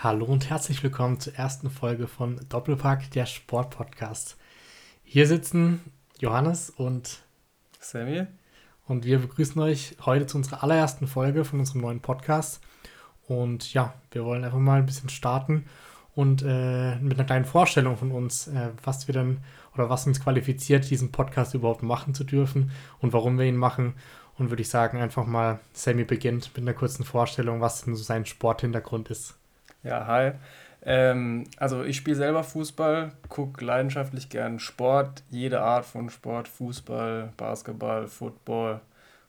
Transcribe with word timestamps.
Hallo 0.00 0.26
und 0.26 0.48
herzlich 0.48 0.80
willkommen 0.84 1.18
zur 1.18 1.34
ersten 1.34 1.70
Folge 1.70 2.06
von 2.06 2.38
Doppelpack, 2.48 3.10
der 3.10 3.26
Sportpodcast. 3.26 4.36
Hier 5.02 5.26
sitzen 5.26 5.80
Johannes 6.20 6.70
und 6.70 7.24
Sammy. 7.80 8.28
Und 8.86 9.04
wir 9.04 9.18
begrüßen 9.18 9.60
euch 9.60 9.96
heute 10.06 10.26
zu 10.26 10.36
unserer 10.36 10.62
allerersten 10.62 11.08
Folge 11.08 11.44
von 11.44 11.58
unserem 11.58 11.80
neuen 11.80 11.98
Podcast. 11.98 12.60
Und 13.26 13.74
ja, 13.74 13.92
wir 14.12 14.24
wollen 14.24 14.44
einfach 14.44 14.60
mal 14.60 14.78
ein 14.78 14.86
bisschen 14.86 15.08
starten 15.08 15.66
und 16.14 16.44
äh, 16.46 16.94
mit 17.00 17.14
einer 17.14 17.26
kleinen 17.26 17.44
Vorstellung 17.44 17.96
von 17.96 18.12
uns, 18.12 18.46
äh, 18.46 18.70
was 18.84 19.08
wir 19.08 19.14
dann 19.14 19.38
oder 19.74 19.90
was 19.90 20.06
uns 20.06 20.20
qualifiziert, 20.20 20.88
diesen 20.88 21.10
Podcast 21.10 21.54
überhaupt 21.54 21.82
machen 21.82 22.14
zu 22.14 22.22
dürfen 22.22 22.70
und 23.00 23.12
warum 23.12 23.36
wir 23.36 23.46
ihn 23.46 23.56
machen. 23.56 23.94
Und 24.36 24.50
würde 24.50 24.62
ich 24.62 24.68
sagen, 24.68 25.02
einfach 25.02 25.26
mal, 25.26 25.58
Sammy 25.72 26.04
beginnt 26.04 26.52
mit 26.54 26.62
einer 26.62 26.74
kurzen 26.74 27.04
Vorstellung, 27.04 27.60
was 27.60 27.82
denn 27.82 27.96
so 27.96 28.04
sein 28.04 28.26
Sporthintergrund 28.26 29.10
ist. 29.10 29.37
Ja, 29.82 30.06
hi. 30.06 30.32
Ähm, 30.82 31.44
also 31.56 31.82
ich 31.84 31.96
spiele 31.96 32.16
selber 32.16 32.44
Fußball, 32.44 33.12
gucke 33.28 33.64
leidenschaftlich 33.64 34.28
gern 34.28 34.58
Sport, 34.58 35.22
jede 35.30 35.60
Art 35.60 35.84
von 35.84 36.10
Sport, 36.10 36.48
Fußball, 36.48 37.32
Basketball, 37.36 38.06
Football, 38.06 38.80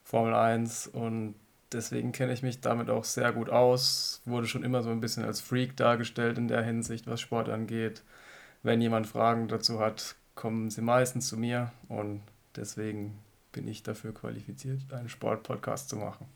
Formel 0.04 0.34
1 0.34 0.88
und 0.88 1.34
deswegen 1.72 2.12
kenne 2.12 2.32
ich 2.32 2.42
mich 2.42 2.60
damit 2.60 2.90
auch 2.90 3.04
sehr 3.04 3.32
gut 3.32 3.50
aus. 3.50 4.22
Wurde 4.24 4.46
schon 4.46 4.64
immer 4.64 4.82
so 4.82 4.90
ein 4.90 5.00
bisschen 5.00 5.24
als 5.24 5.40
Freak 5.40 5.76
dargestellt 5.76 6.38
in 6.38 6.48
der 6.48 6.62
Hinsicht, 6.62 7.06
was 7.06 7.20
Sport 7.20 7.48
angeht. 7.48 8.02
Wenn 8.62 8.80
jemand 8.80 9.06
Fragen 9.06 9.48
dazu 9.48 9.80
hat, 9.80 10.16
kommen 10.34 10.70
sie 10.70 10.82
meistens 10.82 11.28
zu 11.28 11.36
mir 11.36 11.72
und 11.88 12.22
deswegen 12.56 13.18
bin 13.52 13.68
ich 13.68 13.82
dafür 13.82 14.14
qualifiziert, 14.14 14.80
einen 14.92 15.08
Sportpodcast 15.08 15.88
zu 15.88 15.96
machen. 15.96 16.26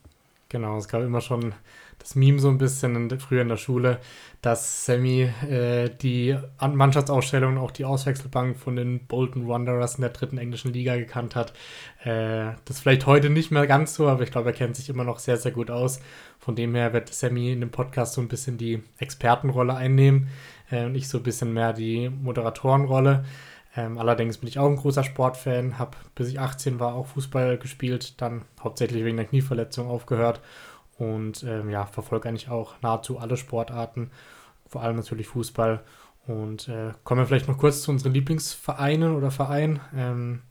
Genau, 0.49 0.77
es 0.77 0.87
gab 0.87 1.01
immer 1.01 1.21
schon 1.21 1.53
das 1.97 2.15
Meme 2.15 2.39
so 2.39 2.49
ein 2.49 2.57
bisschen 2.57 2.95
in, 2.95 3.19
früher 3.19 3.41
in 3.41 3.49
der 3.49 3.57
Schule, 3.57 3.99
dass 4.41 4.85
Sammy 4.85 5.23
äh, 5.49 5.89
die 5.89 6.37
Mannschaftsausstellung 6.61 7.53
und 7.53 7.63
auch 7.63 7.71
die 7.71 7.85
Auswechselbank 7.85 8.57
von 8.57 8.75
den 8.75 9.07
Bolton 9.07 9.47
Wanderers 9.47 9.95
in 9.95 10.01
der 10.01 10.11
dritten 10.11 10.37
englischen 10.37 10.71
Liga 10.71 10.97
gekannt 10.97 11.35
hat. 11.35 11.53
Äh, 12.03 12.51
das 12.65 12.79
vielleicht 12.79 13.07
heute 13.07 13.31
nicht 13.31 13.49
mehr 13.49 13.65
ganz 13.65 13.95
so, 13.95 14.07
aber 14.07 14.23
ich 14.23 14.31
glaube, 14.31 14.49
er 14.49 14.55
kennt 14.55 14.75
sich 14.75 14.89
immer 14.89 15.03
noch 15.03 15.17
sehr, 15.17 15.37
sehr 15.37 15.51
gut 15.51 15.71
aus. 15.71 15.99
Von 16.37 16.55
dem 16.55 16.75
her 16.75 16.93
wird 16.93 17.11
Sammy 17.11 17.51
in 17.51 17.61
dem 17.61 17.71
Podcast 17.71 18.13
so 18.13 18.21
ein 18.21 18.27
bisschen 18.27 18.57
die 18.57 18.83
Expertenrolle 18.99 19.75
einnehmen 19.75 20.27
äh, 20.69 20.85
und 20.85 20.93
ich 20.93 21.07
so 21.09 21.17
ein 21.17 21.23
bisschen 21.23 21.53
mehr 21.53 21.73
die 21.73 22.09
Moderatorenrolle. 22.09 23.25
Ähm, 23.75 23.97
allerdings 23.97 24.37
bin 24.37 24.47
ich 24.47 24.59
auch 24.59 24.69
ein 24.69 24.77
großer 24.77 25.03
Sportfan, 25.03 25.77
habe 25.77 25.97
bis 26.15 26.29
ich 26.29 26.39
18 26.39 26.79
war 26.79 26.95
auch 26.95 27.07
Fußball 27.07 27.57
gespielt, 27.57 28.21
dann 28.21 28.43
hauptsächlich 28.63 29.03
wegen 29.03 29.17
der 29.17 29.25
Knieverletzung 29.25 29.87
aufgehört 29.87 30.41
und 30.97 31.43
ähm, 31.43 31.69
ja, 31.69 31.85
verfolge 31.85 32.29
eigentlich 32.29 32.49
auch 32.49 32.75
nahezu 32.81 33.19
alle 33.19 33.37
Sportarten, 33.37 34.11
vor 34.67 34.81
allem 34.81 34.95
natürlich 34.95 35.27
Fußball. 35.27 35.83
Und 36.27 36.69
äh, 36.69 36.93
kommen 37.03 37.21
wir 37.21 37.27
vielleicht 37.27 37.47
noch 37.47 37.57
kurz 37.57 37.81
zu 37.83 37.91
unseren 37.91 38.13
Lieblingsvereinen 38.13 39.15
oder 39.15 39.29
Vereinen. 39.29 39.79
Ähm, 39.95 40.41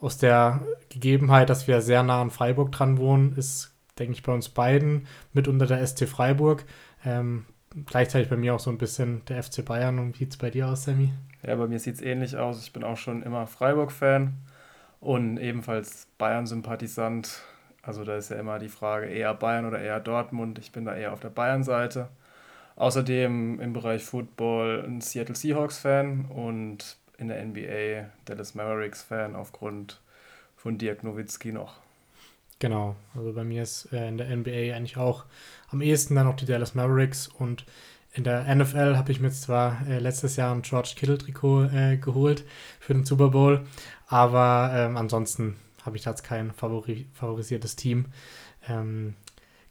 aus 0.00 0.18
der 0.18 0.60
Gegebenheit, 0.88 1.48
dass 1.48 1.68
wir 1.68 1.80
sehr 1.80 2.02
nah 2.02 2.20
an 2.20 2.30
Freiburg 2.30 2.72
dran 2.72 2.98
wohnen, 2.98 3.36
ist, 3.36 3.72
denke 3.98 4.14
ich, 4.14 4.24
bei 4.24 4.32
uns 4.32 4.48
beiden 4.48 5.06
mit 5.32 5.46
unter 5.46 5.66
der 5.66 5.86
ST 5.86 6.08
Freiburg. 6.08 6.64
Ähm, 7.04 7.44
gleichzeitig 7.86 8.28
bei 8.28 8.36
mir 8.36 8.54
auch 8.54 8.60
so 8.60 8.70
ein 8.70 8.78
bisschen 8.78 9.24
der 9.26 9.42
FC 9.42 9.64
Bayern. 9.64 10.00
Und 10.00 10.14
wie 10.14 10.24
sieht 10.24 10.32
es 10.32 10.36
bei 10.38 10.50
dir 10.50 10.68
aus, 10.68 10.84
Sammy? 10.84 11.12
Ja, 11.42 11.56
bei 11.56 11.66
mir 11.66 11.78
sieht 11.78 11.96
es 11.96 12.02
ähnlich 12.02 12.36
aus. 12.36 12.62
Ich 12.62 12.72
bin 12.72 12.84
auch 12.84 12.96
schon 12.96 13.22
immer 13.22 13.46
Freiburg-Fan 13.46 14.34
und 15.00 15.38
ebenfalls 15.38 16.06
Bayern-Sympathisant. 16.18 17.42
Also 17.82 18.04
da 18.04 18.16
ist 18.16 18.30
ja 18.30 18.36
immer 18.36 18.58
die 18.60 18.68
Frage, 18.68 19.06
eher 19.06 19.34
Bayern 19.34 19.66
oder 19.66 19.80
eher 19.80 19.98
Dortmund. 19.98 20.58
Ich 20.58 20.70
bin 20.70 20.84
da 20.84 20.94
eher 20.94 21.12
auf 21.12 21.20
der 21.20 21.30
Bayern-Seite. 21.30 22.08
Außerdem 22.76 23.60
im 23.60 23.72
Bereich 23.72 24.04
Football 24.04 24.84
ein 24.86 25.00
Seattle 25.00 25.34
Seahawks-Fan 25.34 26.26
und 26.26 26.96
in 27.18 27.28
der 27.28 27.44
NBA 27.44 28.10
Dallas 28.24 28.54
Mavericks-Fan 28.54 29.34
aufgrund 29.34 30.00
von 30.56 30.78
Dirk 30.78 31.02
Nowitzki 31.02 31.52
noch. 31.52 31.74
Genau, 32.60 32.94
also 33.16 33.32
bei 33.32 33.42
mir 33.42 33.64
ist 33.64 33.92
äh, 33.92 34.06
in 34.06 34.18
der 34.18 34.34
NBA 34.34 34.76
eigentlich 34.76 34.96
auch 34.96 35.24
am 35.70 35.82
ehesten 35.82 36.14
dann 36.14 36.26
noch 36.26 36.36
die 36.36 36.46
Dallas 36.46 36.76
Mavericks 36.76 37.26
und 37.26 37.64
in 38.14 38.24
der 38.24 38.54
NFL 38.54 38.96
habe 38.96 39.10
ich 39.10 39.20
mir 39.20 39.30
zwar 39.30 39.86
äh, 39.88 39.98
letztes 39.98 40.36
Jahr 40.36 40.54
ein 40.54 40.62
George 40.62 40.92
Kittle-Trikot 40.96 41.64
äh, 41.64 41.96
geholt 41.96 42.44
für 42.78 42.92
den 42.92 43.04
Super 43.04 43.30
Bowl, 43.30 43.64
aber 44.06 44.70
ähm, 44.74 44.96
ansonsten 44.96 45.56
habe 45.84 45.96
ich 45.96 46.02
da 46.02 46.10
jetzt 46.10 46.22
kein 46.22 46.52
favori 46.52 47.06
favorisiertes 47.14 47.76
Team. 47.76 48.06
Ähm, 48.68 49.14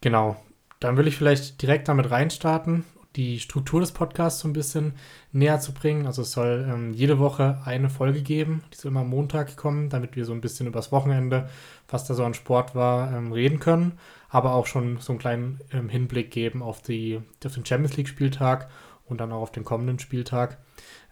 genau, 0.01 0.35
dann 0.79 0.97
will 0.97 1.07
ich 1.07 1.15
vielleicht 1.15 1.61
direkt 1.61 1.87
damit 1.87 2.09
reinstarten, 2.09 2.83
die 3.15 3.39
Struktur 3.39 3.81
des 3.81 3.91
Podcasts 3.91 4.39
so 4.39 4.47
ein 4.47 4.53
bisschen 4.53 4.93
näher 5.31 5.59
zu 5.59 5.73
bringen. 5.73 6.07
Also 6.07 6.21
es 6.21 6.31
soll 6.31 6.67
ähm, 6.69 6.93
jede 6.93 7.19
Woche 7.19 7.61
eine 7.65 7.89
Folge 7.89 8.21
geben, 8.21 8.63
die 8.71 8.77
soll 8.77 8.91
immer 8.91 9.01
am 9.01 9.09
Montag 9.09 9.57
kommen, 9.57 9.89
damit 9.89 10.15
wir 10.15 10.25
so 10.25 10.33
ein 10.33 10.41
bisschen 10.41 10.67
übers 10.67 10.91
Wochenende, 10.91 11.49
was 11.89 12.05
da 12.05 12.13
so 12.13 12.23
an 12.23 12.33
Sport 12.33 12.73
war, 12.75 13.11
ähm, 13.13 13.31
reden 13.31 13.59
können 13.59 13.97
aber 14.31 14.53
auch 14.53 14.65
schon 14.65 14.97
so 14.97 15.11
einen 15.11 15.19
kleinen 15.19 15.59
ähm, 15.73 15.89
Hinblick 15.89 16.31
geben 16.31 16.63
auf, 16.63 16.81
die, 16.81 17.21
auf 17.45 17.53
den 17.53 17.65
Champions 17.65 17.97
League-Spieltag 17.97 18.69
und 19.05 19.19
dann 19.19 19.31
auch 19.31 19.41
auf 19.41 19.51
den 19.51 19.65
kommenden 19.65 19.99
Spieltag. 19.99 20.57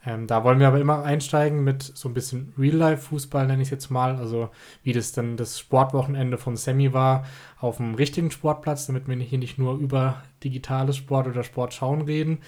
Ähm, 0.05 0.27
da 0.27 0.43
wollen 0.43 0.59
wir 0.59 0.67
aber 0.67 0.79
immer 0.79 1.03
einsteigen 1.03 1.63
mit 1.63 1.83
so 1.83 2.07
ein 2.07 2.13
bisschen 2.13 2.53
Real-Life-Fußball, 2.57 3.47
nenne 3.47 3.61
ich 3.61 3.67
es 3.67 3.71
jetzt 3.71 3.89
mal. 3.89 4.15
Also 4.15 4.49
wie 4.83 4.93
das 4.93 5.11
dann 5.11 5.35
das 5.35 5.59
Sportwochenende 5.59 6.37
von 6.37 6.55
Sammy 6.55 6.93
war 6.93 7.25
auf 7.59 7.77
dem 7.77 7.95
richtigen 7.95 8.31
Sportplatz, 8.31 8.87
damit 8.87 9.07
wir 9.07 9.15
hier 9.17 9.39
nicht 9.39 9.57
nur 9.57 9.77
über 9.77 10.23
digitales 10.43 10.97
Sport 10.97 11.27
oder 11.27 11.43
Sport 11.43 11.73
schauen 11.73 12.01
reden. 12.01 12.39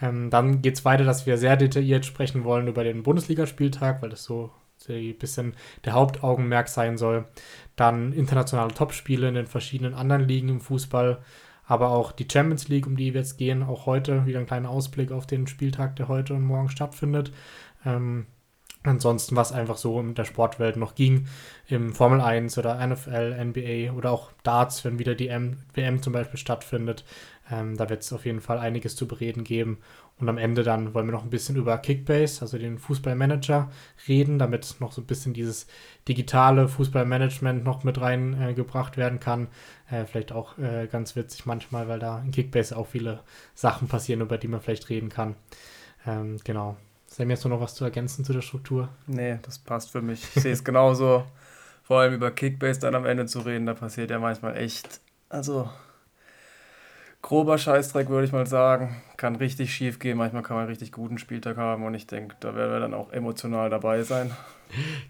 Ähm, 0.00 0.30
dann 0.30 0.62
geht 0.62 0.76
es 0.76 0.84
weiter, 0.84 1.04
dass 1.04 1.26
wir 1.26 1.36
sehr 1.36 1.56
detailliert 1.56 2.06
sprechen 2.06 2.44
wollen 2.44 2.68
über 2.68 2.84
den 2.84 3.02
Bundesligaspieltag, 3.02 4.00
weil 4.00 4.10
das 4.10 4.24
so 4.24 4.50
ein 4.88 5.16
bisschen 5.18 5.54
der 5.84 5.92
Hauptaugenmerk 5.92 6.68
sein 6.68 6.96
soll. 6.96 7.26
Dann 7.76 8.12
internationale 8.12 8.72
Topspiele 8.72 9.28
in 9.28 9.34
den 9.34 9.46
verschiedenen 9.46 9.94
anderen 9.94 10.26
Ligen 10.26 10.48
im 10.48 10.60
Fußball, 10.60 11.18
aber 11.66 11.90
auch 11.90 12.12
die 12.12 12.28
Champions 12.30 12.68
League, 12.68 12.86
um 12.86 12.96
die 12.96 13.14
wir 13.14 13.20
jetzt 13.20 13.38
gehen. 13.38 13.62
Auch 13.62 13.86
heute 13.86 14.26
wieder 14.26 14.40
ein 14.40 14.46
kleiner 14.46 14.70
Ausblick 14.70 15.12
auf 15.12 15.26
den 15.26 15.46
Spieltag, 15.46 15.96
der 15.96 16.08
heute 16.08 16.34
und 16.34 16.42
morgen 16.42 16.68
stattfindet. 16.68 17.32
Ähm, 17.84 18.26
ansonsten, 18.84 19.36
was 19.36 19.52
einfach 19.52 19.76
so 19.76 19.98
in 20.00 20.14
der 20.14 20.24
Sportwelt 20.24 20.76
noch 20.76 20.94
ging, 20.94 21.26
im 21.68 21.92
Formel 21.92 22.20
1 22.20 22.56
oder 22.58 22.86
NFL, 22.86 23.42
NBA 23.44 23.92
oder 23.92 24.12
auch 24.12 24.30
Darts, 24.42 24.84
wenn 24.84 24.98
wieder 24.98 25.14
die 25.14 25.28
M 25.28 25.58
WM 25.74 26.02
zum 26.02 26.12
Beispiel 26.12 26.38
stattfindet. 26.38 27.04
Ähm, 27.50 27.76
da 27.76 27.90
wird 27.90 28.02
es 28.02 28.12
auf 28.12 28.24
jeden 28.24 28.40
Fall 28.40 28.58
einiges 28.58 28.96
zu 28.96 29.06
bereden 29.06 29.44
geben. 29.44 29.78
Und 30.18 30.28
am 30.28 30.38
Ende 30.38 30.62
dann 30.62 30.94
wollen 30.94 31.06
wir 31.06 31.12
noch 31.12 31.24
ein 31.24 31.30
bisschen 31.30 31.56
über 31.56 31.76
Kickbase, 31.78 32.40
also 32.40 32.56
den 32.56 32.78
Fußballmanager, 32.78 33.70
reden, 34.06 34.38
damit 34.38 34.76
noch 34.78 34.92
so 34.92 35.02
ein 35.02 35.06
bisschen 35.06 35.34
dieses 35.34 35.66
digitale 36.06 36.68
Fußballmanagement 36.68 37.64
noch 37.64 37.84
mit 37.84 38.00
reingebracht 38.00 38.94
äh, 38.94 38.98
werden 38.98 39.18
kann. 39.18 39.48
Äh, 39.90 40.04
vielleicht 40.04 40.32
auch 40.32 40.56
äh, 40.58 40.86
ganz 40.86 41.16
witzig 41.16 41.46
manchmal, 41.46 41.88
weil 41.88 41.98
da 41.98 42.20
in 42.20 42.30
Kickbase 42.30 42.76
auch 42.76 42.86
viele 42.86 43.20
Sachen 43.54 43.88
passieren, 43.88 44.20
über 44.20 44.38
die 44.38 44.48
man 44.48 44.60
vielleicht 44.60 44.88
reden 44.88 45.08
kann. 45.08 45.34
Ähm, 46.06 46.38
genau. 46.44 46.76
Sam, 47.14 47.30
jetzt 47.30 47.44
noch 47.44 47.60
was 47.60 47.76
zu 47.76 47.84
ergänzen 47.84 48.24
zu 48.24 48.32
der 48.32 48.42
Struktur? 48.42 48.88
Nee, 49.06 49.38
das 49.42 49.60
passt 49.60 49.92
für 49.92 50.02
mich. 50.02 50.24
Ich 50.34 50.42
sehe 50.42 50.52
es 50.52 50.64
genauso. 50.64 51.24
Vor 51.84 52.00
allem 52.00 52.14
über 52.14 52.32
Kickbase 52.32 52.80
dann 52.80 52.96
am 52.96 53.06
Ende 53.06 53.26
zu 53.26 53.38
reden, 53.38 53.66
da 53.66 53.74
passiert 53.74 54.10
ja 54.10 54.18
manchmal 54.18 54.56
echt, 54.56 55.00
also 55.28 55.70
grober 57.22 57.56
Scheißdreck, 57.56 58.08
würde 58.08 58.26
ich 58.26 58.32
mal 58.32 58.48
sagen. 58.48 59.00
Kann 59.16 59.36
richtig 59.36 59.72
schief 59.72 60.00
gehen. 60.00 60.18
Manchmal 60.18 60.42
kann 60.42 60.56
man 60.56 60.64
einen 60.64 60.70
richtig 60.70 60.90
guten 60.90 61.18
Spieltag 61.18 61.56
haben 61.56 61.84
und 61.84 61.94
ich 61.94 62.08
denke, 62.08 62.34
da 62.40 62.56
werden 62.56 62.72
wir 62.72 62.80
dann 62.80 62.94
auch 62.94 63.12
emotional 63.12 63.70
dabei 63.70 64.02
sein. 64.02 64.32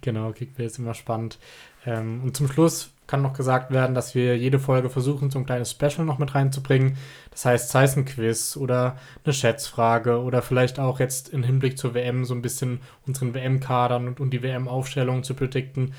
Genau, 0.02 0.32
Kickbase 0.32 0.66
ist 0.66 0.78
immer 0.78 0.92
spannend. 0.92 1.38
Ähm, 1.86 2.22
und 2.22 2.36
zum 2.36 2.48
Schluss 2.48 2.90
kann 3.06 3.22
noch 3.22 3.34
gesagt 3.34 3.70
werden, 3.70 3.94
dass 3.94 4.14
wir 4.14 4.36
jede 4.36 4.58
Folge 4.58 4.88
versuchen, 4.88 5.30
so 5.30 5.38
ein 5.38 5.46
kleines 5.46 5.70
Special 5.70 6.06
noch 6.06 6.18
mit 6.18 6.34
reinzubringen. 6.34 6.96
Das 7.30 7.44
heißt, 7.44 7.68
sei 7.68 7.84
es 7.84 7.96
ein 7.96 8.06
Quiz 8.06 8.56
oder 8.56 8.96
eine 9.24 9.34
Schätzfrage 9.34 10.22
oder 10.22 10.40
vielleicht 10.40 10.80
auch 10.80 11.00
jetzt 11.00 11.28
im 11.28 11.42
Hinblick 11.42 11.76
zur 11.76 11.94
WM 11.94 12.24
so 12.24 12.34
ein 12.34 12.42
bisschen 12.42 12.80
unseren 13.06 13.34
WM-Kadern 13.34 14.08
und, 14.08 14.20
und 14.20 14.30
die 14.30 14.42
WM-Aufstellung 14.42 15.22
zu 15.22 15.34
predikten. 15.34 15.92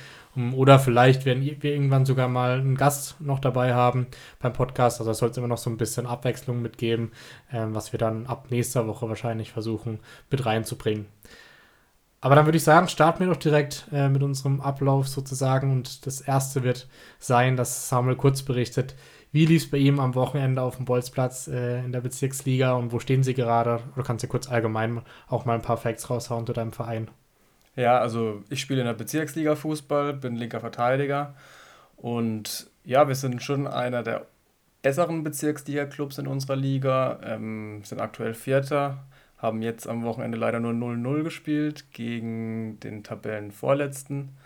Oder 0.54 0.80
vielleicht 0.80 1.26
werden 1.26 1.44
wir 1.44 1.72
irgendwann 1.72 2.06
sogar 2.06 2.28
mal 2.28 2.60
einen 2.60 2.76
Gast 2.76 3.22
noch 3.22 3.40
dabei 3.40 3.74
haben 3.74 4.08
beim 4.40 4.52
Podcast. 4.52 5.00
Also 5.00 5.12
es 5.12 5.20
soll 5.20 5.30
es 5.30 5.38
immer 5.38 5.48
noch 5.48 5.58
so 5.58 5.70
ein 5.70 5.78
bisschen 5.78 6.06
Abwechslung 6.06 6.62
mitgeben, 6.62 7.12
ähm, 7.54 7.74
was 7.74 7.94
wir 7.94 8.00
dann 8.00 8.26
ab 8.26 8.48
nächster 8.50 8.86
Woche 8.88 9.08
wahrscheinlich 9.08 9.52
versuchen 9.52 10.00
mit 10.30 10.46
reinzubringen. 10.46 11.06
Aber 12.26 12.34
dann 12.34 12.48
würde 12.48 12.58
ich 12.58 12.64
sagen, 12.64 12.88
starten 12.88 13.20
wir 13.20 13.28
doch 13.28 13.38
direkt 13.38 13.86
äh, 13.94 14.10
mit 14.10 14.24
unserem 14.24 14.60
Ablauf 14.60 15.08
sozusagen. 15.08 15.72
Und 15.72 16.08
das 16.08 16.22
erste 16.22 16.64
wird 16.64 16.88
sein, 17.20 17.56
dass 17.56 17.88
Samuel 17.88 18.16
kurz 18.16 18.42
berichtet, 18.42 18.96
wie 19.32 19.46
lief 19.46 19.66
es 19.66 19.70
bei 19.70 19.78
ihm 19.78 20.00
am 20.00 20.16
Wochenende 20.16 20.64
auf 20.64 20.78
dem 20.78 20.86
Bolzplatz 20.86 21.48
äh, 21.48 21.86
in 21.86 21.92
der 21.92 22.02
Bezirksliga 22.02 22.74
und 22.74 22.92
wo 22.92 22.98
stehen 22.98 23.22
sie 23.22 23.36
gerade? 23.36 23.80
Oder 23.94 24.04
kannst 24.04 24.24
du 24.24 24.28
kurz 24.28 24.50
allgemein 24.50 25.04
auch 25.28 25.46
mal 25.46 25.54
ein 25.54 25.62
paar 25.62 25.78
Facts 25.78 26.10
raushauen 26.10 26.48
zu 26.48 26.54
deinem 26.54 26.72
Verein? 26.72 27.12
Ja, 27.76 28.00
also 28.00 28.42
ich 28.50 28.60
spiele 28.60 28.82
in 28.82 28.88
der 28.88 28.96
Bezirksliga 28.96 29.56
Fußball, 29.56 30.14
bin 30.14 30.36
linker 30.36 30.62
Verteidiger 30.62 31.36
und 31.96 32.72
ja, 32.84 33.08
wir 33.08 33.14
sind 33.14 33.44
schon 33.44 33.68
einer 33.68 34.02
der 34.02 34.26
besseren 34.82 35.24
Bezirksliga-Clubs 35.24 36.18
in 36.18 36.26
unserer 36.26 36.56
Liga, 36.56 37.20
ähm, 37.22 37.84
sind 37.84 38.02
aktuell 38.02 38.34
Vierter, 38.34 39.06
haben 39.38 39.62
jetzt 39.62 39.88
am 39.88 40.04
Wochenende 40.04 40.38
leider 40.38 40.60
nur 40.60 40.72
0-0 40.72 41.24
gespielt 41.24 41.92
gegen 41.92 42.80
den 42.80 43.04
Tabellenvorletzten. 43.04 44.38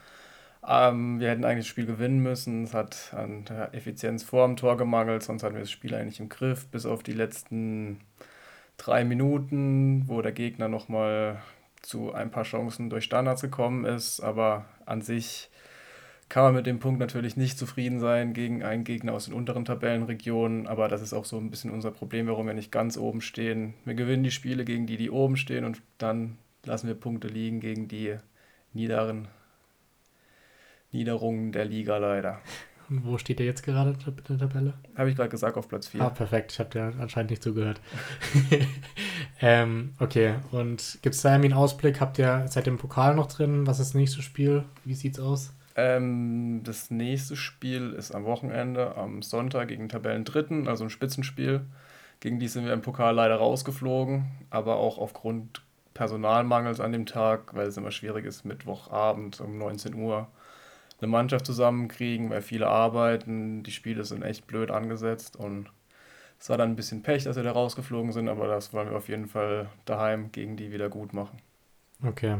Ähm, 0.67 1.19
wir 1.19 1.29
hätten 1.29 1.45
eigentlich 1.45 1.65
das 1.65 1.67
Spiel 1.67 1.85
gewinnen 1.85 2.21
müssen. 2.21 2.63
Es 2.63 2.73
hat 2.73 3.13
an 3.13 3.45
der 3.45 3.73
Effizienz 3.73 4.23
vor 4.23 4.45
dem 4.45 4.57
Tor 4.57 4.77
gemangelt, 4.77 5.23
sonst 5.23 5.43
hatten 5.43 5.55
wir 5.55 5.61
das 5.61 5.71
Spiel 5.71 5.93
eigentlich 5.95 6.19
im 6.19 6.29
Griff, 6.29 6.67
bis 6.67 6.85
auf 6.85 7.03
die 7.03 7.13
letzten 7.13 8.01
drei 8.77 9.03
Minuten, 9.03 10.03
wo 10.07 10.21
der 10.21 10.31
Gegner 10.31 10.67
nochmal 10.67 11.41
zu 11.81 12.13
ein 12.13 12.31
paar 12.31 12.43
Chancen 12.43 12.89
durch 12.89 13.05
Standards 13.05 13.41
gekommen 13.41 13.85
ist. 13.85 14.19
Aber 14.19 14.65
an 14.85 15.01
sich 15.01 15.49
kann 16.29 16.43
man 16.43 16.53
mit 16.53 16.67
dem 16.67 16.79
Punkt 16.79 16.99
natürlich 16.99 17.37
nicht 17.37 17.57
zufrieden 17.57 17.99
sein 17.99 18.33
gegen 18.33 18.63
einen 18.63 18.83
Gegner 18.83 19.13
aus 19.13 19.25
den 19.25 19.33
unteren 19.33 19.65
Tabellenregionen. 19.65 20.67
Aber 20.67 20.87
das 20.87 21.01
ist 21.01 21.13
auch 21.13 21.25
so 21.25 21.37
ein 21.37 21.49
bisschen 21.49 21.71
unser 21.71 21.89
Problem, 21.89 22.27
warum 22.27 22.45
wir 22.45 22.53
nicht 22.53 22.71
ganz 22.71 22.97
oben 22.97 23.21
stehen. 23.21 23.73
Wir 23.83 23.95
gewinnen 23.95 24.23
die 24.23 24.31
Spiele 24.31 24.63
gegen 24.63 24.85
die, 24.85 24.97
die 24.97 25.09
oben 25.09 25.37
stehen 25.37 25.65
und 25.65 25.81
dann 25.97 26.37
lassen 26.65 26.87
wir 26.87 26.93
Punkte 26.93 27.27
liegen 27.27 27.59
gegen 27.59 27.87
die 27.87 28.15
niederen 28.73 29.27
Niederungen 30.91 31.51
der 31.51 31.65
Liga 31.65 31.97
leider. 31.97 32.39
Und 32.89 33.05
wo 33.05 33.17
steht 33.17 33.39
ihr 33.39 33.45
jetzt 33.45 33.63
gerade 33.63 33.91
in 33.91 34.37
der 34.37 34.37
Tabelle? 34.37 34.73
Habe 34.95 35.09
ich 35.09 35.15
gerade 35.15 35.29
gesagt, 35.29 35.57
auf 35.57 35.67
Platz 35.67 35.87
4. 35.87 36.01
Ah, 36.01 36.09
perfekt. 36.09 36.51
Ich 36.51 36.59
habe 36.59 36.69
dir 36.69 36.93
anscheinend 36.99 37.29
nicht 37.31 37.43
zugehört. 37.43 37.81
ähm, 39.41 39.93
okay, 39.99 40.35
und 40.51 40.97
gibt 41.03 41.13
es 41.13 41.21
da 41.21 41.31
irgendwie 41.31 41.51
einen 41.51 41.59
Ausblick? 41.59 42.01
Habt 42.01 42.17
ihr 42.17 42.45
seit 42.47 42.65
dem 42.65 42.77
Pokal 42.77 43.15
noch 43.15 43.27
drin? 43.27 43.67
Was 43.67 43.79
ist 43.79 43.89
das 43.89 43.95
nächste 43.95 44.23
Spiel? 44.23 44.63
Wie 44.85 44.95
sieht's 44.95 45.19
aus? 45.19 45.53
Ähm, 45.75 46.61
das 46.63 46.91
nächste 46.91 47.35
Spiel 47.35 47.93
ist 47.93 48.13
am 48.13 48.25
Wochenende, 48.25 48.95
am 48.95 49.21
Sonntag 49.21 49.69
gegen 49.69 49.89
Tabellendritten, 49.89 50.67
also 50.67 50.85
ein 50.85 50.89
Spitzenspiel. 50.89 51.61
Gegen 52.19 52.39
die 52.39 52.47
sind 52.47 52.65
wir 52.65 52.73
im 52.73 52.81
Pokal 52.81 53.15
leider 53.15 53.35
rausgeflogen, 53.35 54.25
aber 54.49 54.75
auch 54.75 54.97
aufgrund 54.97 55.61
Personalmangels 55.93 56.79
an 56.79 56.91
dem 56.91 57.05
Tag, 57.05 57.53
weil 57.53 57.67
es 57.67 57.77
immer 57.77 57.91
schwierig 57.91 58.25
ist, 58.25 58.45
Mittwochabend 58.45 59.39
um 59.41 59.57
19 59.57 59.95
Uhr 59.95 60.27
eine 61.01 61.07
Mannschaft 61.07 61.45
zusammenkriegen, 61.45 62.29
weil 62.29 62.41
viele 62.41 62.67
arbeiten, 62.67 63.63
die 63.63 63.71
Spiele 63.71 64.03
sind 64.03 64.23
echt 64.23 64.47
blöd 64.47 64.69
angesetzt 64.71 65.37
und 65.37 65.71
es 66.39 66.49
war 66.49 66.57
dann 66.57 66.71
ein 66.71 66.75
bisschen 66.75 67.03
Pech, 67.03 67.25
dass 67.25 67.35
wir 67.35 67.43
da 67.43 67.51
rausgeflogen 67.51 68.11
sind, 68.11 68.29
aber 68.29 68.47
das 68.47 68.73
wollen 68.73 68.89
wir 68.89 68.97
auf 68.97 69.09
jeden 69.09 69.27
Fall 69.27 69.69
daheim 69.85 70.31
gegen 70.31 70.55
die 70.55 70.71
wieder 70.71 70.89
gut 70.89 71.13
machen. 71.13 71.37
Okay. 72.03 72.39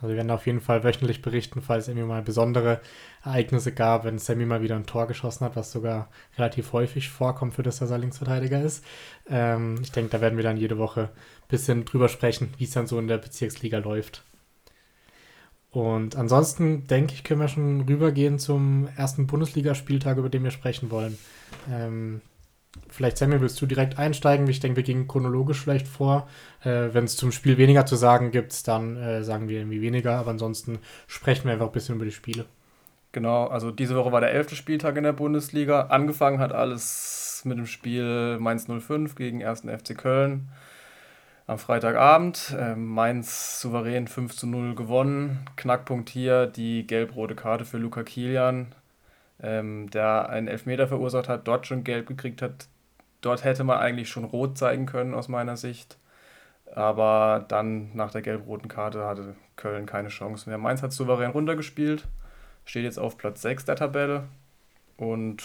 Also 0.00 0.08
wir 0.08 0.16
werden 0.16 0.30
auf 0.30 0.46
jeden 0.46 0.60
Fall 0.60 0.82
wöchentlich 0.82 1.20
berichten, 1.20 1.60
falls 1.60 1.84
es 1.84 1.88
irgendwie 1.88 2.06
mal 2.06 2.22
besondere 2.22 2.80
Ereignisse 3.22 3.72
gab, 3.72 4.04
wenn 4.04 4.18
Sammy 4.18 4.46
mal 4.46 4.62
wieder 4.62 4.76
ein 4.76 4.86
Tor 4.86 5.06
geschossen 5.06 5.44
hat, 5.44 5.56
was 5.56 5.72
sogar 5.72 6.08
relativ 6.38 6.72
häufig 6.72 7.10
vorkommt, 7.10 7.54
für 7.54 7.62
das 7.62 7.82
er 7.82 7.98
Linksverteidiger 7.98 8.62
ist. 8.62 8.84
Ähm, 9.28 9.78
ich 9.82 9.92
denke, 9.92 10.10
da 10.10 10.20
werden 10.20 10.36
wir 10.36 10.44
dann 10.44 10.56
jede 10.56 10.78
Woche 10.78 11.10
ein 11.10 11.48
bisschen 11.48 11.84
drüber 11.84 12.08
sprechen, 12.08 12.54
wie 12.56 12.64
es 12.64 12.70
dann 12.70 12.86
so 12.86 12.98
in 12.98 13.08
der 13.08 13.18
Bezirksliga 13.18 13.78
läuft. 13.78 14.24
Und 15.70 16.16
ansonsten 16.16 16.86
denke 16.86 17.14
ich, 17.14 17.22
können 17.22 17.40
wir 17.40 17.48
schon 17.48 17.82
rübergehen 17.82 18.38
zum 18.38 18.88
ersten 18.96 19.26
Bundesligaspieltag, 19.26 20.16
über 20.16 20.28
den 20.28 20.42
wir 20.42 20.50
sprechen 20.50 20.90
wollen. 20.90 21.16
Ähm, 21.70 22.22
vielleicht, 22.88 23.18
Sammy, 23.18 23.40
willst 23.40 23.60
du 23.60 23.66
direkt 23.66 23.98
einsteigen? 23.98 24.46
Ich 24.48 24.60
denke, 24.60 24.76
wir 24.76 24.82
gehen 24.82 25.08
chronologisch 25.08 25.60
vielleicht 25.60 25.88
vor. 25.88 26.28
Äh, 26.62 26.88
Wenn 26.92 27.04
es 27.04 27.16
zum 27.16 27.32
Spiel 27.32 27.58
weniger 27.58 27.86
zu 27.86 27.96
sagen 27.96 28.30
gibt, 28.30 28.66
dann 28.68 28.96
äh, 28.96 29.24
sagen 29.24 29.48
wir 29.48 29.58
irgendwie 29.58 29.82
weniger. 29.82 30.18
Aber 30.18 30.30
ansonsten 30.30 30.78
sprechen 31.06 31.44
wir 31.44 31.52
einfach 31.52 31.66
ein 31.66 31.72
bisschen 31.72 31.96
über 31.96 32.04
die 32.04 32.12
Spiele. 32.12 32.46
Genau, 33.12 33.46
also 33.46 33.72
diese 33.72 33.96
Woche 33.96 34.12
war 34.12 34.20
der 34.20 34.32
elfte 34.32 34.54
Spieltag 34.54 34.96
in 34.96 35.02
der 35.02 35.12
Bundesliga. 35.12 35.86
Angefangen 35.86 36.38
hat 36.38 36.52
alles 36.52 37.42
mit 37.44 37.58
dem 37.58 37.66
Spiel 37.66 38.38
Mainz 38.38 38.66
05 38.66 39.16
gegen 39.16 39.44
1. 39.44 39.62
FC 39.62 39.96
Köln 39.98 40.48
am 41.48 41.58
Freitagabend. 41.58 42.54
Äh, 42.56 42.76
Mainz 42.76 43.60
souverän 43.60 44.06
5 44.06 44.36
zu 44.36 44.46
0 44.46 44.76
gewonnen. 44.76 45.40
Knackpunkt 45.56 46.08
hier 46.08 46.46
die 46.46 46.86
gelb-rote 46.86 47.34
Karte 47.34 47.64
für 47.64 47.78
Luca 47.78 48.04
Kilian, 48.04 48.68
ähm, 49.42 49.90
der 49.90 50.28
einen 50.28 50.48
Elfmeter 50.48 50.88
verursacht 50.88 51.28
hat, 51.28 51.46
dort 51.48 51.66
schon 51.66 51.84
gelb 51.84 52.06
gekriegt 52.06 52.42
hat. 52.42 52.68
Dort 53.20 53.44
hätte 53.44 53.64
man 53.64 53.78
eigentlich 53.78 54.08
schon 54.08 54.24
rot 54.24 54.56
zeigen 54.56 54.86
können 54.86 55.14
aus 55.14 55.28
meiner 55.28 55.56
Sicht. 55.56 55.98
Aber 56.74 57.44
dann 57.48 57.94
nach 57.94 58.12
der 58.12 58.22
gelb-roten 58.22 58.68
Karte 58.68 59.04
hatte 59.04 59.34
Köln 59.56 59.86
keine 59.86 60.08
Chance 60.08 60.48
mehr. 60.48 60.58
Mainz 60.58 60.82
hat 60.82 60.92
souverän 60.92 61.32
runtergespielt, 61.32 62.06
steht 62.64 62.84
jetzt 62.84 62.98
auf 62.98 63.18
Platz 63.18 63.42
6 63.42 63.64
der 63.64 63.76
Tabelle 63.76 64.24
und 64.96 65.42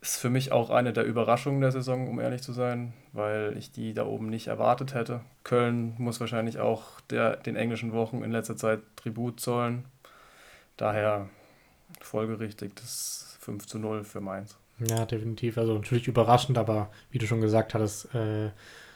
ist 0.00 0.18
für 0.18 0.30
mich 0.30 0.52
auch 0.52 0.70
eine 0.70 0.92
der 0.92 1.04
Überraschungen 1.04 1.60
der 1.60 1.72
Saison, 1.72 2.08
um 2.08 2.20
ehrlich 2.20 2.42
zu 2.42 2.52
sein, 2.52 2.92
weil 3.12 3.56
ich 3.58 3.72
die 3.72 3.94
da 3.94 4.06
oben 4.06 4.28
nicht 4.28 4.46
erwartet 4.46 4.94
hätte. 4.94 5.22
Köln 5.42 5.94
muss 5.98 6.20
wahrscheinlich 6.20 6.60
auch 6.60 7.00
der, 7.10 7.36
den 7.36 7.56
englischen 7.56 7.92
Wochen 7.92 8.22
in 8.22 8.30
letzter 8.30 8.56
Zeit 8.56 8.80
Tribut 8.94 9.40
zollen. 9.40 9.84
Daher 10.76 11.28
folgerichtig 12.00 12.74
das 12.74 13.36
5 13.40 13.66
zu 13.66 13.78
0 13.78 14.04
für 14.04 14.20
Mainz. 14.20 14.56
Ja, 14.78 15.06
definitiv. 15.06 15.58
Also 15.58 15.74
natürlich 15.74 16.08
überraschend, 16.08 16.58
aber 16.58 16.90
wie 17.10 17.18
du 17.18 17.26
schon 17.26 17.40
gesagt 17.40 17.74
hattest, 17.74 18.14
äh, 18.14 18.50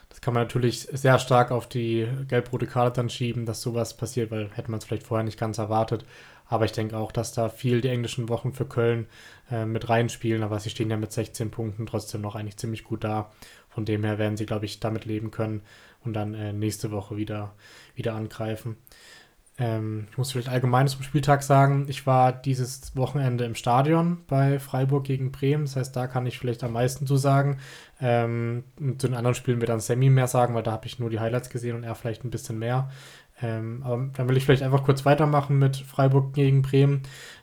das 0.09 0.21
kann 0.21 0.35
man 0.35 0.43
natürlich 0.43 0.83
sehr 0.93 1.19
stark 1.19 1.51
auf 1.51 1.69
die 1.69 2.07
gelb-rote 2.29 2.67
Karte 2.67 3.01
dann 3.01 3.09
schieben, 3.09 3.47
dass 3.47 3.63
sowas 3.63 3.97
passiert, 3.97 4.31
weil 4.31 4.51
hätte 4.53 4.71
man 4.71 4.79
es 4.79 4.85
vielleicht 4.85 5.07
vorher 5.07 5.25
nicht 5.25 5.41
ganz 5.41 5.59
erwartet. 5.59 6.05
Aber 6.47 6.67
ich 6.67 6.73
denke 6.73 6.99
auch, 6.99 7.13
dass 7.13 7.33
da 7.33 7.49
viel 7.49 7.81
die 7.81 7.89
englischen 7.89 8.29
Wochen 8.29 8.53
für 8.53 8.67
Köln 8.67 9.07
äh, 9.51 9.65
mit 9.65 9.89
reinspielen. 9.89 10.43
Aber 10.43 10.61
sie 10.61 10.69
stehen 10.69 10.91
ja 10.91 10.99
mit 10.99 11.11
16 11.11 11.51
Punkten 11.51 11.87
trotzdem 11.87 12.21
noch 12.21 12.35
eigentlich 12.35 12.59
ziemlich 12.59 12.85
gut 12.85 13.05
da. 13.05 13.33
Von 13.71 13.87
dem 13.87 14.05
her 14.05 14.19
werden 14.19 14.37
sie, 14.37 14.45
glaube 14.45 14.67
ich, 14.67 14.79
damit 14.79 15.07
leben 15.07 15.31
können 15.31 15.63
und 16.05 16.13
dann 16.13 16.35
äh, 16.35 16.53
nächste 16.53 16.91
Woche 16.91 17.17
wieder, 17.17 17.55
wieder 17.95 18.15
angreifen. 18.15 18.77
Ähm, 19.63 20.09
ich 20.11 20.19
muss 20.19 20.33
vielleicht 20.33 20.49
allgemein 20.49 20.89
zum 20.89 21.05
Spieltag 21.05 21.45
sagen, 21.45 21.87
ich 21.89 22.05
war 22.05 22.33
dieses 22.33 22.97
Wochenende 22.97 23.45
im 23.45 23.55
Stadion 23.55 24.19
bei 24.27 24.59
Freiburg 24.59 25.05
gegen 25.05 25.31
Bremen. 25.31 25.67
Das 25.67 25.77
heißt, 25.77 25.95
da 25.95 26.09
kann 26.09 26.27
ich 26.27 26.41
vielleicht 26.41 26.65
am 26.65 26.73
meisten 26.73 27.07
zu 27.07 27.17
sagen. 27.17 27.59
Ähm, 28.01 28.65
zu 28.99 29.07
den 29.07 29.15
anderen 29.15 29.37
Spielen 29.37 29.61
wird 29.61 29.71
dann 29.71 29.79
Sammy 29.79 30.11
mehr 30.11 30.27
sagen, 30.27 30.57
weil 30.57 30.65
da 30.65 30.73
habe 30.73 30.87
ich 30.87 30.99
nur 30.99 31.11
die 31.11 31.21
Highlights 31.21 31.49
gesehen 31.49 31.77
und 31.77 31.85
er 31.85 31.95
vielleicht 31.95 32.25
ein 32.25 32.31
bisschen 32.31 32.59
mehr. 32.59 32.91
Ähm, 33.41 33.83
aber 33.85 34.09
dann 34.15 34.29
will 34.29 34.37
ich 34.37 34.45
vielleicht 34.45 34.65
einfach 34.65 34.83
kurz 34.83 35.05
weitermachen 35.05 35.61
mit 35.61 35.77
Freiburg 35.77 36.35
gegen 36.35 36.63
Bremen. 36.63 37.03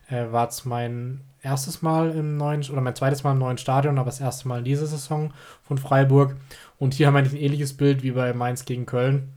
Äh, 0.10 0.30
war 0.34 0.50
es 0.50 0.66
mein 0.66 1.22
erstes 1.42 1.82
Mal 1.82 2.12
im 2.12 2.36
neuen, 2.36 2.70
oder 2.70 2.82
mein 2.82 2.96
zweites 2.96 3.24
Mal 3.24 3.32
im 3.32 3.40
neuen 3.40 3.58
Stadion, 3.58 3.98
aber 3.98 4.08
das 4.08 4.20
erste 4.20 4.50
Mal 4.50 4.60
in 4.60 4.66
dieser 4.66 4.88
Saison 4.88 5.32
von 5.64 5.78
Freiburg. 5.78 6.36
Und 6.78 6.96
hier 6.96 7.08
haben 7.08 7.14
wir 7.14 7.22
ein 7.22 7.36
ähnliches 7.38 7.78
Bild 7.78 8.04
wie 8.04 8.12
bei 8.12 8.34
Mainz 8.34 8.66
gegen 8.66 8.86
Köln, 8.86 9.32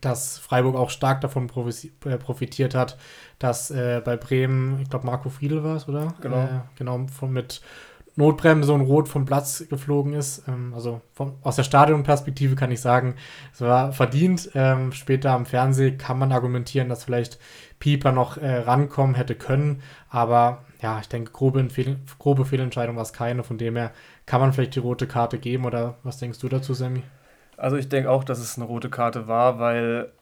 dass 0.00 0.38
Freiburg 0.38 0.76
auch 0.76 0.90
stark 0.90 1.20
davon 1.20 1.48
äh, 1.48 2.16
profitiert 2.18 2.74
hat, 2.74 2.98
dass 3.38 3.70
äh, 3.70 4.00
bei 4.04 4.16
Bremen, 4.16 4.80
ich 4.82 4.90
glaube 4.90 5.06
Marco 5.06 5.28
Friedl 5.28 5.62
war 5.62 5.76
es, 5.76 5.88
oder? 5.88 6.14
Genau. 6.20 6.42
Äh, 6.42 6.48
genau, 6.76 7.06
von, 7.08 7.32
mit 7.32 7.60
Notbremse 8.16 8.72
und 8.72 8.80
Rot 8.80 9.08
vom 9.08 9.26
Platz 9.26 9.64
geflogen 9.68 10.14
ist. 10.14 10.48
Ähm, 10.48 10.72
also 10.74 11.02
vom, 11.12 11.34
aus 11.42 11.56
der 11.56 11.64
Stadionperspektive 11.64 12.56
kann 12.56 12.70
ich 12.70 12.80
sagen, 12.80 13.14
es 13.52 13.60
war 13.60 13.92
verdient. 13.92 14.50
Ähm, 14.54 14.92
später 14.92 15.32
am 15.32 15.46
Fernsehen 15.46 15.98
kann 15.98 16.18
man 16.18 16.32
argumentieren, 16.32 16.88
dass 16.88 17.04
vielleicht 17.04 17.38
Pieper 17.78 18.12
noch 18.12 18.38
äh, 18.38 18.58
rankommen 18.58 19.14
hätte 19.14 19.34
können. 19.34 19.82
Aber 20.08 20.64
ja, 20.80 20.98
ich 21.00 21.08
denke, 21.08 21.32
grobe, 21.32 21.68
Fehl, 21.68 21.98
grobe 22.18 22.46
Fehlentscheidung 22.46 22.96
war 22.96 23.02
es 23.02 23.12
keine. 23.12 23.44
Von 23.44 23.58
dem 23.58 23.76
her 23.76 23.92
kann 24.24 24.40
man 24.40 24.52
vielleicht 24.52 24.74
die 24.74 24.80
rote 24.80 25.06
Karte 25.06 25.38
geben. 25.38 25.66
Oder 25.66 25.98
was 26.02 26.18
denkst 26.18 26.38
du 26.38 26.48
dazu, 26.48 26.72
Sammy? 26.72 27.02
Also 27.56 27.76
ich 27.76 27.88
denke 27.88 28.10
auch, 28.10 28.24
dass 28.24 28.38
es 28.38 28.56
eine 28.56 28.66
rote 28.66 28.90
Karte 28.90 29.28
war, 29.28 29.58
weil 29.58 30.12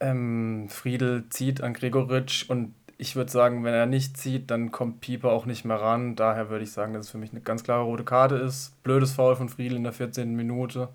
ähm, 0.00 0.68
Friedel 0.68 1.28
zieht 1.30 1.60
an 1.62 1.74
Gregoritsch 1.74 2.48
und 2.48 2.74
ich 2.98 3.16
würde 3.16 3.30
sagen, 3.30 3.62
wenn 3.64 3.74
er 3.74 3.86
nicht 3.86 4.16
zieht, 4.16 4.50
dann 4.50 4.72
kommt 4.72 5.00
Pieper 5.00 5.30
auch 5.30 5.44
nicht 5.44 5.64
mehr 5.64 5.80
ran. 5.80 6.16
Daher 6.16 6.48
würde 6.48 6.64
ich 6.64 6.72
sagen, 6.72 6.94
dass 6.94 7.06
es 7.06 7.10
für 7.10 7.18
mich 7.18 7.32
eine 7.32 7.42
ganz 7.42 7.62
klare 7.62 7.82
rote 7.82 8.04
Karte 8.04 8.36
ist. 8.36 8.82
Blödes 8.82 9.12
Foul 9.12 9.36
von 9.36 9.48
Friedel 9.50 9.76
in 9.76 9.84
der 9.84 9.92
14. 9.92 10.34
Minute. 10.34 10.88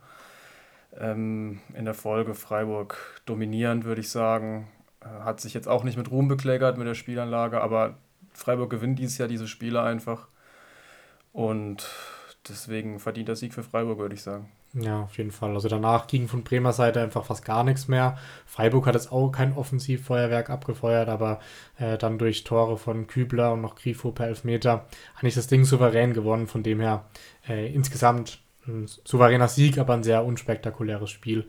Ähm, 1.00 1.60
in 1.76 1.86
der 1.86 1.94
Folge 1.94 2.34
Freiburg 2.34 3.22
dominierend, 3.26 3.86
würde 3.86 4.02
ich 4.02 4.10
sagen. 4.10 4.68
Äh, 5.02 5.24
hat 5.24 5.42
sich 5.42 5.54
jetzt 5.54 5.68
auch 5.68 5.84
nicht 5.84 5.98
mit 5.98 6.10
Ruhm 6.12 6.28
bekleckert 6.28 6.78
mit 6.78 6.88
der 6.88 6.96
Spielanlage, 6.96 7.62
aber 7.62 7.96
Freiburg 8.34 8.72
gewinnt 8.72 9.00
dieses 9.00 9.18
Jahr 9.18 9.28
diese 9.28 9.48
Spiele 9.48 9.82
einfach. 9.82 10.28
Und 11.34 11.88
deswegen 12.50 13.00
verdient 13.00 13.28
der 13.28 13.36
Sieg 13.36 13.54
für 13.54 13.64
Freiburg, 13.64 14.00
würde 14.00 14.16
ich 14.16 14.24
sagen. 14.24 14.50
Ja, 14.74 15.02
auf 15.02 15.18
jeden 15.18 15.32
Fall. 15.32 15.54
Also 15.54 15.68
danach 15.68 16.08
ging 16.08 16.30
von 16.30 16.44
Bremer 16.44 16.72
Seite 16.72 17.02
einfach 17.02 17.26
fast 17.26 17.44
gar 17.44 17.64
nichts 17.64 17.90
mehr. 17.90 18.18
Freiburg 18.46 18.88
hat 18.88 18.96
jetzt 18.96 19.12
auch 19.12 19.30
kein 19.30 19.54
Offensivfeuerwerk 19.54 20.50
abgefeuert, 20.50 21.10
aber 21.10 21.42
äh, 21.78 21.98
dann 21.98 22.18
durch 22.18 22.46
Tore 22.46 22.78
von 22.78 23.06
Kübler 23.08 23.52
und 23.52 23.62
noch 23.62 23.76
Grifo 23.76 24.12
per 24.12 24.28
Elfmeter 24.28 24.86
eigentlich 25.18 25.36
das 25.36 25.48
Ding 25.48 25.66
souverän 25.66 26.14
gewonnen. 26.14 26.48
Von 26.48 26.64
dem 26.64 26.80
her 26.80 27.06
äh, 27.48 27.74
insgesamt 27.74 28.40
ein 28.66 28.88
souveräner 29.04 29.50
Sieg, 29.50 29.78
aber 29.78 29.94
ein 29.94 30.04
sehr 30.04 30.24
unspektakuläres 30.24 31.10
Spiel. 31.10 31.48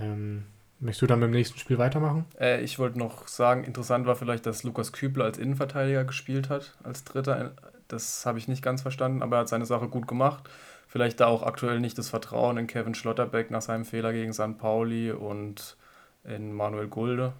Ähm, 0.00 0.44
möchtest 0.78 1.02
du 1.02 1.06
dann 1.06 1.18
mit 1.18 1.28
dem 1.28 1.32
nächsten 1.32 1.58
Spiel 1.58 1.78
weitermachen? 1.78 2.24
Äh, 2.38 2.62
ich 2.62 2.78
wollte 2.78 3.00
noch 3.00 3.26
sagen, 3.26 3.64
interessant 3.64 4.06
war 4.06 4.14
vielleicht, 4.14 4.46
dass 4.46 4.62
Lukas 4.62 4.92
Kübler 4.92 5.24
als 5.24 5.38
Innenverteidiger 5.38 6.04
gespielt 6.04 6.48
hat, 6.50 6.76
als 6.84 7.02
dritter 7.02 7.52
Das 7.88 8.24
habe 8.26 8.38
ich 8.38 8.46
nicht 8.46 8.62
ganz 8.62 8.82
verstanden, 8.82 9.22
aber 9.22 9.38
er 9.38 9.40
hat 9.40 9.48
seine 9.48 9.66
Sache 9.66 9.88
gut 9.88 10.06
gemacht. 10.06 10.48
Vielleicht 10.90 11.20
da 11.20 11.28
auch 11.28 11.44
aktuell 11.44 11.78
nicht 11.78 11.96
das 11.98 12.08
Vertrauen 12.08 12.56
in 12.56 12.66
Kevin 12.66 12.96
Schlotterbeck 12.96 13.52
nach 13.52 13.62
seinem 13.62 13.84
Fehler 13.84 14.12
gegen 14.12 14.32
St. 14.32 14.58
Pauli 14.58 15.12
und 15.12 15.76
in 16.24 16.52
Manuel 16.52 16.88
Gulde. 16.88 17.32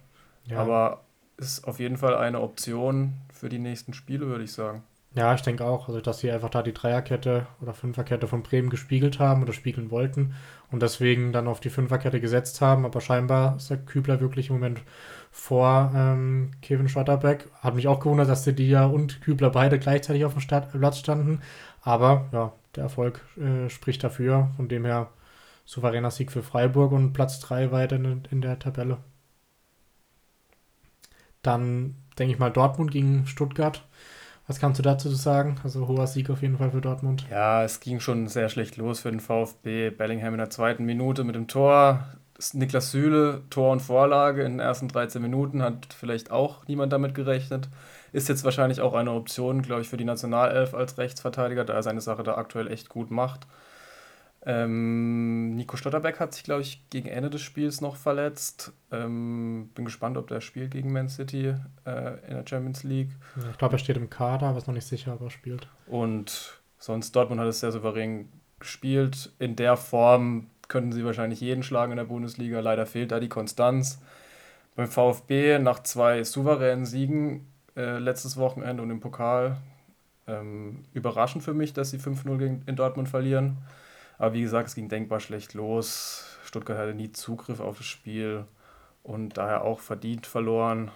Ja. 0.45 0.59
Aber 0.59 1.01
ist 1.35 1.67
auf 1.67 1.77
jeden 1.77 1.97
Fall 1.97 2.15
eine 2.15 2.39
Option 2.39 3.11
für 3.33 3.49
die 3.49 3.59
nächsten 3.59 3.93
Spiele, 3.93 4.27
würde 4.27 4.45
ich 4.45 4.53
sagen. 4.53 4.83
Ja, 5.15 5.35
ich 5.35 5.41
denke 5.41 5.65
auch, 5.65 5.89
also 5.89 5.99
dass 5.99 6.19
sie 6.19 6.31
einfach 6.31 6.49
da 6.49 6.63
die 6.63 6.73
Dreierkette 6.73 7.45
oder 7.59 7.73
Fünferkette 7.73 8.25
von 8.25 8.41
Bremen 8.41 8.69
gespiegelt 8.69 9.19
haben 9.19 9.43
oder 9.43 9.51
spiegeln 9.51 9.91
wollten 9.91 10.33
und 10.71 10.81
deswegen 10.81 11.33
dann 11.33 11.49
auf 11.49 11.59
die 11.59 11.69
Fünferkette 11.69 12.21
gesetzt 12.21 12.61
haben. 12.61 12.85
Aber 12.85 13.01
scheinbar 13.01 13.57
ist 13.57 13.69
der 13.69 13.79
Kübler 13.79 14.21
wirklich 14.21 14.47
im 14.47 14.55
Moment 14.55 14.81
vor 15.29 15.91
ähm, 15.93 16.51
Kevin 16.61 16.87
Schotterbeck. 16.87 17.49
Hat 17.59 17.75
mich 17.75 17.89
auch 17.89 17.99
gewundert, 17.99 18.29
dass 18.29 18.45
die 18.45 18.55
Dia 18.55 18.85
und 18.85 19.19
Kübler 19.19 19.49
beide 19.49 19.77
gleichzeitig 19.77 20.23
auf 20.23 20.35
dem 20.35 20.41
Start 20.41 20.71
Platz 20.71 20.99
standen. 20.99 21.41
Aber 21.81 22.29
ja, 22.31 22.53
der 22.75 22.83
Erfolg 22.83 23.21
äh, 23.37 23.69
spricht 23.69 24.03
dafür. 24.03 24.49
Von 24.55 24.67
dem 24.67 24.85
her 24.85 25.09
souveräner 25.65 26.11
Sieg 26.11 26.31
für 26.31 26.43
Freiburg 26.43 26.91
und 26.91 27.13
Platz 27.13 27.39
3 27.39 27.71
weiter 27.71 27.95
in, 27.95 28.23
in 28.29 28.41
der 28.41 28.59
Tabelle. 28.59 28.97
Dann 31.41 31.95
denke 32.19 32.33
ich 32.33 32.39
mal 32.39 32.51
Dortmund 32.51 32.91
gegen 32.91 33.25
Stuttgart. 33.25 33.83
Was 34.47 34.59
kannst 34.59 34.79
du 34.79 34.83
dazu 34.83 35.09
sagen? 35.09 35.59
Also 35.63 35.87
hoher 35.87 36.07
Sieg 36.07 36.29
auf 36.29 36.41
jeden 36.41 36.57
Fall 36.57 36.71
für 36.71 36.81
Dortmund. 36.81 37.25
Ja, 37.29 37.63
es 37.63 37.79
ging 37.79 37.99
schon 37.99 38.27
sehr 38.27 38.49
schlecht 38.49 38.77
los 38.77 38.99
für 38.99 39.11
den 39.11 39.19
VfB. 39.19 39.91
Bellingham 39.91 40.33
in 40.33 40.39
der 40.39 40.49
zweiten 40.49 40.83
Minute 40.83 41.23
mit 41.23 41.35
dem 41.35 41.47
Tor. 41.47 42.05
Niklas 42.53 42.91
Süle, 42.91 43.43
Tor 43.49 43.71
und 43.71 43.81
Vorlage 43.81 44.43
in 44.43 44.53
den 44.53 44.59
ersten 44.59 44.87
13 44.87 45.21
Minuten, 45.21 45.61
hat 45.61 45.93
vielleicht 45.97 46.31
auch 46.31 46.67
niemand 46.67 46.91
damit 46.93 47.15
gerechnet. 47.15 47.69
Ist 48.13 48.29
jetzt 48.29 48.43
wahrscheinlich 48.43 48.81
auch 48.81 48.93
eine 48.93 49.11
Option, 49.11 49.61
glaube 49.61 49.81
ich, 49.81 49.89
für 49.89 49.97
die 49.97 50.05
Nationalelf 50.05 50.73
als 50.73 50.97
Rechtsverteidiger, 50.97 51.63
da 51.63 51.73
er 51.73 51.83
seine 51.83 52.01
Sache 52.01 52.23
da 52.23 52.35
aktuell 52.35 52.67
echt 52.67 52.89
gut 52.89 53.11
macht. 53.11 53.47
Ähm, 54.43 55.55
Nico 55.55 55.77
Stotterbeck 55.77 56.19
hat 56.19 56.33
sich, 56.33 56.43
glaube 56.43 56.61
ich, 56.61 56.89
gegen 56.89 57.07
Ende 57.07 57.29
des 57.29 57.41
Spiels 57.41 57.79
noch 57.79 57.95
verletzt. 57.95 58.73
Ähm, 58.91 59.69
bin 59.75 59.85
gespannt, 59.85 60.17
ob 60.17 60.27
der 60.27 60.41
spielt 60.41 60.71
gegen 60.71 60.91
Man 60.91 61.09
City 61.09 61.55
äh, 61.85 62.27
in 62.27 62.35
der 62.35 62.45
Champions 62.47 62.83
League. 62.83 63.11
Ich 63.51 63.57
glaube, 63.59 63.75
er 63.75 63.79
steht 63.79 63.97
im 63.97 64.09
Kader, 64.09 64.47
aber 64.47 64.57
ist 64.57 64.67
noch 64.67 64.73
nicht 64.73 64.87
sicher, 64.87 65.13
ob 65.13 65.21
er 65.21 65.29
spielt. 65.29 65.67
Und 65.85 66.59
sonst 66.79 67.15
Dortmund 67.15 67.39
hat 67.39 67.47
es 67.47 67.59
sehr 67.59 67.71
souverän 67.71 68.29
gespielt. 68.59 69.31
In 69.37 69.55
der 69.55 69.77
Form 69.77 70.47
könnten 70.71 70.93
sie 70.93 71.03
wahrscheinlich 71.03 71.41
jeden 71.41 71.63
schlagen 71.63 71.91
in 71.91 71.97
der 71.97 72.05
Bundesliga. 72.05 72.61
Leider 72.61 72.85
fehlt 72.85 73.11
da 73.11 73.19
die 73.19 73.29
Konstanz. 73.29 73.99
Beim 74.75 74.87
VfB 74.87 75.59
nach 75.59 75.83
zwei 75.83 76.23
souveränen 76.23 76.85
Siegen 76.85 77.45
äh, 77.75 77.99
letztes 77.99 78.37
Wochenende 78.37 78.81
und 78.81 78.89
im 78.89 79.01
Pokal 79.01 79.57
ähm, 80.27 80.85
überraschend 80.93 81.43
für 81.43 81.53
mich, 81.53 81.73
dass 81.73 81.89
sie 81.89 81.97
5-0 81.97 82.61
in 82.65 82.75
Dortmund 82.77 83.09
verlieren. 83.09 83.57
Aber 84.17 84.33
wie 84.33 84.41
gesagt, 84.41 84.69
es 84.69 84.75
ging 84.75 84.87
denkbar 84.87 85.19
schlecht 85.19 85.53
los. 85.53 86.37
Stuttgart 86.45 86.77
hatte 86.77 86.93
nie 86.93 87.11
Zugriff 87.11 87.59
auf 87.59 87.77
das 87.77 87.85
Spiel 87.85 88.45
und 89.03 89.37
daher 89.37 89.63
auch 89.65 89.81
verdient 89.81 90.25
verloren. 90.25 90.89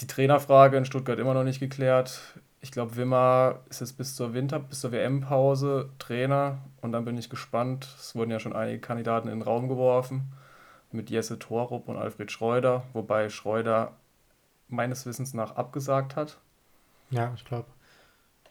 Die 0.00 0.06
Trainerfrage 0.06 0.78
in 0.78 0.86
Stuttgart 0.86 1.18
immer 1.18 1.34
noch 1.34 1.44
nicht 1.44 1.60
geklärt. 1.60 2.20
Ich 2.60 2.72
glaube, 2.72 2.96
Wimmer 2.96 3.60
ist 3.68 3.80
jetzt 3.80 3.96
bis 3.96 4.16
zur 4.16 4.34
Winter, 4.34 4.58
bis 4.58 4.80
zur 4.80 4.92
WM-Pause 4.92 5.90
Trainer 5.98 6.58
und 6.80 6.92
dann 6.92 7.04
bin 7.04 7.16
ich 7.16 7.30
gespannt. 7.30 7.88
Es 7.98 8.14
wurden 8.14 8.30
ja 8.30 8.40
schon 8.40 8.52
einige 8.52 8.80
Kandidaten 8.80 9.28
in 9.28 9.38
den 9.38 9.42
Raum 9.42 9.68
geworfen 9.68 10.32
mit 10.90 11.10
Jesse 11.10 11.38
Torup 11.38 11.88
und 11.88 11.96
Alfred 11.96 12.32
Schreuder, 12.32 12.84
wobei 12.92 13.28
Schreuder 13.28 13.92
meines 14.68 15.06
Wissens 15.06 15.34
nach 15.34 15.56
abgesagt 15.56 16.16
hat. 16.16 16.38
Ja, 17.10 17.32
ich 17.34 17.44
glaube. 17.44 17.66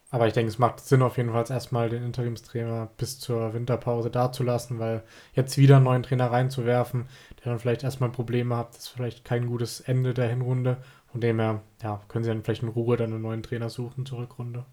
Aber 0.10 0.26
ich 0.26 0.34
denke, 0.34 0.50
es 0.50 0.58
macht 0.58 0.80
Sinn 0.80 1.02
auf 1.02 1.18
jeden 1.18 1.34
Fall 1.34 1.46
erstmal 1.50 1.90
den 1.90 2.02
Interimstrainer 2.02 2.88
bis 2.96 3.20
zur 3.20 3.54
Winterpause 3.54 4.10
dazulassen, 4.10 4.80
weil 4.80 5.04
jetzt 5.34 5.58
wieder 5.58 5.76
einen 5.76 5.86
neuen 5.86 6.04
Trainer 6.04 6.32
reinzuwerfen, 6.32 7.08
der 7.44 7.52
dann 7.52 7.60
vielleicht 7.60 7.84
erstmal 7.84 8.10
Probleme 8.10 8.56
hat, 8.56 8.78
ist 8.78 8.88
vielleicht 8.88 9.26
kein 9.26 9.48
gutes 9.48 9.82
Ende 9.82 10.14
der 10.14 10.30
Hinrunde. 10.30 10.78
Von 11.12 11.22
dem 11.22 11.40
her, 11.40 11.62
ja, 11.82 12.02
können 12.08 12.24
sie 12.24 12.30
dann 12.30 12.44
vielleicht 12.44 12.64
in 12.64 12.70
Ruhe 12.70 12.98
dann 12.98 13.14
einen 13.14 13.22
neuen 13.22 13.44
Trainer 13.44 13.70
suchen 13.70 14.06
zur 14.06 14.20
Rückrunde. 14.20 14.66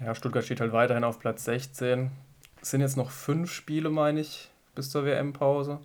Ja, 0.00 0.14
Stuttgart 0.14 0.44
steht 0.44 0.60
halt 0.60 0.72
weiterhin 0.72 1.04
auf 1.04 1.18
Platz 1.18 1.44
16. 1.44 2.10
Es 2.60 2.70
sind 2.70 2.80
jetzt 2.80 2.96
noch 2.96 3.10
fünf 3.10 3.52
Spiele, 3.52 3.90
meine 3.90 4.20
ich, 4.20 4.50
bis 4.74 4.90
zur 4.90 5.04
WM-Pause. 5.04 5.80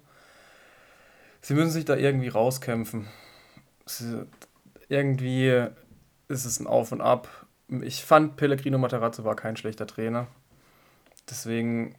Sie 1.42 1.54
müssen 1.54 1.72
sich 1.72 1.86
da 1.86 1.96
irgendwie 1.96 2.30
rauskämpfen. 2.30 3.08
Sie, 3.86 4.26
irgendwie 4.90 5.68
ist 6.28 6.46
es 6.46 6.60
ein 6.60 6.68
Auf 6.68 6.92
und 6.92 7.02
Ab 7.02 7.48
ich 7.70 8.04
fand 8.04 8.38
Pellegrino 8.38 8.78
Matarazzo 8.78 9.24
war 9.24 9.36
kein 9.36 9.58
schlechter 9.58 9.88
Trainer. 9.88 10.28
Deswegen, 11.30 11.96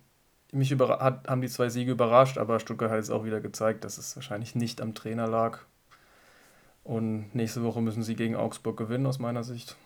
mich 0.52 0.72
hat, 0.72 1.28
haben 1.28 1.42
die 1.42 1.48
zwei 1.48 1.68
Siege 1.68 1.92
überrascht, 1.92 2.38
aber 2.38 2.58
Stuttgart 2.60 2.90
hat 2.90 2.98
jetzt 2.98 3.10
auch 3.10 3.24
wieder 3.24 3.40
gezeigt, 3.40 3.84
dass 3.84 3.98
es 3.98 4.16
wahrscheinlich 4.16 4.54
nicht 4.54 4.80
am 4.80 4.94
Trainer 4.94 5.26
lag. 5.26 5.60
Und 6.88 7.34
nächste 7.34 7.62
Woche 7.62 7.82
müssen 7.82 8.02
sie 8.02 8.16
gegen 8.16 8.34
Augsburg 8.34 8.78
gewinnen, 8.78 9.04
aus 9.04 9.18
meiner 9.18 9.44
Sicht. 9.44 9.76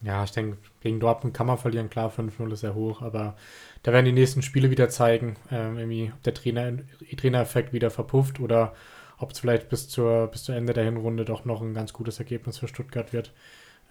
Ja, 0.00 0.24
ich 0.24 0.30
denke, 0.30 0.56
gegen 0.80 0.98
Dortmund 0.98 1.34
kann 1.34 1.46
man 1.46 1.58
verlieren. 1.58 1.90
Klar, 1.90 2.10
5-0 2.10 2.50
ist 2.54 2.60
sehr 2.60 2.74
hoch, 2.74 3.02
aber 3.02 3.36
da 3.82 3.92
werden 3.92 4.06
die 4.06 4.12
nächsten 4.12 4.40
Spiele 4.40 4.70
wieder 4.70 4.88
zeigen, 4.88 5.36
ähm, 5.50 5.76
irgendwie, 5.76 6.10
ob 6.10 6.22
der 6.22 6.32
Trainer, 6.32 6.72
Trainereffekt 7.18 7.74
wieder 7.74 7.90
verpufft 7.90 8.40
oder 8.40 8.74
ob 9.18 9.32
es 9.32 9.40
vielleicht 9.40 9.68
bis 9.68 9.90
zur, 9.90 10.28
bis 10.28 10.44
zur 10.44 10.56
Ende 10.56 10.72
der 10.72 10.84
Hinrunde 10.84 11.26
doch 11.26 11.44
noch 11.44 11.60
ein 11.60 11.74
ganz 11.74 11.92
gutes 11.92 12.18
Ergebnis 12.18 12.56
für 12.56 12.66
Stuttgart 12.66 13.12
wird. 13.12 13.34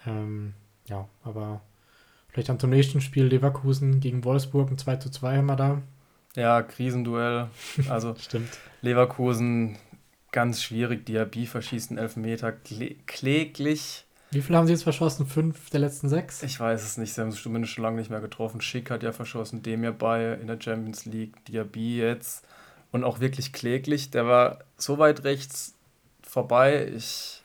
Ähm, 0.08 0.56
ja, 0.90 1.08
aber 1.24 1.62
vielleicht 2.30 2.50
dann 2.50 2.60
zum 2.60 2.72
nächsten 2.72 3.02
Spiel 3.02 3.26
Leverkusen 3.26 4.00
gegen 4.00 4.26
Wolfsburg 4.26 4.72
ein 4.72 4.80
2 4.80 4.96
zu 4.96 5.12
2 5.12 5.38
haben 5.38 5.46
wir 5.46 5.56
da. 5.56 5.82
Ja, 6.36 6.64
Krisenduell. 6.64 7.50
Also 7.88 8.16
Stimmt. 8.20 8.58
Leverkusen 8.82 9.78
ganz 10.32 10.62
schwierig. 10.62 11.06
Diaby 11.06 11.46
verschießt 11.46 11.92
einen 11.92 12.00
Elfmeter 12.00 12.52
klä 12.52 12.96
kläglich. 13.06 14.06
Wie 14.32 14.42
viel 14.42 14.56
haben 14.56 14.66
sie 14.66 14.74
jetzt 14.74 14.84
verschossen? 14.84 15.26
Fünf 15.26 15.70
der 15.72 15.82
letzten 15.82 16.08
sechs? 16.08 16.42
Ich 16.42 16.60
weiß 16.60 16.84
es 16.84 16.98
nicht. 16.98 17.14
Sie 17.14 17.22
haben 17.22 17.30
es 17.30 17.42
zumindest 17.42 17.74
schon 17.74 17.84
lange 17.84 17.98
nicht 17.98 18.10
mehr 18.10 18.22
getroffen. 18.22 18.62
Schick 18.62 18.90
hat 18.90 19.04
ja 19.04 19.12
verschossen, 19.12 19.62
dem 19.62 19.84
ja 19.84 19.92
bei 19.92 20.34
in 20.34 20.48
der 20.48 20.60
Champions 20.60 21.06
League. 21.06 21.44
Diaby 21.46 21.98
jetzt. 21.98 22.46
Und 22.92 23.04
auch 23.04 23.20
wirklich 23.20 23.52
kläglich. 23.52 24.12
Der 24.12 24.26
war 24.26 24.60
so 24.78 24.98
weit 25.00 25.24
rechts 25.26 25.76
vorbei. 26.24 26.92
Ich 26.96 27.42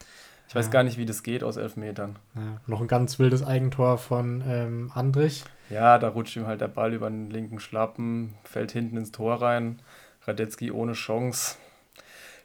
ich 0.48 0.54
weiß 0.54 0.66
ja. 0.66 0.72
gar 0.72 0.82
nicht, 0.84 0.96
wie 0.96 1.06
das 1.06 1.22
geht 1.22 1.42
aus 1.42 1.56
elf 1.56 1.76
Metern. 1.76 2.16
Ja. 2.34 2.60
Noch 2.66 2.80
ein 2.80 2.86
ganz 2.86 3.18
wildes 3.18 3.44
Eigentor 3.44 3.98
von 3.98 4.42
ähm, 4.46 4.92
Andrich. 4.94 5.44
Ja, 5.70 5.98
da 5.98 6.08
rutscht 6.08 6.36
ihm 6.36 6.46
halt 6.46 6.60
der 6.60 6.68
Ball 6.68 6.94
über 6.94 7.10
den 7.10 7.30
linken 7.30 7.58
Schlappen, 7.58 8.34
fällt 8.44 8.70
hinten 8.70 8.96
ins 8.96 9.10
Tor 9.10 9.42
rein. 9.42 9.80
Radetzky 10.24 10.70
ohne 10.70 10.92
Chance. 10.92 11.56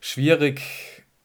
Schwierig, 0.04 0.62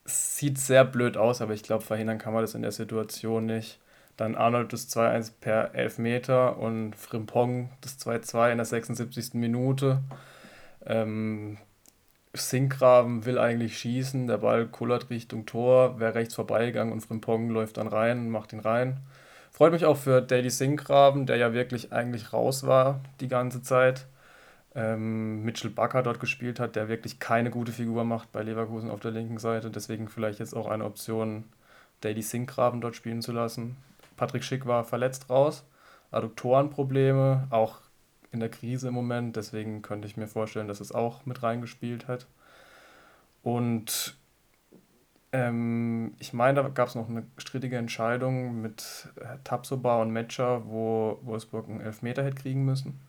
sieht 0.05 0.59
sehr 0.59 0.85
blöd 0.85 1.17
aus, 1.17 1.41
aber 1.41 1.55
ich 1.55 1.63
glaube, 1.63 1.83
verhindern 1.83 2.19
kann 2.19 2.35
man 2.35 2.43
das 2.43 2.55
in 2.55 2.63
der 2.63 2.73
Situation 2.73 3.47
nicht. 3.47 3.81
Dann 4.19 4.35
Arnold 4.35 4.73
das 4.73 4.89
2-1 4.91 5.33
per 5.41 5.75
Elfmeter 5.75 6.59
und 6.59 6.95
Frimpong 6.95 7.71
das 7.81 7.99
2-2 7.99 8.53
in 8.53 8.59
der 8.59 8.67
76. 8.67 9.35
Minute. 9.35 10.03
Ähm, 10.85 11.57
Sinkgraven 12.35 13.25
will 13.25 13.39
eigentlich 13.39 13.79
schießen, 13.79 14.27
der 14.27 14.39
Ball 14.39 14.67
kullert 14.67 15.09
Richtung 15.09 15.47
Tor, 15.47 15.99
wäre 15.99 16.15
rechts 16.15 16.35
vorbeigegangen 16.35 16.93
und 16.93 17.01
Frimpong 17.01 17.49
läuft 17.49 17.79
dann 17.79 17.89
rein, 17.89 18.29
macht 18.31 18.53
ihn 18.53 18.61
rein. 18.61 19.01
Freut 19.53 19.73
mich 19.73 19.87
auch 19.87 19.97
für 19.97 20.21
Daily 20.21 20.51
Sinkgraven, 20.51 21.25
der 21.25 21.37
ja 21.37 21.55
wirklich 21.55 21.93
eigentlich 21.95 22.35
raus 22.35 22.67
war 22.67 23.01
die 23.21 23.29
ganze 23.29 23.63
Zeit. 23.63 24.07
Ähm, 24.77 25.43
Mitchell 25.43 25.71
Bakker 25.71 26.03
dort 26.03 26.21
gespielt 26.21 26.61
hat, 26.61 26.77
der 26.77 26.89
wirklich 26.89 27.19
keine 27.19 27.51
gute 27.51 27.73
Figur 27.73 28.05
macht 28.05 28.31
bei 28.31 28.43
Leverkusen 28.43 28.91
auf 28.91 29.01
der 29.01 29.11
linken 29.11 29.39
Seite. 29.39 29.71
Deswegen 29.71 30.07
vielleicht 30.09 30.39
jetzt 30.39 30.55
auch 30.55 30.67
eine 30.67 30.85
Option, 30.85 31.45
Daily 32.03 32.21
Sinkgraven 32.21 32.83
dort 32.83 32.95
spielen 32.95 33.23
zu 33.23 33.33
lassen. 33.33 33.77
Patrick 34.19 34.45
Schick 34.45 34.67
war 34.67 34.85
verletzt 34.85 35.31
raus, 35.31 35.65
Adduktorenprobleme, 36.11 37.47
auch 37.49 37.81
in 38.33 38.41
der 38.41 38.51
Krise 38.51 38.89
im 38.89 38.95
Moment. 38.95 39.37
Deswegen 39.37 39.81
könnte 39.81 40.07
ich 40.07 40.19
mir 40.19 40.29
vorstellen, 40.29 40.69
dass 40.69 40.81
es 40.81 40.93
auch 40.93 41.25
mit 41.25 41.43
reingespielt 41.43 42.07
hat. 42.07 42.27
Und 43.43 44.15
ähm, 45.33 46.15
ich 46.19 46.35
meine, 46.35 46.63
da 46.63 46.69
gab 46.69 46.89
es 46.89 46.95
noch 46.95 47.09
eine 47.09 47.25
strittige 47.39 47.79
Entscheidung 47.79 48.61
mit 48.61 49.09
Tapsoba 49.45 50.03
und 50.03 50.11
Metscher, 50.11 50.67
wo 50.67 51.19
Wolfsburg 51.23 51.67
einen 51.69 51.81
Elfmeter 51.81 52.23
hätte 52.23 52.43
kriegen 52.43 52.65
müssen. 52.67 53.01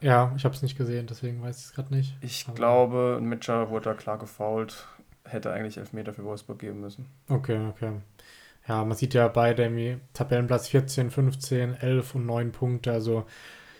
Ja, 0.00 0.32
ich 0.36 0.44
habe 0.44 0.54
es 0.54 0.62
nicht 0.62 0.76
gesehen, 0.76 1.06
deswegen 1.06 1.42
weiß 1.42 1.58
ich 1.58 1.64
es 1.66 1.72
gerade 1.72 1.94
nicht. 1.94 2.16
Ich 2.20 2.44
Aber 2.46 2.54
glaube, 2.54 3.18
Metscher 3.22 3.70
wurde 3.70 3.90
da 3.90 3.94
klar 3.94 4.18
gefault, 4.18 4.86
hätte 5.24 5.52
eigentlich 5.52 5.78
Elfmeter 5.78 6.12
für 6.12 6.24
Wolfsburg 6.24 6.58
geben 6.58 6.80
müssen. 6.80 7.06
Okay, 7.28 7.58
okay. 7.70 7.92
Ja, 8.68 8.84
man 8.84 8.96
sieht 8.96 9.14
ja 9.14 9.28
beide 9.28 9.62
irgendwie 9.62 9.98
Tabellenplatz 10.14 10.68
14, 10.68 11.10
15, 11.10 11.74
11 11.74 12.14
und 12.14 12.26
9 12.26 12.52
Punkte. 12.52 12.92
Also 12.92 13.24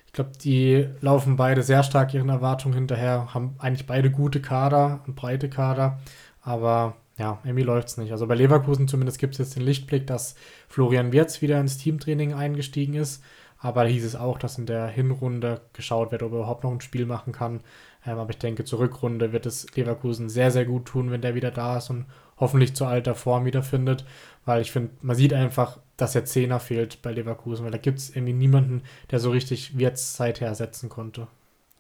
ich 0.07 0.13
glaube, 0.13 0.33
die 0.43 0.89
laufen 1.01 1.37
beide 1.37 1.63
sehr 1.63 1.83
stark 1.83 2.15
ihren 2.15 2.29
Erwartungen 2.29 2.75
hinterher, 2.75 3.35
haben 3.35 3.57
eigentlich 3.59 3.87
beide 3.87 4.11
gute 4.11 4.41
Kader 4.41 5.03
und 5.07 5.17
breite 5.17 5.49
Kader. 5.49 5.99
Aber 6.43 6.97
ja, 7.19 7.39
irgendwie 7.45 7.63
läuft 7.63 7.89
es 7.89 7.97
nicht. 7.97 8.13
Also 8.13 8.27
bei 8.27 8.35
Leverkusen 8.35 8.89
zumindest 8.89 9.19
gibt 9.19 9.35
es 9.35 9.39
jetzt 9.39 9.57
den 9.57 9.63
Lichtblick, 9.63 10.07
dass 10.07 10.35
Florian 10.69 11.13
Wirz 11.13 11.41
wieder 11.43 11.61
ins 11.61 11.79
Teamtraining 11.79 12.35
eingestiegen 12.35 12.95
ist. 12.95 13.23
Aber 13.65 13.85
da 13.85 13.89
hieß 13.89 14.05
es 14.05 14.15
auch, 14.15 14.39
dass 14.39 14.59
in 14.59 14.67
der 14.67 14.89
Hinrunde 14.89 15.63
geschaut 15.73 16.13
wird, 16.13 16.23
ob 16.23 16.33
er 16.33 16.39
überhaupt 16.41 16.65
noch 16.65 16.71
ein 16.71 16.83
Spiel 16.83 17.07
machen 17.07 17.33
kann. 17.33 17.61
Ähm, 18.07 18.19
aber 18.19 18.29
ich 18.29 18.39
denke, 18.39 18.65
zur 18.65 18.79
Rückrunde 18.81 19.33
wird 19.33 19.47
es 19.47 19.75
Leverkusen 19.75 20.29
sehr, 20.29 20.51
sehr 20.51 20.67
gut 20.67 20.85
tun, 20.85 21.11
wenn 21.11 21.23
der 21.23 21.35
wieder 21.35 21.51
da 21.51 21.79
ist 21.79 21.89
und 21.89 22.05
hoffentlich 22.39 22.77
zur 22.77 22.89
alter 22.89 23.15
Form 23.15 23.47
wiederfindet. 23.47 24.05
Weil 24.45 24.61
ich 24.61 24.71
finde, 24.71 24.91
man 25.01 25.17
sieht 25.17 25.33
einfach, 25.33 25.79
dass 25.97 26.13
der 26.13 26.27
Zehner 26.27 26.61
fehlt 26.61 27.01
bei 27.01 27.13
Leverkusen, 27.13 27.65
weil 27.65 27.73
da 27.73 27.79
gibt 27.79 28.01
es 28.01 28.15
irgendwie 28.15 28.35
niemanden, 28.35 28.83
der 29.11 29.19
so 29.19 29.31
richtig 29.31 29.79
Wirts 29.79 30.15
seither 30.15 30.49
ersetzen 30.49 30.91
konnte. 30.91 31.27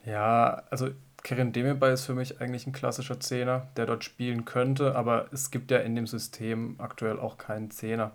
Ja, 0.06 0.62
also 0.70 0.88
Kerin 1.22 1.52
Demirbay 1.52 1.92
ist 1.92 2.06
für 2.06 2.14
mich 2.14 2.40
eigentlich 2.40 2.66
ein 2.66 2.72
klassischer 2.72 3.20
Zehner, 3.20 3.68
der 3.76 3.84
dort 3.84 4.04
spielen 4.04 4.46
könnte, 4.46 4.96
aber 4.96 5.26
es 5.32 5.50
gibt 5.50 5.70
ja 5.70 5.78
in 5.78 5.96
dem 5.96 6.06
System 6.06 6.76
aktuell 6.78 7.18
auch 7.18 7.36
keinen 7.36 7.70
Zehner. 7.70 8.12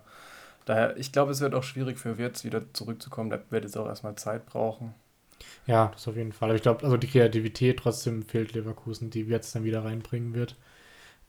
Daher, 0.64 0.96
ich 0.96 1.12
glaube, 1.12 1.32
es 1.32 1.40
wird 1.40 1.54
auch 1.54 1.62
schwierig 1.62 1.98
für 1.98 2.18
Wirtz 2.18 2.44
wieder 2.44 2.72
zurückzukommen. 2.72 3.30
Der 3.30 3.42
wird 3.50 3.64
jetzt 3.64 3.76
auch 3.76 3.86
erstmal 3.86 4.16
Zeit 4.16 4.46
brauchen. 4.46 4.94
Ja, 5.66 5.88
das 5.92 6.06
auf 6.08 6.16
jeden 6.16 6.32
Fall. 6.32 6.50
Aber 6.50 6.56
ich 6.56 6.62
glaube, 6.62 6.84
also 6.84 6.96
die 6.96 7.08
Kreativität 7.08 7.78
trotzdem 7.78 8.22
fehlt 8.22 8.52
Leverkusen, 8.52 9.10
die 9.10 9.28
Wirtz 9.28 9.52
dann 9.52 9.64
wieder 9.64 9.84
reinbringen 9.84 10.34
wird. 10.34 10.56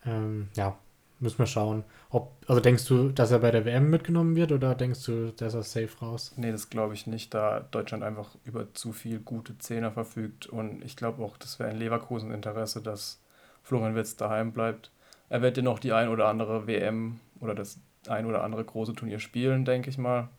Ähm, 0.05 0.49
ja, 0.55 0.77
müssen 1.19 1.39
wir 1.39 1.45
schauen. 1.45 1.83
Ob, 2.09 2.33
also 2.47 2.59
denkst 2.59 2.85
du, 2.85 3.09
dass 3.09 3.31
er 3.31 3.39
bei 3.39 3.51
der 3.51 3.65
WM 3.65 3.89
mitgenommen 3.89 4.35
wird 4.35 4.51
oder 4.51 4.75
denkst 4.75 5.05
du, 5.05 5.31
dass 5.31 5.53
er 5.53 5.63
safe 5.63 5.89
raus? 6.01 6.33
Nee, 6.35 6.51
das 6.51 6.69
glaube 6.69 6.93
ich 6.93 7.07
nicht, 7.07 7.33
da 7.33 7.61
Deutschland 7.71 8.03
einfach 8.03 8.35
über 8.43 8.73
zu 8.73 8.91
viel 8.91 9.19
gute 9.19 9.57
Zehner 9.57 9.91
verfügt. 9.91 10.47
Und 10.47 10.83
ich 10.83 10.95
glaube 10.95 11.23
auch, 11.23 11.37
das 11.37 11.59
wäre 11.59 11.69
in 11.71 11.77
Leverkusen 11.77 12.31
Interesse, 12.31 12.81
dass 12.81 13.21
Florian 13.63 13.95
Wirtz 13.95 14.15
daheim 14.15 14.51
bleibt. 14.51 14.91
Er 15.29 15.41
wird 15.41 15.57
ja 15.57 15.63
noch 15.63 15.79
die 15.79 15.93
ein 15.93 16.09
oder 16.09 16.27
andere 16.27 16.67
WM 16.67 17.19
oder 17.39 17.55
das 17.55 17.79
ein 18.07 18.25
oder 18.25 18.43
andere 18.43 18.63
große 18.63 18.93
Turnier 18.93 19.19
spielen, 19.19 19.65
denke 19.65 19.89
ich 19.89 19.97
mal. 19.97 20.29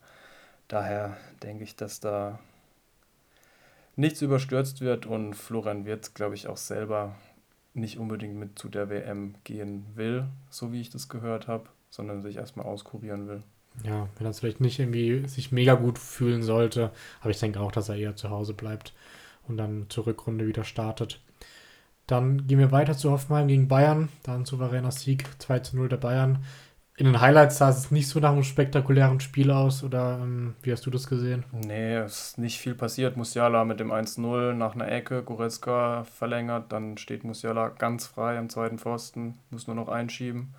Daher 0.69 1.16
denke 1.42 1.64
ich, 1.64 1.76
dass 1.76 2.00
da 2.00 2.38
nichts 3.97 4.23
überstürzt 4.23 4.81
wird 4.81 5.07
und 5.07 5.35
Florian 5.35 5.85
Wirtz, 5.85 6.14
glaube 6.14 6.35
ich, 6.35 6.49
auch 6.49 6.57
selber 6.57 7.14
nicht 7.75 7.99
unbedingt 7.99 8.37
mit 8.37 8.59
zu 8.59 8.69
der 8.69 8.90
WM 8.90 9.35
gehen 9.45 9.87
will, 9.95 10.26
so 10.50 10.73
wie 10.73 10.81
ich 10.81 10.90
das 10.90 11.09
gehört 11.09 11.49
habe, 11.49 11.69
sondern 11.90 12.23
sich 12.23 12.37
erstmal 12.37 12.66
auskurieren 12.66 13.28
will. 13.28 13.42
Ja, 13.85 14.09
wenn 14.19 14.26
er 14.26 14.35
vielleicht 14.35 14.61
nicht 14.61 14.78
irgendwie 14.78 15.26
sich 15.26 15.52
mega 15.52 15.75
gut 15.75 15.99
fühlen 15.99 16.42
sollte, 16.42 16.90
aber 17.21 17.31
ich 17.31 17.40
denke 17.40 17.61
auch, 17.61 17.73
dass 17.73 17.88
er 17.88 17.97
eher 17.97 18.16
zu 18.16 18.28
Hause 18.28 18.52
bleibt 18.52 18.92
und 19.49 19.57
dann 19.57 19.87
zur 19.88 20.07
Rückrunde 20.07 20.47
wieder 20.47 20.64
startet. 20.64 21.21
Dann 22.07 22.47
gehen 22.47 22.59
wir 22.59 22.73
weiter 22.73 22.97
zu 22.97 23.11
Hoffenheim 23.11 23.49
gegen 23.49 23.69
Bayern. 23.69 24.11
Da 24.23 24.35
ein 24.35 24.45
souveräner 24.45 24.90
Sieg, 24.90 25.25
2 25.38 25.61
zu 25.61 25.76
0 25.76 25.88
der 25.88 25.97
Bayern 25.97 26.45
in 26.97 27.07
den 27.07 27.21
Highlights 27.21 27.59
sah 27.59 27.71
es 27.71 27.91
nicht 27.91 28.09
so 28.09 28.21
nach 28.21 28.33
einem 28.33 28.45
spektakulären 28.45 29.21
Spiel 29.21 29.51
aus 29.51 29.83
oder 29.83 30.19
ähm, 30.23 30.55
wie 30.63 30.73
hast 30.73 30.85
du 30.85 30.91
das 30.91 31.07
gesehen? 31.07 31.45
Nee, 31.53 31.97
es 31.97 32.29
ist 32.29 32.39
nicht 32.39 32.59
viel 32.59 32.75
passiert. 32.75 33.17
Musiala 33.17 33.65
mit 33.65 33.81
dem 33.81 33.91
1-0 33.91 34.53
nach 34.53 34.75
einer 34.75 34.91
Ecke, 34.91 35.23
Goretzka 35.23 36.05
verlängert, 36.05 36.71
dann 36.71 36.99
steht 36.99 37.25
Musiala 37.25 37.69
ganz 37.69 38.07
frei 38.07 38.39
am 38.39 38.51
zweiten 38.51 38.79
Pfosten, 38.79 39.39
muss 39.51 39.67
nur 39.67 39.77
noch 39.77 39.89
einschieben. 39.89 40.55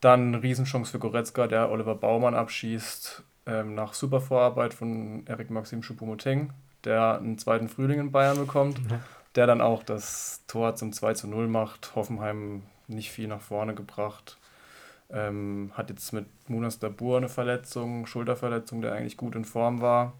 Dann 0.00 0.36
Riesenchance 0.36 0.92
für 0.92 1.00
Goretzka, 1.00 1.46
der 1.46 1.70
Oliver 1.70 1.96
Baumann 1.96 2.34
abschießt 2.34 3.22
ähm, 3.46 3.74
nach 3.74 3.92
super 3.94 4.20
Vorarbeit 4.20 4.72
von 4.72 5.26
Erik 5.26 5.50
Maxim 5.50 5.82
Choupo-Moting, 5.82 6.50
der 6.84 7.18
einen 7.18 7.38
zweiten 7.38 7.68
Frühling 7.68 7.98
in 7.98 8.12
Bayern 8.12 8.38
bekommt, 8.38 8.80
der 9.34 9.46
dann 9.46 9.60
auch 9.60 9.82
das 9.82 10.42
Tor 10.46 10.76
zum 10.76 10.92
2 10.92 11.26
0 11.26 11.48
macht. 11.48 11.96
Hoffenheim 11.96 12.62
nicht 12.86 13.10
viel 13.10 13.28
nach 13.28 13.40
vorne 13.40 13.74
gebracht. 13.74 14.38
Ähm, 15.12 15.72
hat 15.74 15.90
jetzt 15.90 16.12
mit 16.12 16.26
Munas 16.48 16.78
Dabur 16.78 17.16
eine 17.16 17.28
Verletzung, 17.28 18.06
Schulterverletzung, 18.06 18.80
der 18.80 18.92
eigentlich 18.92 19.16
gut 19.16 19.34
in 19.34 19.44
Form 19.44 19.80
war. 19.80 20.12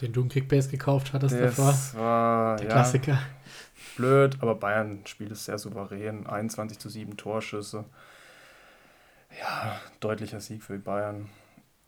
Den 0.00 0.12
du 0.12 0.22
im 0.22 0.28
Kickbase 0.28 0.68
gekauft 0.68 1.14
hattest 1.14 1.40
das 1.40 1.56
davor. 1.56 2.00
war 2.00 2.56
der 2.56 2.66
ja, 2.66 2.72
Klassiker. 2.72 3.18
Blöd, 3.96 4.36
aber 4.40 4.54
Bayern 4.54 5.00
spielt 5.06 5.30
es 5.30 5.46
sehr 5.46 5.58
souverän. 5.58 6.26
21 6.26 6.78
zu 6.78 6.90
7 6.90 7.16
Torschüsse. 7.16 7.86
Ja, 9.40 9.80
deutlicher 10.00 10.40
Sieg 10.40 10.62
für 10.62 10.78
Bayern. 10.78 11.30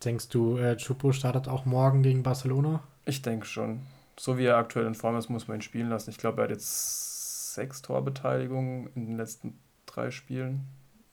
Denkst 0.05 0.29
du, 0.31 0.57
äh, 0.57 0.77
Chupo 0.77 1.13
startet 1.13 1.49
auch 1.49 1.67
morgen 1.67 2.03
gegen 2.03 2.23
Barcelona? 2.23 2.83
Ich 3.05 3.21
denke 3.21 3.47
schon. 3.47 3.83
So 4.19 4.39
wie 4.39 4.47
er 4.47 4.57
aktuell 4.57 4.87
in 4.87 4.95
Form 4.95 5.17
ist, 5.17 5.29
muss 5.29 5.49
man 5.49 5.59
ihn 5.59 5.63
spielen 5.63 5.91
lassen. 5.91 6.11
Ich 6.11 6.19
glaube, 6.19 6.41
er 6.41 6.45
hat 6.45 6.51
jetzt 6.51 7.55
sechs 7.55 7.83
Torbeteiligungen 7.83 8.89
in 8.95 9.07
den 9.07 9.17
letzten 9.19 9.59
drei 9.85 10.11
Spielen. 10.11 10.67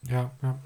Ja, 0.04 0.32
ja 0.42 0.60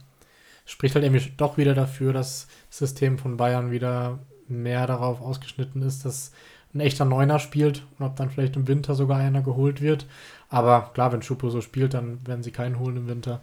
spricht 0.69 0.93
halt 0.93 1.03
irgendwie 1.03 1.31
doch 1.35 1.57
wieder 1.57 1.73
dafür, 1.73 2.13
dass 2.13 2.47
das 2.69 2.77
System 2.77 3.17
von 3.17 3.37
Bayern 3.37 3.71
wieder 3.71 4.19
mehr 4.47 4.85
darauf 4.85 5.19
ausgeschnitten 5.19 5.81
ist, 5.81 6.05
dass 6.05 6.31
ein 6.75 6.79
echter 6.79 7.05
Neuner 7.05 7.39
spielt 7.39 7.83
und 7.97 8.05
ob 8.05 8.15
dann 8.15 8.29
vielleicht 8.29 8.55
im 8.55 8.67
Winter 8.67 8.93
sogar 8.93 9.17
einer 9.17 9.41
geholt 9.41 9.81
wird. 9.81 10.05
Aber 10.49 10.91
klar, 10.93 11.11
wenn 11.11 11.23
Schupo 11.23 11.49
so 11.49 11.61
spielt, 11.61 11.95
dann 11.95 12.25
werden 12.25 12.43
sie 12.43 12.51
keinen 12.51 12.77
holen 12.77 12.97
im 12.97 13.07
Winter. 13.07 13.41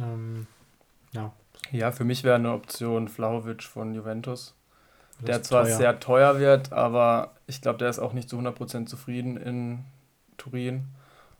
Ähm, 0.00 0.46
ja. 1.12 1.32
Ja, 1.70 1.92
für 1.92 2.04
mich 2.04 2.24
wäre 2.24 2.36
eine 2.36 2.52
Option 2.52 3.08
Flauwitsch 3.08 3.66
von 3.66 3.94
Juventus. 3.94 4.54
der 5.20 5.42
zwar 5.42 5.64
teuer. 5.64 5.76
sehr 5.76 6.00
teuer 6.00 6.38
wird, 6.38 6.72
aber 6.72 7.32
ich 7.46 7.60
glaube, 7.60 7.78
der 7.78 7.90
ist 7.90 7.98
auch 7.98 8.14
nicht 8.14 8.30
zu 8.30 8.38
100% 8.38 8.86
zufrieden 8.86 9.36
in 9.36 9.84
Turin. 10.38 10.86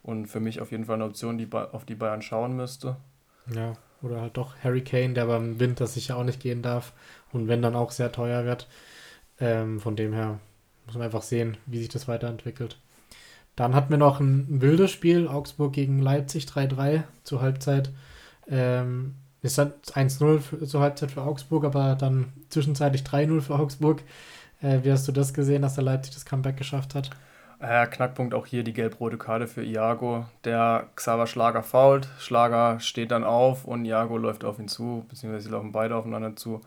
Und 0.03 0.27
für 0.27 0.41
mich 0.41 0.61
auf 0.61 0.73
jeden 0.73 0.85
Fall 0.85 0.97
eine 0.97 1.05
Option, 1.05 1.39
die 1.39 1.49
auf 1.51 1.87
die 1.87 1.95
Bayern 1.95 2.21
schauen 2.21 2.55
müsste. 2.55 2.97
Ja. 3.55 3.73
Oder 4.03 4.21
halt 4.21 4.37
doch 4.37 4.57
Harry 4.63 4.83
Kane, 4.83 5.15
der 5.15 5.27
beim 5.27 5.61
Winter 5.61 5.87
sicher 5.87 6.17
auch 6.17 6.25
nicht 6.25 6.41
gehen 6.41 6.63
darf. 6.63 6.93
Und 7.33 7.49
wenn 7.49 7.63
dann 7.63 7.77
auch 7.77 7.91
sehr 7.91 8.13
teuer 8.13 8.45
wird. 8.45 8.69
Ähm, 9.41 9.81
von 9.81 9.97
dem 9.97 10.13
her 10.13 10.39
muss 10.87 10.95
man 10.95 11.05
einfach 11.05 11.23
sehen, 11.23 11.57
wie 11.67 11.79
sich 11.79 11.89
das 11.89 12.09
weiterentwickelt. 12.09 12.79
Dann 13.57 13.75
hatten 13.75 13.91
wir 13.91 13.99
noch 13.99 14.21
ein, 14.21 14.61
wildes 14.61 14.91
Spiel, 14.91 15.29
Augsburg 15.29 15.73
gegen 15.73 16.01
Leipzig 16.01 16.45
3-3 16.45 17.03
zur 17.25 17.41
Halbzeit. 17.41 17.91
Ähm, 18.49 19.15
ist 19.43 19.59
dann 19.59 19.73
1-0 19.93 20.67
zur 20.67 20.81
Halbzeit 20.81 21.11
für 21.11 21.23
Augsburg, 21.23 21.65
aber 21.65 21.97
dann 21.97 22.33
zwischenzeitlich 22.49 23.03
3-0 23.03 23.41
für 23.41 23.55
Augsburg. 23.55 24.03
Äh, 24.61 24.81
wie 24.83 24.93
hast 24.93 25.07
du 25.09 25.13
das 25.13 25.35
gesehen, 25.35 25.63
dass 25.63 25.75
der 25.75 25.85
Leipzig 25.85 26.15
das 26.15 26.25
Comeback 26.25 26.57
geschafft 26.57 26.95
hat? 26.95 27.11
Äh, 27.63 27.87
Knackpunkt 27.87 28.35
auch 28.35 28.47
hier 28.47 28.65
die 28.65 28.73
gelb-rote 28.73 29.19
Karte 29.19 29.47
für 29.47 29.63
Iago. 29.63 30.27
Der 30.43 30.89
Xaver 30.97 31.29
Schlager 31.29 31.63
fault. 31.63 32.09
Schlager 32.19 32.81
steht 32.81 33.13
dann 33.13 33.23
auf 33.23 33.65
und 33.65 33.85
Iago 33.85 34.17
läuft 34.17 34.45
auf 34.45 34.59
ihn 34.59 34.67
zu, 34.67 35.07
beziehungsweise 35.09 35.45
sie 35.45 35.53
laufen 35.53 35.71
beide 35.71 35.95
aufeinander 35.95 36.35
zu. 36.35 36.61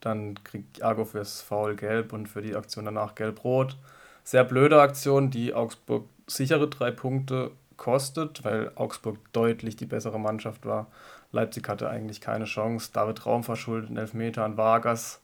Dann 0.00 0.38
kriegt 0.44 0.78
Iago 0.78 1.04
fürs 1.04 1.42
Foul 1.42 1.74
gelb 1.74 2.12
und 2.12 2.28
für 2.28 2.42
die 2.42 2.54
Aktion 2.54 2.84
danach 2.84 3.16
gelb-rot. 3.16 3.76
Sehr 4.22 4.44
blöde 4.44 4.80
Aktion, 4.80 5.30
die 5.32 5.52
Augsburg 5.52 6.04
sichere 6.28 6.68
drei 6.68 6.92
Punkte 6.92 7.50
kostet, 7.76 8.44
weil 8.44 8.70
Augsburg 8.76 9.18
deutlich 9.32 9.74
die 9.74 9.86
bessere 9.86 10.20
Mannschaft 10.20 10.64
war. 10.64 10.86
Leipzig 11.32 11.68
hatte 11.68 11.90
eigentlich 11.90 12.20
keine 12.20 12.44
Chance. 12.44 12.90
David 12.92 13.26
Raum 13.26 13.42
verschuldet 13.42 13.88
einen 13.88 13.98
Elfmeter 13.98 14.44
an 14.44 14.56
Vargas 14.56 15.20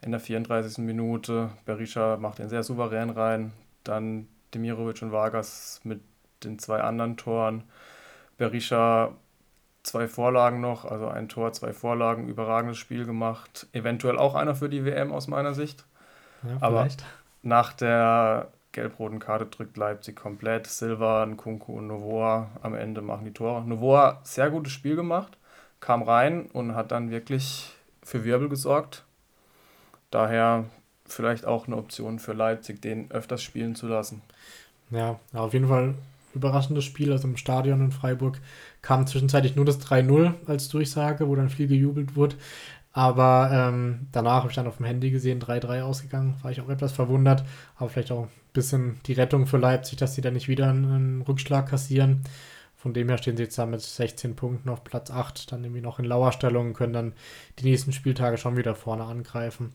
in 0.00 0.12
der 0.12 0.20
34. 0.20 0.78
Minute. 0.78 1.50
Berisha 1.66 2.16
macht 2.16 2.38
den 2.38 2.48
sehr 2.48 2.62
souverän 2.62 3.10
rein. 3.10 3.52
Dann 3.84 4.28
Demirovic 4.54 5.02
und 5.02 5.12
Vargas 5.12 5.80
mit 5.84 6.00
den 6.44 6.58
zwei 6.58 6.80
anderen 6.80 7.16
Toren. 7.16 7.64
Berisha 8.36 9.12
zwei 9.82 10.08
Vorlagen 10.08 10.60
noch, 10.60 10.84
also 10.84 11.08
ein 11.08 11.28
Tor, 11.28 11.52
zwei 11.52 11.72
Vorlagen, 11.72 12.28
überragendes 12.28 12.78
Spiel 12.78 13.04
gemacht. 13.04 13.66
Eventuell 13.72 14.18
auch 14.18 14.34
einer 14.34 14.54
für 14.54 14.68
die 14.68 14.84
WM 14.84 15.12
aus 15.12 15.28
meiner 15.28 15.54
Sicht. 15.54 15.84
Ja, 16.42 16.56
Aber 16.60 16.88
nach 17.42 17.72
der 17.72 18.48
gelb-roten 18.72 19.18
Karte 19.18 19.46
drückt 19.46 19.76
Leipzig 19.76 20.16
komplett. 20.16 20.66
Silva, 20.66 21.24
Nkunku 21.26 21.78
und 21.78 21.88
Novoa 21.88 22.50
am 22.62 22.74
Ende 22.74 23.02
machen 23.02 23.24
die 23.24 23.32
Tore. 23.32 23.62
Novoa, 23.62 24.20
sehr 24.24 24.50
gutes 24.50 24.72
Spiel 24.72 24.96
gemacht, 24.96 25.36
kam 25.80 26.02
rein 26.02 26.46
und 26.46 26.74
hat 26.74 26.90
dann 26.90 27.10
wirklich 27.10 27.72
für 28.02 28.24
Wirbel 28.24 28.48
gesorgt. 28.48 29.04
Daher 30.10 30.64
vielleicht 31.12 31.44
auch 31.44 31.66
eine 31.66 31.76
Option 31.76 32.18
für 32.18 32.32
Leipzig, 32.32 32.80
den 32.82 33.10
öfters 33.10 33.42
spielen 33.42 33.74
zu 33.74 33.86
lassen. 33.86 34.22
Ja, 34.90 35.18
auf 35.32 35.52
jeden 35.52 35.68
Fall 35.68 35.94
überraschendes 36.34 36.84
Spiel. 36.84 37.12
Also 37.12 37.28
im 37.28 37.36
Stadion 37.36 37.80
in 37.80 37.92
Freiburg 37.92 38.40
kam 38.80 39.06
zwischenzeitlich 39.06 39.56
nur 39.56 39.64
das 39.64 39.80
3-0 39.80 40.34
als 40.46 40.68
Durchsage, 40.68 41.28
wo 41.28 41.34
dann 41.34 41.50
viel 41.50 41.66
gejubelt 41.66 42.16
wurde. 42.16 42.36
Aber 42.92 43.50
ähm, 43.52 44.06
danach 44.12 44.42
habe 44.42 44.50
ich 44.50 44.54
dann 44.54 44.66
auf 44.66 44.76
dem 44.76 44.86
Handy 44.86 45.10
gesehen, 45.10 45.40
3-3 45.40 45.82
ausgegangen. 45.82 46.34
War 46.42 46.50
ich 46.50 46.60
auch 46.60 46.68
etwas 46.68 46.92
verwundert. 46.92 47.44
Aber 47.76 47.88
vielleicht 47.88 48.12
auch 48.12 48.24
ein 48.24 48.30
bisschen 48.52 49.00
die 49.06 49.14
Rettung 49.14 49.46
für 49.46 49.56
Leipzig, 49.56 49.98
dass 49.98 50.14
sie 50.14 50.20
da 50.20 50.30
nicht 50.30 50.48
wieder 50.48 50.68
einen, 50.68 51.22
Rückschlag 51.22 51.68
kassieren. 51.68 52.22
Von 52.76 52.92
dem 52.92 53.08
her 53.08 53.16
stehen 53.16 53.36
sie 53.36 53.44
jetzt 53.44 53.56
da 53.56 53.64
mit 53.64 53.80
16 53.80 54.34
Punkten 54.34 54.68
auf 54.68 54.82
Platz 54.82 55.10
8, 55.10 55.52
dann 55.52 55.62
irgendwie 55.62 55.80
noch 55.80 56.00
in 56.00 56.04
Lauerstellung 56.04 56.72
können 56.74 56.92
dann 56.92 57.12
die 57.60 57.64
nächsten 57.64 57.92
Spieltage 57.92 58.38
schon 58.38 58.56
wieder 58.56 58.74
vorne 58.74 59.04
angreifen. 59.04 59.72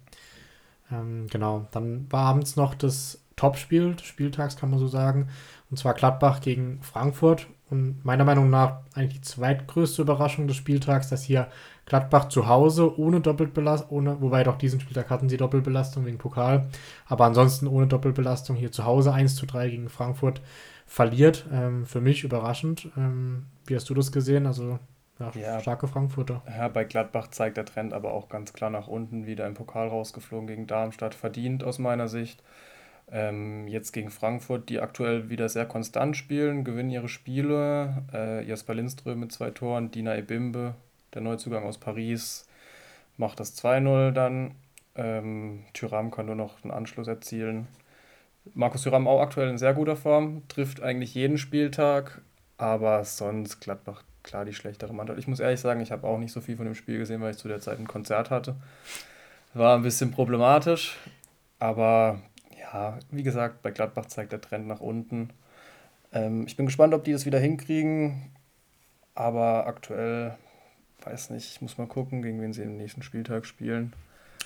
Ähm, 0.91 1.27
genau, 1.29 1.67
dann 1.71 2.05
war 2.09 2.25
abends 2.25 2.55
noch 2.55 2.75
das 2.75 3.21
Topspiel 3.35 3.93
des 3.95 4.05
Spieltags, 4.05 4.57
kann 4.57 4.69
man 4.69 4.79
so 4.79 4.87
sagen. 4.87 5.27
Und 5.69 5.77
zwar 5.77 5.93
Gladbach 5.93 6.41
gegen 6.41 6.81
Frankfurt. 6.81 7.47
Und 7.69 8.05
meiner 8.05 8.23
Meinung 8.23 8.49
nach 8.49 8.79
eigentlich 8.93 9.19
die 9.19 9.27
zweitgrößte 9.27 10.01
Überraschung 10.01 10.47
des 10.47 10.55
Spieltags, 10.55 11.09
dass 11.09 11.23
hier 11.23 11.47
Gladbach 11.85 12.29
zu 12.29 12.47
Hause 12.47 12.97
ohne 12.97 13.19
Doppelbelastung, 13.19 13.89
ohne, 13.89 14.21
wobei 14.21 14.43
doch 14.43 14.57
diesen 14.57 14.79
Spieltag 14.79 15.09
hatten 15.09 15.27
sie 15.27 15.37
Doppelbelastung 15.37 16.05
wegen 16.05 16.17
Pokal, 16.17 16.69
aber 17.07 17.25
ansonsten 17.25 17.67
ohne 17.67 17.87
Doppelbelastung 17.87 18.55
hier 18.55 18.71
zu 18.71 18.85
Hause 18.85 19.13
1 19.13 19.35
zu 19.35 19.45
3 19.45 19.69
gegen 19.69 19.89
Frankfurt 19.89 20.41
verliert. 20.85 21.45
Ähm, 21.51 21.85
für 21.85 21.99
mich 21.99 22.23
überraschend. 22.23 22.89
Ähm, 22.95 23.45
wie 23.65 23.75
hast 23.75 23.89
du 23.89 23.93
das 23.93 24.13
gesehen? 24.13 24.45
Also 24.45 24.79
ja, 25.19 25.31
ja, 25.33 25.59
starke 25.59 25.87
Frankfurter. 25.87 26.41
Ja, 26.47 26.67
bei 26.67 26.83
Gladbach 26.83 27.27
zeigt 27.29 27.57
der 27.57 27.65
Trend 27.65 27.93
aber 27.93 28.13
auch 28.13 28.29
ganz 28.29 28.53
klar 28.53 28.69
nach 28.69 28.87
unten, 28.87 29.25
wieder 29.25 29.47
im 29.47 29.53
Pokal 29.53 29.87
rausgeflogen 29.87 30.47
gegen 30.47 30.67
Darmstadt, 30.67 31.15
verdient 31.15 31.63
aus 31.63 31.79
meiner 31.79 32.07
Sicht. 32.07 32.43
Ähm, 33.09 33.67
jetzt 33.67 33.93
gegen 33.93 34.09
Frankfurt, 34.09 34.69
die 34.69 34.79
aktuell 34.81 35.29
wieder 35.29 35.47
sehr 35.47 35.65
konstant 35.65 36.17
spielen, 36.17 36.63
gewinnen 36.63 36.89
ihre 36.89 37.07
Spiele. 37.07 38.03
Äh, 38.13 38.45
Jasper 38.45 38.75
Lindström 38.75 39.19
mit 39.19 39.31
zwei 39.31 39.51
Toren, 39.51 39.91
Dina 39.91 40.17
Ebimbe, 40.17 40.75
der 41.13 41.21
Neuzugang 41.21 41.63
aus 41.63 41.77
Paris, 41.77 42.47
macht 43.15 43.39
das 43.39 43.57
2-0 43.57 44.11
dann. 44.11 44.55
Ähm, 44.95 45.63
Tyram 45.73 46.11
kann 46.11 46.25
nur 46.25 46.35
noch 46.35 46.63
einen 46.63 46.71
Anschluss 46.71 47.07
erzielen. 47.07 47.67
Markus 48.53 48.83
Thuram 48.83 49.07
auch 49.07 49.21
aktuell 49.21 49.49
in 49.49 49.57
sehr 49.57 49.73
guter 49.73 49.95
Form, 49.95 50.43
trifft 50.47 50.81
eigentlich 50.81 51.13
jeden 51.13 51.37
Spieltag, 51.37 52.21
aber 52.57 53.03
sonst 53.03 53.59
Gladbach 53.59 54.03
klar 54.27 54.45
die 54.45 54.53
schlechtere 54.53 54.93
Mannschaft. 54.93 55.19
Ich 55.19 55.27
muss 55.27 55.39
ehrlich 55.39 55.59
sagen, 55.59 55.81
ich 55.81 55.91
habe 55.91 56.05
auch 56.05 56.19
nicht 56.19 56.31
so 56.31 56.41
viel 56.41 56.57
von 56.57 56.65
dem 56.65 56.75
Spiel 56.75 56.99
gesehen, 56.99 57.21
weil 57.21 57.31
ich 57.31 57.37
zu 57.37 57.47
der 57.47 57.61
Zeit 57.61 57.79
ein 57.79 57.87
Konzert 57.87 58.29
hatte. 58.29 58.55
War 59.53 59.75
ein 59.75 59.83
bisschen 59.83 60.11
problematisch, 60.11 60.97
aber 61.57 62.21
ja, 62.59 62.99
wie 63.09 63.23
gesagt, 63.23 63.61
bei 63.61 63.71
Gladbach 63.71 64.05
zeigt 64.07 64.33
der 64.33 64.41
Trend 64.41 64.67
nach 64.67 64.81
unten. 64.81 65.31
Ähm, 66.11 66.45
ich 66.45 66.57
bin 66.57 66.65
gespannt, 66.65 66.93
ob 66.93 67.05
die 67.05 67.13
das 67.13 67.25
wieder 67.25 67.39
hinkriegen, 67.39 68.31
aber 69.15 69.65
aktuell 69.65 70.35
weiß 71.03 71.29
nicht, 71.29 71.49
ich 71.49 71.61
muss 71.61 71.77
mal 71.77 71.87
gucken, 71.87 72.21
gegen 72.21 72.41
wen 72.41 72.53
sie 72.53 72.63
im 72.63 72.77
nächsten 72.77 73.01
Spieltag 73.01 73.45
spielen. 73.45 73.93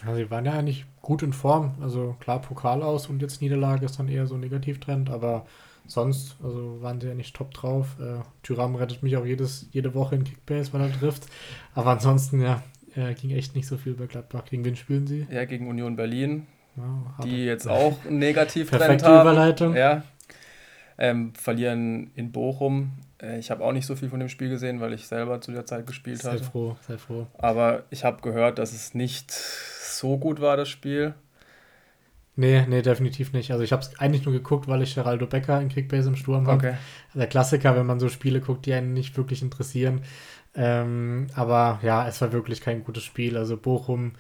Ja, 0.06 0.16
sie 0.16 0.30
waren 0.30 0.46
ja 0.46 0.54
eigentlich 0.54 0.86
gut 1.02 1.24
in 1.24 1.34
Form. 1.34 1.76
Also 1.82 2.16
klar, 2.20 2.42
Pokal 2.42 2.84
aus 2.84 3.08
und 3.08 3.22
jetzt 3.22 3.42
Niederlage 3.42 3.86
ist 3.86 4.00
dann 4.00 4.08
eher 4.08 4.28
so 4.28 4.36
ein 4.36 4.42
Negativtrend, 4.42 5.10
aber 5.10 5.46
sonst 5.88 6.38
also 6.44 6.82
waren 6.82 7.00
sie 7.02 7.08
ja 7.08 7.14
nicht 7.14 7.36
top 7.36 7.54
drauf. 7.54 7.98
Äh, 8.00 8.22
Tyram 8.44 8.76
rettet 8.76 9.04
mich 9.04 9.18
auch 9.18 9.26
jedes, 9.26 9.68
jede 9.72 9.94
Woche 9.94 10.16
in 10.16 10.24
Kickbase, 10.24 10.74
weil 10.74 10.82
er 10.82 10.92
trifft. 10.92 11.28
Aber 11.76 11.92
ansonsten, 11.92 12.42
ja, 12.42 12.64
äh, 12.96 13.14
ging 13.14 13.32
echt 13.32 13.56
nicht 13.56 13.68
so 13.68 13.78
viel 13.78 13.94
bei 13.94 14.06
Gladbach. 14.06 14.46
Gegen 14.46 14.66
wen 14.66 14.76
spielen 14.76 15.08
sie? 15.08 15.28
Ja, 15.32 15.46
gegen 15.46 15.68
Union 15.68 15.96
Berlin. 15.96 16.48
Ja, 16.78 17.24
die 17.24 17.46
jetzt 17.46 17.68
auch 17.68 17.98
Negativtrend 18.10 18.82
Perfekte 18.82 19.08
haben. 19.08 19.22
Überleitung. 19.22 19.76
Ja. 19.76 20.04
Ähm, 20.98 21.34
verlieren 21.34 22.12
in 22.16 22.32
Bochum. 22.32 22.92
Äh, 23.22 23.40
ich 23.40 23.52
habe 23.52 23.64
auch 23.64 23.72
nicht 23.72 23.86
so 23.86 23.96
viel 23.96 24.10
von 24.10 24.20
dem 24.20 24.30
Spiel 24.30 24.50
gesehen, 24.50 24.80
weil 24.80 24.94
ich 24.94 25.08
selber 25.08 25.42
zu 25.42 25.52
der 25.52 25.66
Zeit 25.66 25.88
gespielt 25.88 26.24
habe. 26.24 26.38
Sei 26.38 26.44
froh, 26.44 26.78
sei 26.88 26.98
froh. 26.98 27.28
Aber 27.38 27.84
ich 27.90 28.04
habe 28.04 28.22
gehört, 28.22 28.60
dass 28.60 28.74
es 28.74 28.94
nicht 28.94 29.32
so 29.32 30.18
gut 30.18 30.42
war, 30.42 30.58
das 30.58 30.70
Spiel. 30.70 31.14
Nee, 32.36 32.66
nee, 32.68 32.82
definitiv 32.82 33.34
nicht. 33.34 33.52
Also 33.52 33.64
ich 33.64 33.72
habe 33.72 33.82
es 33.82 34.00
eigentlich 34.00 34.26
nur 34.26 34.34
geguckt, 34.34 34.68
weil 34.68 34.82
ich 34.82 34.96
Geraldo 34.96 35.28
Becker 35.28 35.62
in 35.62 35.70
Kickbase 35.70 36.10
im 36.10 36.16
Sturm 36.16 36.48
habe. 36.48 36.68
Okay. 36.68 36.78
Der 37.14 37.28
Klassiker, 37.28 37.76
wenn 37.76 37.86
man 37.86 38.00
so 38.00 38.08
Spiele 38.10 38.40
guckt, 38.40 38.66
die 38.66 38.74
einen 38.74 38.94
nicht 38.94 39.18
wirklich 39.18 39.42
interessieren. 39.42 40.02
Ähm, 40.56 41.28
aber 41.36 41.80
ja, 41.84 42.08
es 42.08 42.22
war 42.22 42.32
wirklich 42.32 42.62
kein 42.62 42.84
gutes 42.84 43.04
Spiel. 43.04 43.38
Also 43.38 43.58
Bochum 43.58 44.14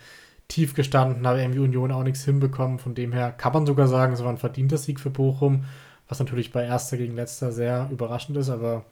tief 0.49 0.73
gestanden, 0.73 1.25
aber 1.25 1.39
irgendwie 1.39 1.59
Union 1.59 1.91
auch 1.93 2.03
nichts 2.03 2.25
hinbekommen. 2.25 2.79
Von 2.79 2.95
dem 2.95 3.13
her 3.13 3.31
kann 3.31 3.53
man 3.53 3.65
sogar 3.65 3.87
sagen, 3.87 4.13
es 4.13 4.23
war 4.23 4.29
ein 4.29 4.37
verdienter 4.37 4.77
Sieg 4.77 4.99
für 4.99 5.09
Bochum, 5.09 5.63
was 6.09 6.19
natürlich 6.19 6.51
bei 6.51 6.65
Erster 6.65 6.97
gegen 6.97 7.15
Letzter 7.15 7.53
sehr 7.53 7.87
überraschend 7.91 8.37
ist. 8.37 8.49
Aber 8.49 8.83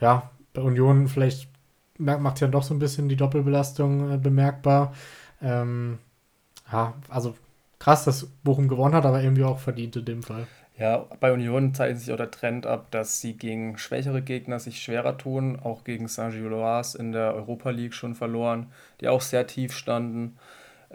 ja, 0.00 0.30
bei 0.52 0.60
Union 0.60 1.08
vielleicht 1.08 1.48
macht 1.96 2.40
ja 2.40 2.48
doch 2.48 2.62
so 2.62 2.74
ein 2.74 2.78
bisschen 2.78 3.08
die 3.08 3.16
Doppelbelastung 3.16 4.12
äh, 4.12 4.18
bemerkbar. 4.18 4.92
Ähm, 5.40 5.98
ja, 6.70 6.94
also 7.08 7.34
krass, 7.78 8.04
dass 8.04 8.26
Bochum 8.44 8.68
gewonnen 8.68 8.94
hat, 8.94 9.06
aber 9.06 9.22
irgendwie 9.22 9.44
auch 9.44 9.58
verdient 9.58 9.96
in 9.96 10.04
dem 10.04 10.22
Fall. 10.22 10.46
Ja, 10.78 11.06
bei 11.18 11.32
Union 11.32 11.74
zeichnet 11.74 12.00
sich 12.00 12.12
auch 12.12 12.16
der 12.16 12.30
Trend 12.30 12.64
ab, 12.64 12.86
dass 12.92 13.20
sie 13.20 13.36
gegen 13.36 13.78
schwächere 13.78 14.22
Gegner 14.22 14.60
sich 14.60 14.80
schwerer 14.80 15.18
tun, 15.18 15.58
auch 15.58 15.82
gegen 15.82 16.06
Saint-Gilloise 16.06 16.96
in 16.96 17.10
der 17.10 17.34
Europa 17.34 17.70
League 17.70 17.94
schon 17.94 18.14
verloren, 18.14 18.66
die 19.00 19.08
auch 19.08 19.20
sehr 19.20 19.46
tief 19.48 19.72
standen. 19.72 20.36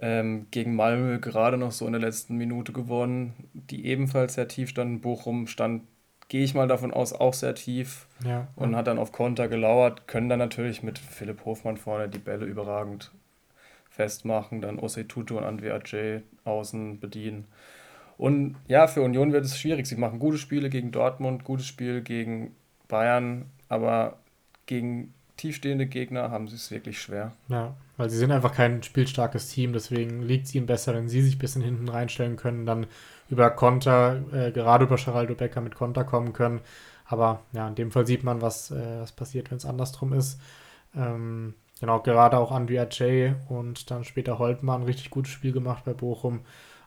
Ähm, 0.02 0.48
gegen 0.52 0.76
Malmö 0.76 1.20
gerade 1.20 1.58
noch 1.58 1.72
so 1.72 1.86
in 1.86 1.92
der 1.92 2.02
letzten 2.02 2.36
Minute 2.38 2.72
gewonnen, 2.72 3.34
die 3.54 3.86
ebenfalls 3.86 4.36
sehr 4.36 4.48
tief 4.48 4.70
standen. 4.70 5.02
Bochum 5.02 5.48
stand, 5.48 5.84
gehe 6.30 6.46
ich 6.46 6.56
mal 6.56 6.68
davon 6.68 6.94
aus, 6.94 7.12
auch 7.12 7.34
sehr 7.34 7.54
tief 7.54 8.08
ja, 8.26 8.48
und 8.56 8.76
hat 8.76 8.88
dann 8.88 8.98
auf 8.98 9.12
Konter 9.12 9.50
gelauert, 9.50 10.08
können 10.08 10.30
dann 10.30 10.40
natürlich 10.40 10.82
mit 10.82 10.98
Philipp 10.98 11.44
Hofmann 11.44 11.78
vorne 11.78 12.08
die 12.08 12.20
Bälle 12.20 12.46
überragend 12.46 13.12
festmachen, 13.94 14.60
dann 14.62 14.80
Ose 14.80 15.08
Tutu 15.08 15.38
und 15.38 15.62
J 15.62 16.24
außen 16.44 17.00
bedienen. 17.00 17.46
Und 18.18 18.56
ja, 18.68 18.88
für 18.88 19.02
Union 19.02 19.34
wird 19.34 19.46
es 19.46 19.60
schwierig. 19.60 19.86
Sie 19.86 19.96
machen 19.96 20.20
gute 20.20 20.38
Spiele 20.38 20.70
gegen 20.70 20.92
Dortmund, 20.92 21.44
gutes 21.44 21.68
Spiel 21.68 22.02
gegen 22.02 22.56
Bayern, 22.88 23.46
aber 23.70 24.18
gegen 24.66 25.14
tiefstehende 25.38 25.86
Gegner 25.86 26.32
haben 26.32 26.48
sie 26.48 26.56
es 26.56 26.72
wirklich 26.72 27.02
schwer. 27.02 27.34
Ja, 27.50 27.76
weil 27.98 28.10
sie 28.10 28.18
sind 28.18 28.32
einfach 28.32 28.54
kein 28.54 28.82
spielstarkes 28.82 29.50
Team, 29.50 29.74
deswegen 29.74 30.24
liegt 30.24 30.48
es 30.48 30.56
ihnen 30.56 30.66
besser, 30.66 30.94
wenn 30.94 31.10
sie 31.10 31.22
sich 31.22 31.36
ein 31.36 31.40
bisschen 31.40 31.62
hinten 31.62 31.90
reinstellen 31.90 32.36
können, 32.36 32.66
dann 32.66 32.88
über 33.30 33.50
Konter, 33.50 34.24
äh, 34.32 34.52
gerade 34.52 34.86
über 34.86 34.96
Geraldo 34.96 35.36
Becker 35.36 35.62
mit 35.62 35.76
Konter 35.76 36.04
kommen 36.04 36.34
können. 36.34 36.62
Aber 37.06 37.42
ja, 37.52 37.68
in 37.68 37.76
dem 37.76 37.92
Fall 37.92 38.08
sieht 38.08 38.24
man, 38.24 38.42
was, 38.42 38.72
äh, 38.72 39.02
was 39.02 39.12
passiert, 39.12 39.52
wenn 39.52 39.58
es 39.58 39.66
andersrum 39.66 40.14
ist. 40.14 40.40
Ähm, 40.96 41.56
Genau, 41.80 42.00
gerade 42.00 42.38
auch 42.38 42.52
Andrea 42.52 42.88
Jay 42.90 43.36
und 43.50 43.92
dann 43.92 44.04
später 44.04 44.40
Holtmann 44.40 44.84
richtig 44.84 45.10
gutes 45.10 45.32
Spiel 45.32 45.52
gemacht 45.52 45.84
bei 45.86 45.94
Bochum. 45.94 46.42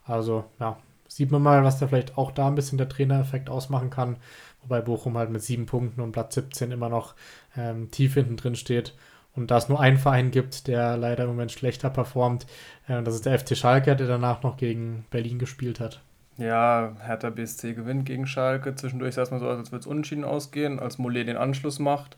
Also, 0.05 0.45
ja, 0.61 0.79
sieht 1.09 1.31
man 1.31 1.43
mal, 1.43 1.65
was 1.65 1.79
da 1.79 1.89
vielleicht 1.89 2.17
auch 2.17 2.31
da 2.31 2.47
ein 2.49 2.55
bisschen 2.55 2.79
der 2.79 2.89
Trainereffekt 2.89 3.51
ausmachen 3.51 3.91
kann. 3.91 4.17
Wobei 4.63 4.81
Bochum 4.81 5.17
halt 5.17 5.31
mit 5.31 5.43
sieben 5.43 5.67
Punkten 5.67 6.01
und 6.01 6.13
Platz 6.13 6.35
17 6.35 6.73
immer 6.73 6.89
noch 6.89 7.15
ähm, 7.57 7.91
tief 7.91 8.15
hinten 8.15 8.37
drin 8.37 8.57
steht. 8.57 8.95
Und 9.35 9.51
da 9.51 9.59
es 9.59 9.69
nur 9.69 9.81
einen 9.81 9.99
Verein 9.99 10.31
gibt, 10.31 10.67
der 10.67 10.97
leider 10.97 11.25
im 11.25 11.31
Moment 11.31 11.53
schlechter 11.53 11.91
performt, 11.91 12.47
äh, 12.89 13.03
das 13.03 13.15
ist 13.15 13.27
der 13.27 13.39
FC 13.39 13.57
Schalke, 13.57 13.95
der 13.95 14.07
danach 14.07 14.43
noch 14.43 14.57
gegen 14.57 15.05
Berlin 15.11 15.39
gespielt 15.39 15.79
hat. 15.79 16.01
Ja, 16.39 16.97
Hertha 17.01 17.31
BSC 17.31 17.75
gewinnt 17.75 18.07
gegen 18.07 18.27
Schalke. 18.27 18.75
Zwischendurch 18.75 19.15
sah 19.15 19.23
es 19.23 19.31
mal 19.31 19.41
so 19.41 19.49
aus, 19.49 19.59
als 19.59 19.73
würde 19.73 19.81
es 19.81 19.87
unentschieden 19.87 20.25
ausgehen, 20.25 20.79
als 20.79 20.99
Mollet 20.99 21.29
den 21.29 21.37
Anschluss 21.37 21.79
macht. 21.79 22.17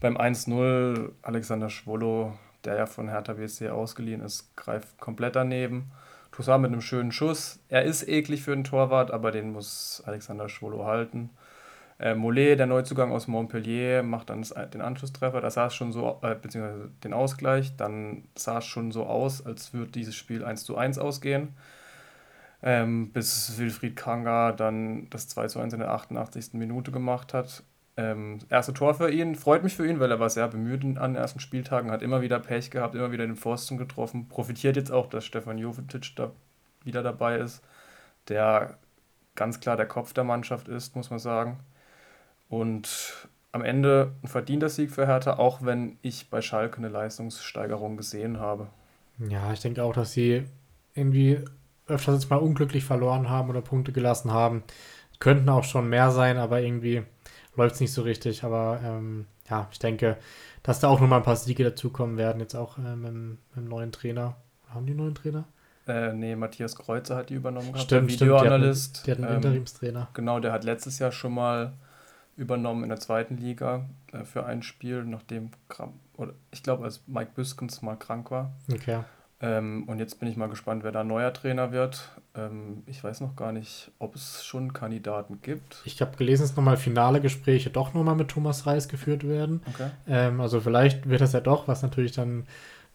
Beim 0.00 0.16
1-0 0.16 1.12
Alexander 1.20 1.68
Schwollo, 1.68 2.32
der 2.64 2.76
ja 2.76 2.86
von 2.86 3.08
Hertha 3.08 3.34
BSC 3.34 3.68
ausgeliehen 3.68 4.22
ist, 4.22 4.56
greift 4.56 4.98
komplett 4.98 5.36
daneben. 5.36 5.90
Toussaint 6.32 6.62
mit 6.62 6.72
einem 6.72 6.80
schönen 6.80 7.12
Schuss. 7.12 7.60
Er 7.68 7.84
ist 7.84 8.08
eklig 8.08 8.42
für 8.42 8.54
den 8.54 8.64
Torwart, 8.64 9.10
aber 9.10 9.30
den 9.30 9.52
muss 9.52 10.02
Alexander 10.06 10.48
Schwollo 10.48 10.86
halten. 10.86 11.28
Äh, 11.98 12.14
Mollet, 12.14 12.58
der 12.58 12.66
Neuzugang 12.66 13.12
aus 13.12 13.28
Montpellier, 13.28 14.02
macht 14.02 14.30
dann 14.30 14.42
den 14.72 14.80
Anschlusstreffer. 14.80 15.42
Da 15.42 15.50
sah 15.50 15.66
es 15.66 15.74
schon 15.74 15.92
so, 15.92 16.18
äh, 16.22 16.34
beziehungsweise 16.34 16.90
den 17.04 17.12
Ausgleich. 17.12 17.76
Dann 17.76 18.24
sah 18.34 18.58
es 18.58 18.64
schon 18.64 18.92
so 18.92 19.04
aus, 19.04 19.44
als 19.44 19.74
würde 19.74 19.92
dieses 19.92 20.16
Spiel 20.16 20.44
1 20.44 20.64
zu 20.64 20.78
1 20.78 20.98
ausgehen. 20.98 21.54
Ähm, 22.62 23.12
bis 23.12 23.58
Wilfried 23.58 23.96
Kanga 23.96 24.52
dann 24.52 25.10
das 25.10 25.28
2 25.28 25.48
zu 25.48 25.60
1 25.60 25.74
in 25.74 25.80
der 25.80 25.90
88. 25.90 26.54
Minute 26.54 26.90
gemacht 26.90 27.34
hat. 27.34 27.64
Ähm, 28.00 28.38
erste 28.48 28.72
Tor 28.72 28.94
für 28.94 29.10
ihn, 29.10 29.34
freut 29.34 29.62
mich 29.62 29.76
für 29.76 29.86
ihn, 29.86 30.00
weil 30.00 30.10
er 30.10 30.18
war 30.18 30.30
sehr 30.30 30.48
bemüht 30.48 30.82
an 30.82 31.12
den 31.12 31.16
ersten 31.16 31.38
Spieltagen, 31.38 31.90
hat 31.90 32.00
immer 32.00 32.22
wieder 32.22 32.38
Pech 32.38 32.70
gehabt, 32.70 32.94
immer 32.94 33.12
wieder 33.12 33.26
den 33.26 33.36
Pfosten 33.36 33.76
getroffen. 33.76 34.26
Profitiert 34.26 34.76
jetzt 34.76 34.90
auch, 34.90 35.06
dass 35.06 35.26
Stefan 35.26 35.58
Jovetic 35.58 36.16
da 36.16 36.30
wieder 36.82 37.02
dabei 37.02 37.36
ist, 37.36 37.62
der 38.28 38.78
ganz 39.34 39.60
klar 39.60 39.76
der 39.76 39.84
Kopf 39.84 40.14
der 40.14 40.24
Mannschaft 40.24 40.66
ist, 40.66 40.96
muss 40.96 41.10
man 41.10 41.18
sagen. 41.18 41.58
Und 42.48 43.28
am 43.52 43.62
Ende 43.62 44.12
ein 44.22 44.28
verdienter 44.28 44.70
Sieg 44.70 44.90
für 44.90 45.06
Hertha, 45.06 45.34
auch 45.34 45.58
wenn 45.62 45.98
ich 46.00 46.30
bei 46.30 46.40
Schalke 46.40 46.78
eine 46.78 46.88
Leistungssteigerung 46.88 47.98
gesehen 47.98 48.40
habe. 48.40 48.68
Ja, 49.18 49.52
ich 49.52 49.60
denke 49.60 49.84
auch, 49.84 49.92
dass 49.92 50.12
sie 50.12 50.44
irgendwie 50.94 51.44
öfters 51.86 52.14
jetzt 52.14 52.30
mal 52.30 52.36
unglücklich 52.36 52.84
verloren 52.84 53.28
haben 53.28 53.50
oder 53.50 53.60
Punkte 53.60 53.92
gelassen 53.92 54.32
haben. 54.32 54.62
Könnten 55.18 55.50
auch 55.50 55.64
schon 55.64 55.90
mehr 55.90 56.12
sein, 56.12 56.38
aber 56.38 56.62
irgendwie 56.62 57.02
läuft 57.60 57.76
es 57.76 57.80
nicht 57.80 57.92
so 57.92 58.02
richtig. 58.02 58.42
Aber 58.44 58.80
ähm, 58.82 59.26
ja, 59.48 59.68
ich 59.70 59.78
denke, 59.78 60.16
dass 60.62 60.80
da 60.80 60.88
auch 60.88 61.00
nochmal 61.00 61.20
ein 61.20 61.24
paar 61.24 61.36
Siege 61.36 61.64
dazukommen 61.64 62.16
werden, 62.16 62.40
jetzt 62.40 62.54
auch 62.54 62.78
äh, 62.78 62.96
mit, 62.96 63.12
mit, 63.12 63.38
dem 63.56 63.68
neuen 63.68 63.92
Trainer. 63.92 64.36
Haben 64.68 64.86
die 64.86 64.92
einen 64.92 65.00
neuen 65.00 65.14
Trainer? 65.14 65.44
Äh, 65.86 66.12
nee, 66.12 66.36
Matthias 66.36 66.76
Kreuzer 66.76 67.16
hat 67.16 67.30
die 67.30 67.34
übernommen 67.34 67.76
stimmt, 67.76 67.90
der 67.90 68.08
Videoanalyst. 68.08 68.98
Stimmt, 68.98 69.06
die 69.06 69.10
hatten, 69.10 69.22
die 69.22 69.24
hatten 69.26 69.34
einen 69.34 69.42
ähm, 69.42 69.48
Interimstrainer. 69.48 70.08
Genau, 70.14 70.40
der 70.40 70.52
hat 70.52 70.64
letztes 70.64 70.98
Jahr 70.98 71.12
schon 71.12 71.34
mal 71.34 71.72
übernommen 72.36 72.82
in 72.84 72.88
der 72.88 73.00
zweiten 73.00 73.36
Liga 73.36 73.86
äh, 74.12 74.24
für 74.24 74.46
ein 74.46 74.62
Spiel, 74.62 75.04
nachdem, 75.04 75.50
oder 76.16 76.34
ich 76.50 76.62
glaube, 76.62 76.84
als 76.84 77.02
Mike 77.06 77.32
Büskens 77.34 77.82
mal 77.82 77.96
krank 77.96 78.30
war. 78.30 78.52
Okay. 78.72 79.00
Ähm, 79.42 79.84
und 79.86 79.98
jetzt 79.98 80.20
bin 80.20 80.28
ich 80.28 80.36
mal 80.36 80.48
gespannt, 80.48 80.84
wer 80.84 80.92
da 80.92 81.02
neuer 81.02 81.32
Trainer 81.32 81.72
wird. 81.72 82.10
Ähm, 82.34 82.82
ich 82.86 83.02
weiß 83.02 83.20
noch 83.22 83.36
gar 83.36 83.52
nicht, 83.52 83.90
ob 83.98 84.14
es 84.14 84.44
schon 84.44 84.74
Kandidaten 84.74 85.40
gibt. 85.40 85.80
Ich 85.84 86.00
habe 86.02 86.16
gelesen, 86.16 86.42
dass 86.42 86.56
nochmal 86.56 86.76
finale 86.76 87.20
Gespräche 87.20 87.70
doch 87.70 87.94
nochmal 87.94 88.16
mit 88.16 88.28
Thomas 88.28 88.66
Reis 88.66 88.88
geführt 88.88 89.26
werden. 89.26 89.62
Okay. 89.72 89.90
Ähm, 90.06 90.40
also 90.40 90.60
vielleicht 90.60 91.08
wird 91.08 91.22
das 91.22 91.32
ja 91.32 91.40
doch, 91.40 91.68
was 91.68 91.82
natürlich 91.82 92.12
dann 92.12 92.46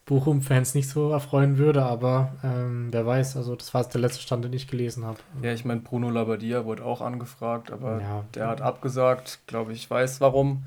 Bochum-Fans 0.05 0.75
nicht 0.75 0.87
so 0.87 1.09
erfreuen 1.09 1.57
würde, 1.57 1.83
aber 1.83 2.35
ähm, 2.43 2.89
wer 2.91 3.07
weiß, 3.07 3.37
also 3.37 3.55
das 3.55 3.73
war 3.73 3.81
jetzt 3.81 3.93
der 3.95 4.01
letzte 4.01 4.21
Stand, 4.21 4.45
den 4.45 4.53
ich 4.53 4.67
gelesen 4.67 5.03
habe. 5.03 5.17
Ja, 5.41 5.51
ich 5.51 5.65
meine, 5.65 5.81
Bruno 5.81 6.11
Labbadia 6.11 6.63
wurde 6.65 6.85
auch 6.85 7.01
angefragt, 7.01 7.71
aber 7.71 8.01
ja. 8.01 8.23
der 8.35 8.47
hat 8.47 8.61
abgesagt, 8.61 9.39
glaube 9.47 9.73
ich, 9.73 9.89
weiß 9.89 10.21
warum. 10.21 10.63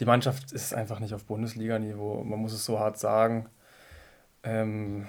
Die 0.00 0.06
Mannschaft 0.06 0.52
ist 0.52 0.72
einfach 0.72 1.00
nicht 1.00 1.12
auf 1.12 1.24
Bundesliga-Niveau, 1.24 2.24
man 2.24 2.38
muss 2.38 2.54
es 2.54 2.64
so 2.64 2.78
hart 2.78 2.98
sagen. 2.98 3.46
Ähm, 4.42 5.06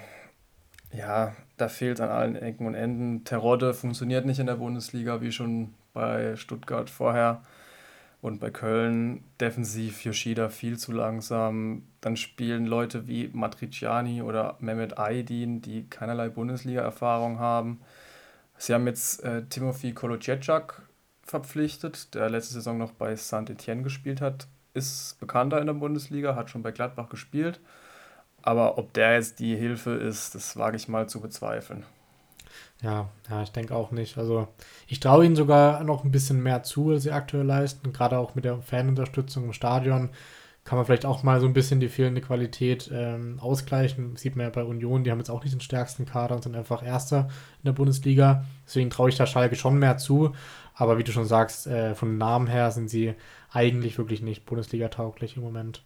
ja, 0.92 1.34
da 1.56 1.68
fehlt 1.68 2.00
an 2.00 2.08
allen 2.08 2.36
Ecken 2.36 2.66
und 2.66 2.74
Enden. 2.74 3.24
Terodde 3.24 3.74
funktioniert 3.74 4.26
nicht 4.26 4.38
in 4.38 4.46
der 4.46 4.56
Bundesliga, 4.56 5.20
wie 5.20 5.32
schon 5.32 5.74
bei 5.92 6.36
Stuttgart 6.36 6.90
vorher. 6.90 7.42
Und 8.22 8.38
bei 8.38 8.50
Köln 8.50 9.24
defensiv 9.40 10.04
Yoshida 10.04 10.50
viel 10.50 10.78
zu 10.78 10.92
langsam. 10.92 11.84
Dann 12.02 12.16
spielen 12.16 12.66
Leute 12.66 13.08
wie 13.08 13.30
Matriciani 13.32 14.20
oder 14.20 14.56
Mehmet 14.60 14.98
Aydin, 14.98 15.62
die 15.62 15.88
keinerlei 15.88 16.28
Bundesliga-Erfahrung 16.28 17.38
haben. 17.38 17.80
Sie 18.58 18.74
haben 18.74 18.86
jetzt 18.86 19.24
äh, 19.24 19.44
Timothy 19.48 19.94
Kolocecak 19.94 20.82
verpflichtet, 21.22 22.14
der 22.14 22.28
letzte 22.28 22.54
Saison 22.54 22.76
noch 22.76 22.92
bei 22.92 23.16
Saint-Etienne 23.16 23.82
gespielt 23.82 24.20
hat. 24.20 24.48
Ist 24.74 25.18
bekannter 25.18 25.60
in 25.60 25.66
der 25.66 25.74
Bundesliga, 25.74 26.34
hat 26.34 26.50
schon 26.50 26.62
bei 26.62 26.72
Gladbach 26.72 27.08
gespielt. 27.08 27.60
Aber 28.42 28.78
ob 28.78 28.92
der 28.92 29.14
jetzt 29.14 29.38
die 29.38 29.56
Hilfe 29.56 29.92
ist, 29.92 30.34
das 30.34 30.56
wage 30.56 30.76
ich 30.76 30.88
mal 30.88 31.08
zu 31.08 31.20
bezweifeln. 31.20 31.84
Ja, 32.82 33.10
ja, 33.28 33.42
ich 33.42 33.50
denke 33.50 33.74
auch 33.74 33.90
nicht. 33.90 34.16
Also 34.16 34.48
ich 34.86 35.00
traue 35.00 35.26
ihnen 35.26 35.36
sogar 35.36 35.84
noch 35.84 36.04
ein 36.04 36.10
bisschen 36.10 36.42
mehr 36.42 36.62
zu, 36.62 36.90
als 36.90 37.02
sie 37.02 37.12
aktuell 37.12 37.44
leisten. 37.44 37.92
Gerade 37.92 38.18
auch 38.18 38.34
mit 38.34 38.44
der 38.44 38.58
Fanunterstützung 38.62 39.44
im 39.44 39.52
Stadion 39.52 40.10
kann 40.64 40.76
man 40.76 40.86
vielleicht 40.86 41.06
auch 41.06 41.22
mal 41.22 41.40
so 41.40 41.46
ein 41.46 41.52
bisschen 41.52 41.80
die 41.80 41.88
fehlende 41.88 42.20
Qualität 42.20 42.90
ähm, 42.92 43.38
ausgleichen. 43.40 44.16
Sieht 44.16 44.36
man 44.36 44.44
ja 44.44 44.50
bei 44.50 44.62
Union, 44.62 45.04
die 45.04 45.10
haben 45.10 45.18
jetzt 45.18 45.30
auch 45.30 45.42
nicht 45.42 45.54
den 45.54 45.60
stärksten 45.60 46.06
Kader 46.06 46.36
und 46.36 46.42
sind 46.42 46.56
einfach 46.56 46.82
Erster 46.82 47.28
in 47.62 47.66
der 47.66 47.72
Bundesliga. 47.72 48.44
Deswegen 48.66 48.90
traue 48.90 49.08
ich 49.08 49.16
da 49.16 49.26
Schalke 49.26 49.56
schon 49.56 49.78
mehr 49.78 49.98
zu. 49.98 50.32
Aber 50.74 50.96
wie 50.96 51.04
du 51.04 51.12
schon 51.12 51.26
sagst, 51.26 51.66
äh, 51.66 51.94
von 51.94 52.18
Namen 52.18 52.46
her 52.46 52.70
sind 52.70 52.88
sie 52.88 53.14
eigentlich 53.52 53.98
wirklich 53.98 54.22
nicht 54.22 54.46
Bundesliga-tauglich 54.46 55.36
im 55.36 55.42
Moment. 55.42 55.82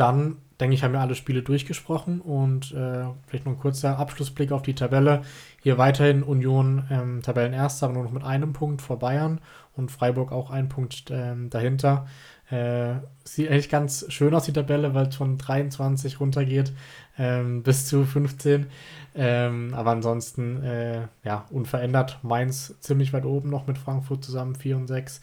Dann, 0.00 0.38
denke 0.58 0.74
ich, 0.74 0.82
haben 0.82 0.94
wir 0.94 1.00
alle 1.02 1.14
Spiele 1.14 1.42
durchgesprochen 1.42 2.22
und 2.22 2.72
äh, 2.72 3.04
vielleicht 3.26 3.44
noch 3.44 3.52
ein 3.52 3.58
kurzer 3.58 3.98
Abschlussblick 3.98 4.50
auf 4.50 4.62
die 4.62 4.74
Tabelle. 4.74 5.20
Hier 5.60 5.76
weiterhin 5.76 6.22
Union 6.22 6.84
ähm, 6.90 7.20
Tabellenerster, 7.20 7.84
aber 7.84 7.94
nur 7.96 8.04
noch 8.04 8.10
mit 8.10 8.24
einem 8.24 8.54
Punkt 8.54 8.80
vor 8.80 8.98
Bayern 8.98 9.42
und 9.76 9.90
Freiburg 9.90 10.32
auch 10.32 10.48
ein 10.50 10.70
Punkt 10.70 11.10
ähm, 11.10 11.50
dahinter. 11.50 12.06
Äh, 12.50 12.94
sieht 13.24 13.50
eigentlich 13.50 13.68
ganz 13.68 14.10
schön 14.10 14.32
aus, 14.34 14.44
die 14.44 14.54
Tabelle, 14.54 14.94
weil 14.94 15.08
es 15.08 15.16
von 15.16 15.36
23 15.36 16.18
runtergeht 16.18 16.72
ähm, 17.18 17.62
bis 17.62 17.86
zu 17.86 18.06
15. 18.06 18.68
Ähm, 19.14 19.74
aber 19.74 19.90
ansonsten, 19.90 20.62
äh, 20.62 21.08
ja, 21.24 21.44
unverändert. 21.50 22.20
Mainz 22.22 22.74
ziemlich 22.80 23.12
weit 23.12 23.26
oben 23.26 23.50
noch 23.50 23.66
mit 23.66 23.76
Frankfurt 23.76 24.24
zusammen, 24.24 24.54
4 24.54 24.78
und 24.78 24.86
6. 24.86 25.20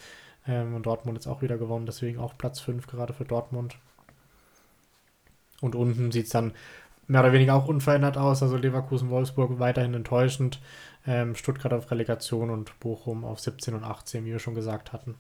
Ähm, 0.47 0.75
und 0.75 0.85
Dortmund 0.85 1.17
jetzt 1.17 1.25
auch 1.25 1.41
wieder 1.41 1.57
gewonnen, 1.57 1.87
deswegen 1.87 2.19
auch 2.19 2.37
Platz 2.37 2.59
5 2.59 2.85
gerade 2.85 3.13
für 3.13 3.25
Dortmund. 3.25 3.75
Und 5.61 5.75
unten 5.75 6.11
sieht 6.11 6.25
es 6.25 6.31
dann 6.31 6.53
mehr 7.07 7.21
oder 7.21 7.33
weniger 7.33 7.55
auch 7.55 7.67
unverändert 7.67 8.17
aus. 8.17 8.43
Also 8.43 8.57
Leverkusen-Wolfsburg 8.57 9.59
weiterhin 9.59 9.93
enttäuschend. 9.93 10.59
Ähm, 11.05 11.35
Stuttgart 11.35 11.73
auf 11.73 11.89
Relegation 11.89 12.49
und 12.49 12.79
Bochum 12.79 13.23
auf 13.23 13.39
17 13.39 13.73
und 13.73 13.83
18, 13.83 14.25
wie 14.25 14.31
wir 14.31 14.39
schon 14.39 14.55
gesagt 14.55 14.93
hatten. 14.93 15.15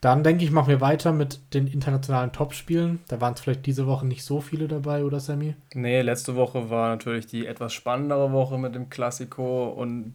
Dann 0.00 0.24
denke 0.24 0.44
ich, 0.44 0.50
machen 0.50 0.68
wir 0.68 0.80
weiter 0.80 1.12
mit 1.12 1.52
den 1.52 1.66
internationalen 1.66 2.32
Topspielen. 2.32 3.00
Da 3.08 3.20
waren 3.20 3.34
es 3.34 3.40
vielleicht 3.40 3.66
diese 3.66 3.86
Woche 3.86 4.06
nicht 4.06 4.24
so 4.24 4.40
viele 4.40 4.66
dabei, 4.66 5.04
oder 5.04 5.20
Sammy? 5.20 5.56
Nee, 5.74 6.00
letzte 6.00 6.36
Woche 6.36 6.70
war 6.70 6.88
natürlich 6.88 7.26
die 7.26 7.46
etwas 7.46 7.74
spannendere 7.74 8.32
Woche 8.32 8.58
mit 8.58 8.74
dem 8.74 8.88
Klassiko 8.88 9.68
und 9.68 10.14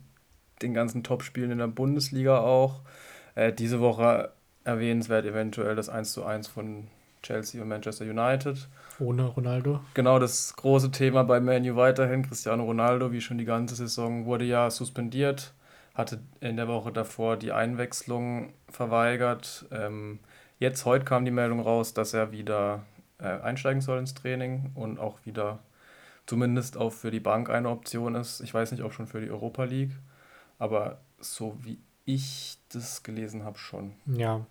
den 0.63 0.73
ganzen 0.73 1.03
Topspielen 1.03 1.51
in 1.51 1.59
der 1.59 1.67
Bundesliga 1.67 2.39
auch. 2.39 2.81
Äh, 3.35 3.53
diese 3.53 3.79
Woche 3.79 4.31
erwähnenswert 4.63 5.25
eventuell 5.25 5.75
das 5.75 5.89
1:1 5.89 6.49
von 6.49 6.87
Chelsea 7.25 7.61
und 7.61 7.67
Manchester 7.67 8.05
United. 8.05 8.67
Ohne 8.99 9.25
Ronaldo. 9.25 9.79
Genau, 9.95 10.19
das 10.19 10.55
große 10.55 10.91
Thema 10.91 11.23
bei 11.23 11.39
Manu 11.39 11.75
weiterhin. 11.75 12.21
Cristiano 12.21 12.63
Ronaldo, 12.63 13.11
wie 13.11 13.21
schon 13.21 13.37
die 13.37 13.45
ganze 13.45 13.75
Saison, 13.75 14.25
wurde 14.25 14.45
ja 14.45 14.69
suspendiert, 14.69 15.53
hatte 15.95 16.19
in 16.39 16.55
der 16.55 16.67
Woche 16.67 16.91
davor 16.91 17.37
die 17.37 17.51
Einwechslung 17.51 18.53
verweigert. 18.69 19.65
Ähm, 19.71 20.19
jetzt, 20.59 20.85
heute 20.85 21.03
kam 21.03 21.25
die 21.25 21.31
Meldung 21.31 21.59
raus, 21.59 21.93
dass 21.93 22.13
er 22.13 22.31
wieder 22.31 22.83
äh, 23.17 23.41
einsteigen 23.41 23.81
soll 23.81 23.97
ins 23.99 24.13
Training 24.13 24.71
und 24.75 24.99
auch 24.99 25.17
wieder 25.25 25.59
zumindest 26.27 26.77
auch 26.77 26.91
für 26.91 27.11
die 27.11 27.19
Bank 27.19 27.49
eine 27.49 27.69
Option 27.69 28.15
ist. 28.15 28.41
Ich 28.41 28.53
weiß 28.53 28.71
nicht, 28.71 28.83
ob 28.83 28.93
schon 28.93 29.07
für 29.07 29.21
die 29.21 29.31
Europa 29.31 29.63
League, 29.63 29.93
aber 30.59 30.99
so 31.19 31.57
wie 31.61 31.79
ich 32.05 32.59
das 32.69 33.01
gelesen 33.01 33.43
habe, 33.43 33.57
schon. 33.57 33.93
Ja, 34.05 34.45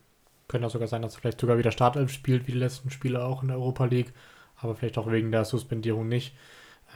könnte 0.49 0.67
auch 0.67 0.71
sogar 0.71 0.89
sein, 0.89 1.03
dass 1.03 1.15
er 1.15 1.21
vielleicht 1.21 1.41
sogar 1.41 1.59
wieder 1.59 1.73
Startelf 1.73 2.13
spielt, 2.13 2.47
wie 2.47 2.53
die 2.53 2.59
letzten 2.59 2.91
Spiele 2.91 3.25
auch 3.25 3.43
in 3.43 3.49
der 3.49 3.57
Europa 3.59 3.87
League, 3.87 4.13
aber 4.57 4.75
vielleicht 4.75 4.99
auch 4.99 5.11
wegen 5.11 5.33
der 5.33 5.45
Suspendierung 5.45 6.09
nicht. 6.09 6.35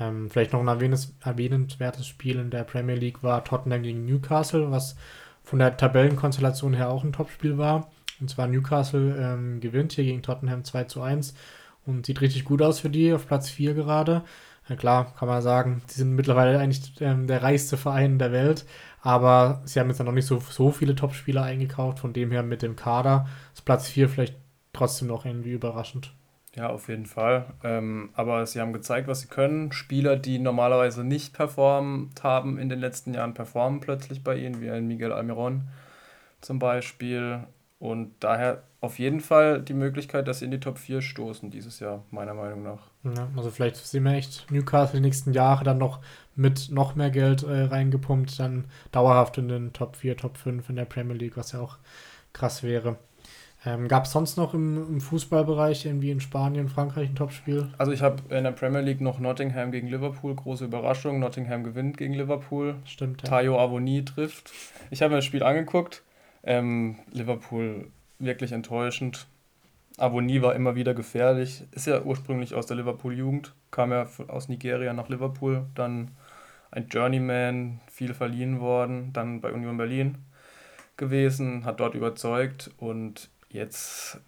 Ähm, 0.00 0.30
vielleicht 0.30 0.52
noch 0.52 0.60
ein 0.60 0.68
erwähnenswertes 0.68 2.06
Spiel 2.06 2.38
in 2.38 2.50
der 2.50 2.64
Premier 2.64 2.94
League 2.94 3.22
war 3.22 3.44
Tottenham 3.44 3.82
gegen 3.82 4.06
Newcastle, 4.06 4.70
was 4.70 4.96
von 5.42 5.58
der 5.58 5.76
Tabellenkonstellation 5.76 6.74
her 6.74 6.90
auch 6.90 7.04
ein 7.04 7.12
Topspiel 7.12 7.58
war. 7.58 7.90
Und 8.20 8.30
zwar 8.30 8.46
Newcastle 8.46 9.16
ähm, 9.18 9.60
gewinnt 9.60 9.92
hier 9.92 10.04
gegen 10.04 10.22
Tottenham 10.22 10.64
2 10.64 10.84
zu 10.84 11.02
1 11.02 11.34
und 11.86 12.06
sieht 12.06 12.20
richtig 12.20 12.44
gut 12.44 12.62
aus 12.62 12.80
für 12.80 12.90
die, 12.90 13.12
auf 13.12 13.26
Platz 13.26 13.48
4 13.48 13.74
gerade. 13.74 14.24
Ja, 14.68 14.76
klar, 14.76 15.14
kann 15.18 15.28
man 15.28 15.40
sagen, 15.40 15.82
sie 15.86 16.00
sind 16.00 16.14
mittlerweile 16.14 16.58
eigentlich 16.58 17.00
ähm, 17.00 17.26
der 17.26 17.42
reichste 17.42 17.76
Verein 17.76 18.18
der 18.18 18.32
Welt, 18.32 18.66
aber 19.08 19.62
sie 19.64 19.80
haben 19.80 19.88
jetzt 19.88 20.04
noch 20.04 20.12
nicht 20.12 20.26
so, 20.26 20.38
so 20.38 20.70
viele 20.70 20.94
Top-Spieler 20.94 21.42
eingekauft. 21.42 22.00
Von 22.00 22.12
dem 22.12 22.30
her 22.30 22.42
mit 22.42 22.60
dem 22.60 22.76
Kader 22.76 23.26
ist 23.54 23.64
Platz 23.64 23.88
4 23.88 24.06
vielleicht 24.06 24.36
trotzdem 24.74 25.08
noch 25.08 25.24
irgendwie 25.24 25.52
überraschend. 25.52 26.12
Ja, 26.54 26.68
auf 26.68 26.90
jeden 26.90 27.06
Fall. 27.06 27.46
Ähm, 27.64 28.10
aber 28.12 28.44
sie 28.44 28.60
haben 28.60 28.74
gezeigt, 28.74 29.08
was 29.08 29.20
sie 29.20 29.28
können. 29.28 29.72
Spieler, 29.72 30.16
die 30.16 30.38
normalerweise 30.38 31.04
nicht 31.04 31.32
performt 31.32 32.22
haben 32.22 32.58
in 32.58 32.68
den 32.68 32.80
letzten 32.80 33.14
Jahren, 33.14 33.32
performen 33.32 33.80
plötzlich 33.80 34.22
bei 34.22 34.36
ihnen, 34.36 34.60
wie 34.60 34.70
ein 34.70 34.86
Miguel 34.86 35.12
Almiron 35.12 35.68
zum 36.42 36.58
Beispiel. 36.58 37.44
Und 37.78 38.12
daher 38.20 38.64
auf 38.82 38.98
jeden 38.98 39.20
Fall 39.20 39.62
die 39.62 39.72
Möglichkeit, 39.72 40.28
dass 40.28 40.40
sie 40.40 40.44
in 40.44 40.50
die 40.50 40.60
Top 40.60 40.76
4 40.76 41.00
stoßen 41.00 41.48
dieses 41.48 41.80
Jahr, 41.80 42.04
meiner 42.10 42.34
Meinung 42.34 42.62
nach. 42.62 42.90
Ja, 43.04 43.28
also 43.36 43.50
vielleicht 43.50 43.76
sehen 43.76 44.04
wir 44.04 44.12
echt 44.12 44.50
Newcastle 44.50 45.00
die 45.00 45.06
nächsten 45.06 45.32
Jahre 45.32 45.64
dann 45.64 45.78
noch 45.78 46.00
mit 46.38 46.70
noch 46.70 46.94
mehr 46.94 47.10
Geld 47.10 47.42
äh, 47.42 47.64
reingepumpt, 47.64 48.38
dann 48.38 48.64
dauerhaft 48.92 49.38
in 49.38 49.48
den 49.48 49.72
Top 49.72 49.96
4, 49.96 50.16
Top 50.16 50.36
5 50.36 50.70
in 50.70 50.76
der 50.76 50.84
Premier 50.84 51.16
League, 51.16 51.36
was 51.36 51.52
ja 51.52 51.60
auch 51.60 51.78
krass 52.32 52.62
wäre. 52.62 52.96
Ähm, 53.66 53.88
Gab 53.88 54.04
es 54.04 54.12
sonst 54.12 54.36
noch 54.36 54.54
im, 54.54 54.76
im, 54.88 55.00
Fußballbereich 55.00 55.84
irgendwie 55.84 56.12
in 56.12 56.20
Spanien, 56.20 56.68
Frankreich 56.68 57.08
ein 57.08 57.16
Topspiel? 57.16 57.68
Also 57.76 57.90
ich 57.90 58.02
habe 58.02 58.22
in 58.34 58.44
der 58.44 58.52
Premier 58.52 58.80
League 58.80 59.00
noch 59.00 59.18
Nottingham 59.18 59.72
gegen 59.72 59.88
Liverpool, 59.88 60.36
große 60.36 60.64
Überraschung. 60.64 61.18
Nottingham 61.18 61.64
gewinnt 61.64 61.96
gegen 61.96 62.14
Liverpool. 62.14 62.76
Stimmt. 62.84 63.22
Ja. 63.22 63.28
Tayo 63.28 63.58
Avoni 63.58 64.04
trifft. 64.04 64.52
Ich 64.90 65.02
habe 65.02 65.10
mir 65.10 65.16
das 65.16 65.24
Spiel 65.24 65.42
angeguckt. 65.42 66.04
Ähm, 66.44 66.98
Liverpool 67.10 67.88
wirklich 68.20 68.52
enttäuschend. 68.52 69.26
Avoni 69.96 70.40
war 70.40 70.54
immer 70.54 70.76
wieder 70.76 70.94
gefährlich. 70.94 71.64
Ist 71.72 71.88
ja 71.88 72.00
ursprünglich 72.02 72.54
aus 72.54 72.66
der 72.66 72.76
Liverpool-Jugend, 72.76 73.54
kam 73.72 73.90
ja 73.90 74.06
aus 74.28 74.48
Nigeria 74.48 74.92
nach 74.92 75.08
Liverpool, 75.08 75.66
dann 75.74 76.12
ein 76.70 76.88
Journeyman, 76.88 77.80
viel 77.90 78.14
verliehen 78.14 78.60
worden, 78.60 79.12
dann 79.12 79.40
bei 79.40 79.52
Union 79.52 79.76
Berlin 79.76 80.18
gewesen, 80.96 81.64
hat 81.64 81.80
dort 81.80 81.94
überzeugt 81.94 82.70
und 82.78 83.30
jetzt 83.48 84.20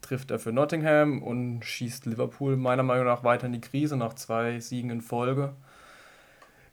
trifft 0.00 0.30
er 0.30 0.38
für 0.38 0.52
Nottingham 0.52 1.22
und 1.22 1.64
schießt 1.64 2.06
Liverpool 2.06 2.56
meiner 2.56 2.82
Meinung 2.82 3.06
nach 3.06 3.24
weiter 3.24 3.46
in 3.46 3.52
die 3.52 3.60
Krise 3.60 3.96
nach 3.96 4.14
zwei 4.14 4.60
Siegen 4.60 4.90
in 4.90 5.00
Folge. 5.00 5.54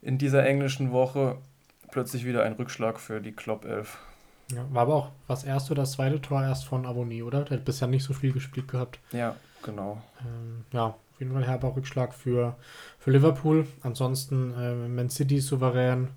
In 0.01 0.17
dieser 0.17 0.45
englischen 0.45 0.91
Woche 0.91 1.37
plötzlich 1.91 2.25
wieder 2.25 2.43
ein 2.43 2.53
Rückschlag 2.53 2.99
für 2.99 3.21
die 3.21 3.31
Klopp 3.31 3.65
11. 3.65 3.97
Ja, 4.51 4.65
war 4.71 4.81
aber 4.83 4.95
auch 4.95 5.11
das 5.27 5.43
erste 5.43 5.73
oder 5.73 5.83
das 5.83 5.91
zweite 5.93 6.21
Tor 6.21 6.41
erst 6.41 6.65
von 6.65 6.85
Aboni, 6.85 7.21
oder? 7.21 7.43
Der 7.43 7.57
hat 7.57 7.65
bisher 7.65 7.87
nicht 7.87 8.03
so 8.03 8.13
viel 8.13 8.31
gespielt 8.31 8.67
gehabt. 8.67 8.99
Ja, 9.11 9.35
genau. 9.61 10.01
Ähm, 10.21 10.65
ja, 10.71 10.95
auf 11.19 11.21
jeden 11.21 11.33
Fall 11.33 11.45
herber 11.45 11.75
Rückschlag 11.75 12.13
für, 12.13 12.55
für 12.97 13.11
Liverpool. 13.11 13.67
Ansonsten 13.81 14.53
äh, 14.53 14.87
Man 14.87 15.09
City 15.09 15.41
souverän, 15.41 16.11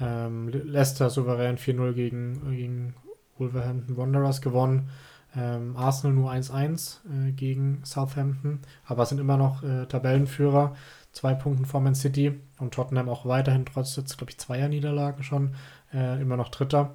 ähm, 0.00 0.50
Leicester 0.50 1.10
souverän 1.10 1.58
4-0 1.58 1.92
gegen, 1.94 2.50
gegen 2.54 2.94
Wolverhampton 3.38 3.96
Wanderers 3.96 4.40
gewonnen. 4.40 4.88
Ähm, 5.36 5.76
Arsenal 5.76 6.14
nur 6.14 6.30
1-1 6.30 6.98
äh, 7.28 7.32
gegen 7.32 7.80
Southampton, 7.84 8.60
aber 8.84 9.04
sind 9.04 9.18
immer 9.18 9.36
noch 9.36 9.64
äh, 9.64 9.86
Tabellenführer, 9.86 10.76
zwei 11.10 11.34
Punkten 11.34 11.66
vor 11.66 11.80
Man 11.80 11.96
City 11.96 12.40
und 12.60 12.72
Tottenham 12.72 13.08
auch 13.08 13.26
weiterhin 13.26 13.66
trotz 13.66 13.96
jetzt, 13.96 14.16
glaube 14.16 14.30
ich, 14.30 14.38
zweier 14.38 14.68
Niederlagen 14.68 15.24
schon 15.24 15.56
äh, 15.92 16.22
immer 16.22 16.36
noch 16.36 16.50
Dritter. 16.50 16.94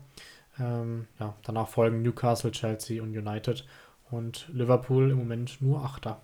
Ähm, 0.57 1.07
ja, 1.19 1.35
danach 1.43 1.67
folgen 1.67 2.01
Newcastle, 2.01 2.51
Chelsea 2.51 3.03
und 3.03 3.09
United 3.09 3.67
und 4.09 4.47
Liverpool 4.53 5.11
im 5.11 5.17
Moment 5.17 5.61
nur 5.61 5.83
Achter. 5.83 6.21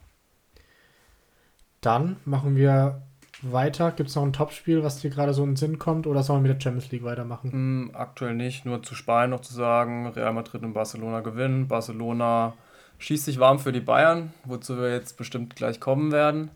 Dann 1.88 2.17
machen 2.26 2.58
wir 2.58 3.02
weiter. 3.41 3.91
Gibt 3.91 4.10
es 4.10 4.15
noch 4.17 4.23
ein 4.23 4.34
Topspiel, 4.34 4.84
was 4.84 5.00
dir 5.00 5.10
gerade 5.10 5.34
so 5.34 5.43
in 5.43 5.52
den 5.52 5.56
Sinn 5.56 5.80
kommt, 5.80 6.06
oder 6.06 6.21
sollen 6.21 6.43
wir 6.43 6.50
mit 6.50 6.58
der 6.58 6.62
Champions 6.62 6.91
League 6.91 7.06
weitermachen? 7.06 7.52
Mm, 7.54 7.95
aktuell 7.95 8.36
nicht, 8.36 8.65
nur 8.65 8.84
zu 8.84 8.93
Spanien 8.93 9.30
noch 9.30 9.39
zu 9.39 9.54
sagen, 9.54 10.06
Real 10.08 10.34
Madrid 10.34 10.63
und 10.63 10.73
Barcelona 10.73 11.21
gewinnen. 11.21 11.69
Barcelona 11.69 12.56
schießt 12.97 13.23
sich 13.23 13.39
warm 13.39 13.60
für 13.60 13.71
die 13.71 13.80
Bayern, 13.80 14.34
wozu 14.43 14.78
wir 14.78 14.91
jetzt 14.91 15.15
bestimmt 15.15 15.56
gleich 15.56 15.80
kommen 15.80 16.12
werden. 16.12 16.52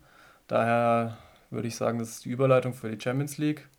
Daher 0.50 1.18
würde 1.50 1.70
ich 1.70 1.78
sagen, 1.78 2.00
das 2.00 2.10
ist 2.10 2.26
die 2.26 2.30
Überleitung 2.30 2.74
für 2.74 2.92
die 2.92 3.02
Champions 3.02 3.38
League. 3.38 3.70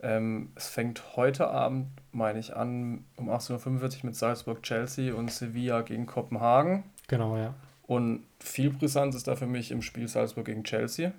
Ähm, 0.00 0.50
es 0.56 0.66
fängt 0.66 1.14
heute 1.14 1.50
Abend, 1.50 1.86
meine 2.10 2.40
ich, 2.40 2.56
an 2.56 3.04
um 3.14 3.30
18.45 3.30 3.98
Uhr 3.98 4.06
mit 4.06 4.16
Salzburg, 4.16 4.64
Chelsea 4.64 5.14
und 5.14 5.30
Sevilla 5.30 5.82
gegen 5.82 6.06
Kopenhagen. 6.06 6.82
Genau, 7.06 7.36
ja. 7.36 7.54
Und 7.88 8.24
viel 8.38 8.68
Brisanz 8.68 9.16
ist 9.16 9.28
da 9.28 9.34
für 9.34 9.46
mich 9.46 9.70
im 9.70 9.80
Spiel 9.80 10.06
Salzburg 10.08 10.44
gegen 10.44 10.62
Chelsea. 10.62 11.12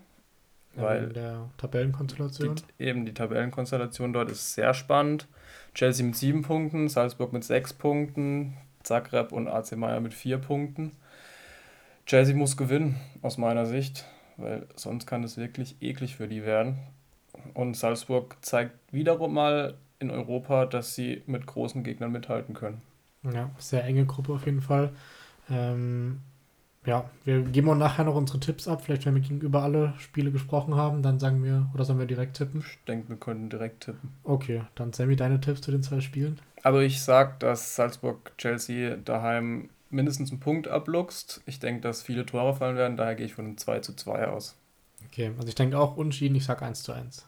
Ja, 0.75 0.84
weil 0.84 1.05
in 1.05 1.13
der 1.13 1.49
Tabellenkonstellation. 1.58 2.55
Die, 2.55 2.84
eben 2.84 3.05
die 3.08 3.13
Tabellenkonstellation 3.13 4.13
dort 4.13 4.29
ist 4.29 4.53
sehr 4.53 4.75
spannend. 4.75 5.27
Chelsea 5.73 6.05
mit 6.05 6.15
sieben 6.15 6.43
Punkten, 6.43 6.88
Salzburg 6.88 7.34
mit 7.34 7.43
sechs 7.43 7.73
Punkten, 7.73 8.55
Zagreb 8.84 9.32
und 9.32 9.47
AC 9.47 9.75
Maier 9.77 9.99
mit 9.99 10.13
vier 10.13 10.38
Punkten. 10.38 10.91
Chelsea 12.05 12.36
muss 12.36 12.55
gewinnen, 12.55 12.99
aus 13.23 13.39
meiner 13.39 13.65
Sicht, 13.65 14.05
weil 14.38 14.67
sonst 14.75 15.08
kann 15.08 15.23
es 15.23 15.38
wirklich 15.38 15.75
eklig 15.82 16.17
für 16.17 16.27
die 16.27 16.45
werden. 16.45 16.77
Und 17.55 17.77
Salzburg 17.77 18.38
zeigt 18.41 18.93
wiederum 18.93 19.34
mal 19.34 19.73
in 19.97 20.12
Europa, 20.12 20.67
dass 20.67 20.93
sie 20.93 21.23
mit 21.25 21.47
großen 21.47 21.84
Gegnern 21.84 22.12
mithalten 22.12 22.53
können. 22.53 22.82
Ja, 23.23 23.49
sehr 23.58 23.84
enge 23.86 24.05
Gruppe 24.05 24.34
auf 24.34 24.45
jeden 24.45 24.62
Fall. 24.62 24.91
Ähm, 25.49 26.21
ja, 26.85 27.09
wir 27.25 27.41
geben 27.41 27.69
auch 27.69 27.75
nachher 27.75 28.05
noch 28.05 28.15
unsere 28.15 28.39
Tipps 28.39 28.67
ab. 28.67 28.81
Vielleicht, 28.83 29.05
wenn 29.05 29.15
wir 29.15 29.21
gegenüber 29.21 29.63
alle 29.63 29.93
Spiele 29.97 30.31
gesprochen 30.31 30.75
haben, 30.75 31.03
dann 31.03 31.19
sagen 31.19 31.43
wir, 31.43 31.69
oder 31.73 31.83
sollen 31.83 31.99
wir 31.99 32.05
direkt 32.05 32.37
tippen? 32.37 32.61
Ich 32.61 32.83
denke, 32.85 33.09
wir 33.09 33.17
können 33.17 33.49
direkt 33.49 33.85
tippen. 33.85 34.13
Okay, 34.23 34.63
dann 34.75 34.93
Sammy, 34.93 35.15
deine 35.15 35.41
Tipps 35.41 35.61
zu 35.61 35.71
den 35.71 35.83
zwei 35.83 35.99
Spielen? 35.99 36.39
Also 36.63 36.79
ich 36.79 37.01
sage, 37.01 37.35
dass 37.39 37.75
Salzburg-Chelsea 37.75 38.97
daheim 38.97 39.69
mindestens 39.89 40.31
einen 40.31 40.39
Punkt 40.39 40.67
abluchst. 40.67 41.41
Ich 41.45 41.59
denke, 41.59 41.81
dass 41.81 42.01
viele 42.01 42.25
Tore 42.25 42.55
fallen 42.55 42.77
werden, 42.77 42.97
daher 42.97 43.15
gehe 43.15 43.25
ich 43.25 43.33
von 43.33 43.45
einem 43.45 43.57
2 43.57 43.79
zu 43.79 43.95
2 43.95 44.27
aus. 44.27 44.55
Okay, 45.07 45.31
also 45.37 45.47
ich 45.47 45.55
denke 45.55 45.77
auch 45.77 45.97
unschieden, 45.97 46.35
ich 46.35 46.45
sage 46.45 46.65
1 46.65 46.83
zu 46.83 46.93
1. 46.93 47.25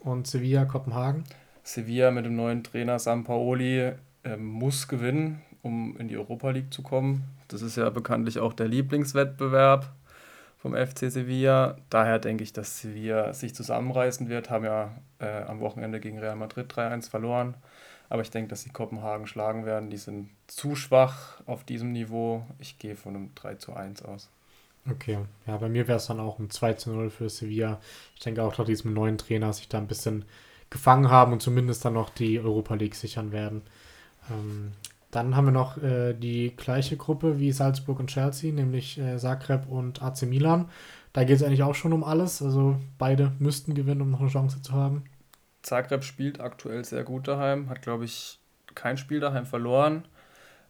Und 0.00 0.26
Sevilla, 0.26 0.64
Kopenhagen? 0.64 1.24
Sevilla 1.62 2.10
mit 2.10 2.24
dem 2.24 2.36
neuen 2.36 2.64
Trainer 2.64 2.98
Sampaoli 2.98 3.92
äh, 4.24 4.36
muss 4.36 4.88
gewinnen, 4.88 5.42
um 5.62 5.96
in 5.98 6.08
die 6.08 6.16
Europa 6.16 6.50
League 6.50 6.72
zu 6.72 6.82
kommen. 6.82 7.24
Das 7.52 7.62
ist 7.62 7.76
ja 7.76 7.88
bekanntlich 7.90 8.38
auch 8.38 8.52
der 8.52 8.68
Lieblingswettbewerb 8.68 9.92
vom 10.58 10.74
FC 10.74 11.10
Sevilla. 11.10 11.76
Daher 11.88 12.18
denke 12.18 12.44
ich, 12.44 12.52
dass 12.52 12.80
Sevilla 12.80 13.32
sich 13.32 13.54
zusammenreißen 13.54 14.28
wird. 14.28 14.50
Haben 14.50 14.64
ja 14.64 14.92
äh, 15.18 15.42
am 15.42 15.60
Wochenende 15.60 16.00
gegen 16.00 16.18
Real 16.18 16.36
Madrid 16.36 16.72
3-1 16.72 17.10
verloren. 17.10 17.54
Aber 18.08 18.22
ich 18.22 18.30
denke, 18.30 18.50
dass 18.50 18.62
sie 18.62 18.70
Kopenhagen 18.70 19.26
schlagen 19.26 19.64
werden. 19.64 19.90
Die 19.90 19.96
sind 19.96 20.30
zu 20.48 20.74
schwach 20.74 21.40
auf 21.46 21.64
diesem 21.64 21.92
Niveau. 21.92 22.44
Ich 22.58 22.78
gehe 22.78 22.96
von 22.96 23.14
einem 23.14 23.34
3 23.34 23.54
zu 23.54 23.72
1 23.72 24.02
aus. 24.04 24.30
Okay, 24.88 25.18
ja, 25.46 25.56
bei 25.58 25.68
mir 25.68 25.86
wäre 25.88 25.98
es 25.98 26.06
dann 26.06 26.20
auch 26.20 26.38
ein 26.38 26.50
2 26.50 26.74
zu 26.74 26.90
0 26.90 27.10
für 27.10 27.28
Sevilla. 27.28 27.80
Ich 28.14 28.20
denke 28.20 28.42
auch, 28.42 28.54
dass 28.54 28.66
diesem 28.66 28.94
neuen 28.94 29.18
Trainer 29.18 29.52
sich 29.52 29.68
da 29.68 29.78
ein 29.78 29.86
bisschen 29.86 30.24
gefangen 30.70 31.10
haben 31.10 31.32
und 31.32 31.42
zumindest 31.42 31.84
dann 31.84 31.94
noch 31.94 32.10
die 32.10 32.40
Europa 32.40 32.74
League 32.74 32.94
sichern 32.94 33.32
werden. 33.32 33.62
Ähm, 34.30 34.72
dann 35.10 35.36
haben 35.36 35.46
wir 35.46 35.52
noch 35.52 35.76
äh, 35.82 36.14
die 36.14 36.54
gleiche 36.56 36.96
Gruppe 36.96 37.38
wie 37.38 37.52
Salzburg 37.52 37.98
und 37.98 38.08
Chelsea, 38.08 38.52
nämlich 38.52 38.98
äh, 38.98 39.16
Zagreb 39.16 39.68
und 39.68 40.02
AC 40.02 40.22
Milan. 40.22 40.68
Da 41.12 41.24
geht 41.24 41.36
es 41.36 41.42
eigentlich 41.42 41.64
auch 41.64 41.74
schon 41.74 41.92
um 41.92 42.04
alles. 42.04 42.42
Also 42.42 42.76
beide 42.98 43.32
müssten 43.38 43.74
gewinnen, 43.74 44.02
um 44.02 44.10
noch 44.10 44.20
eine 44.20 44.30
Chance 44.30 44.62
zu 44.62 44.72
haben. 44.72 45.04
Zagreb 45.62 46.04
spielt 46.04 46.40
aktuell 46.40 46.84
sehr 46.84 47.04
gut 47.04 47.28
daheim, 47.28 47.68
hat, 47.68 47.82
glaube 47.82 48.04
ich, 48.04 48.38
kein 48.74 48.96
Spiel 48.96 49.20
daheim 49.20 49.46
verloren. 49.46 50.04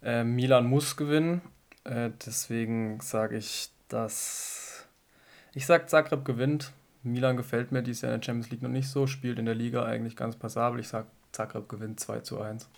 Äh, 0.03 0.24
Milan 0.24 0.66
muss 0.66 0.96
gewinnen. 0.96 1.42
Äh, 1.85 2.11
deswegen 2.24 3.00
sage 3.00 3.37
ich 3.37 3.70
dass 3.90 4.87
ich 5.53 5.66
sage, 5.66 5.87
Zagreb 5.87 6.24
gewinnt. 6.24 6.72
Milan 7.03 7.37
gefällt 7.37 7.72
mir 7.72 7.83
dieses 7.83 8.03
Jahr 8.03 8.14
in 8.14 8.20
der 8.20 8.24
Champions 8.24 8.50
League 8.50 8.62
noch 8.62 8.70
nicht 8.70 8.88
so, 8.88 9.07
spielt 9.07 9.38
in 9.38 9.46
der 9.46 9.55
Liga 9.55 9.85
eigentlich 9.85 10.16
ganz 10.16 10.37
passabel. 10.37 10.81
Ich 10.81 10.88
sage, 10.88 11.07
Zagreb 11.33 11.68
gewinnt 11.68 12.00
2 12.00 12.20
zu 12.20 12.40
1. 12.40 12.68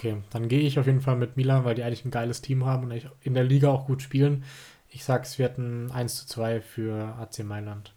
Okay, 0.00 0.16
dann 0.30 0.48
gehe 0.48 0.60
ich 0.60 0.78
auf 0.78 0.86
jeden 0.86 1.02
Fall 1.02 1.16
mit 1.16 1.36
Milan, 1.36 1.66
weil 1.66 1.74
die 1.74 1.82
eigentlich 1.82 2.06
ein 2.06 2.10
geiles 2.10 2.40
Team 2.40 2.64
haben 2.64 2.84
und 2.84 3.10
in 3.20 3.34
der 3.34 3.44
Liga 3.44 3.68
auch 3.68 3.84
gut 3.84 4.00
spielen. 4.00 4.44
Ich 4.88 5.04
sage, 5.04 5.24
es 5.24 5.38
wird 5.38 5.58
ein 5.58 5.90
1 5.90 6.16
zu 6.16 6.26
2 6.26 6.62
für 6.62 7.14
AC 7.20 7.40
Mailand. 7.40 7.92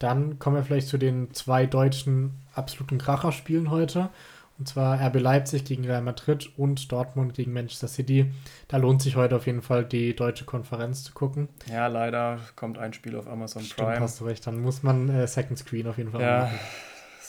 Dann 0.00 0.40
kommen 0.40 0.56
wir 0.56 0.64
vielleicht 0.64 0.88
zu 0.88 0.98
den 0.98 1.32
zwei 1.32 1.66
deutschen 1.66 2.40
absoluten 2.56 2.98
Kracherspielen 2.98 3.70
heute. 3.70 4.08
Und 4.58 4.66
zwar 4.66 5.00
RB 5.00 5.20
Leipzig 5.20 5.64
gegen 5.64 5.84
Real 5.84 6.02
Madrid 6.02 6.50
und 6.56 6.90
Dortmund 6.90 7.34
gegen 7.34 7.52
Manchester 7.52 7.86
City. 7.86 8.32
Da 8.66 8.78
lohnt 8.78 9.00
sich 9.00 9.14
heute 9.14 9.36
auf 9.36 9.46
jeden 9.46 9.62
Fall 9.62 9.84
die 9.84 10.16
deutsche 10.16 10.44
Konferenz 10.44 11.04
zu 11.04 11.12
gucken. 11.12 11.50
Ja, 11.70 11.86
leider 11.86 12.40
kommt 12.56 12.78
ein 12.78 12.92
Spiel 12.94 13.14
auf 13.14 13.28
Amazon 13.28 13.62
Stimmt, 13.62 13.90
Prime. 13.90 14.00
hast 14.00 14.20
du 14.20 14.24
recht. 14.24 14.44
Dann 14.44 14.60
muss 14.60 14.82
man 14.82 15.08
äh, 15.08 15.28
Second 15.28 15.60
Screen 15.60 15.86
auf 15.86 15.98
jeden 15.98 16.10
Fall 16.10 16.20
ja, 16.20 16.38
machen. 16.40 16.58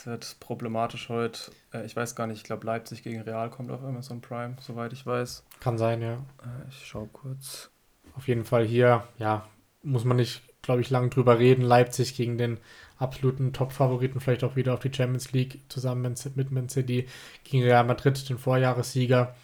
Wird 0.05 0.37
problematisch 0.39 1.09
heute. 1.09 1.51
Äh, 1.73 1.85
ich 1.85 1.95
weiß 1.95 2.15
gar 2.15 2.27
nicht, 2.27 2.37
ich 2.37 2.43
glaube 2.43 2.65
Leipzig 2.65 3.03
gegen 3.03 3.21
Real 3.21 3.49
kommt 3.49 3.71
auf 3.71 3.83
Amazon 3.83 4.21
Prime, 4.21 4.55
soweit 4.59 4.93
ich 4.93 5.05
weiß. 5.05 5.43
Kann 5.59 5.77
sein, 5.77 6.01
ja. 6.01 6.13
Äh, 6.13 6.69
ich 6.69 6.85
schaue 6.85 7.07
kurz. 7.07 7.69
Auf 8.15 8.27
jeden 8.27 8.45
Fall 8.45 8.65
hier, 8.65 9.07
ja, 9.17 9.47
muss 9.81 10.03
man 10.03 10.17
nicht, 10.17 10.41
glaube 10.61 10.81
ich, 10.81 10.89
lange 10.89 11.09
drüber 11.09 11.39
reden. 11.39 11.61
Leipzig 11.61 12.15
gegen 12.15 12.37
den 12.37 12.59
absoluten 12.97 13.53
Top-Favoriten 13.53 14.19
vielleicht 14.19 14.43
auch 14.43 14.55
wieder 14.55 14.73
auf 14.73 14.79
die 14.79 14.93
Champions 14.93 15.31
League 15.31 15.61
zusammen 15.69 16.15
mit 16.35 16.51
Man 16.51 16.69
City 16.69 17.07
gegen 17.43 17.63
Real 17.63 17.83
Madrid, 17.83 18.29
den 18.29 18.37
Vorjahressieger. 18.37 19.35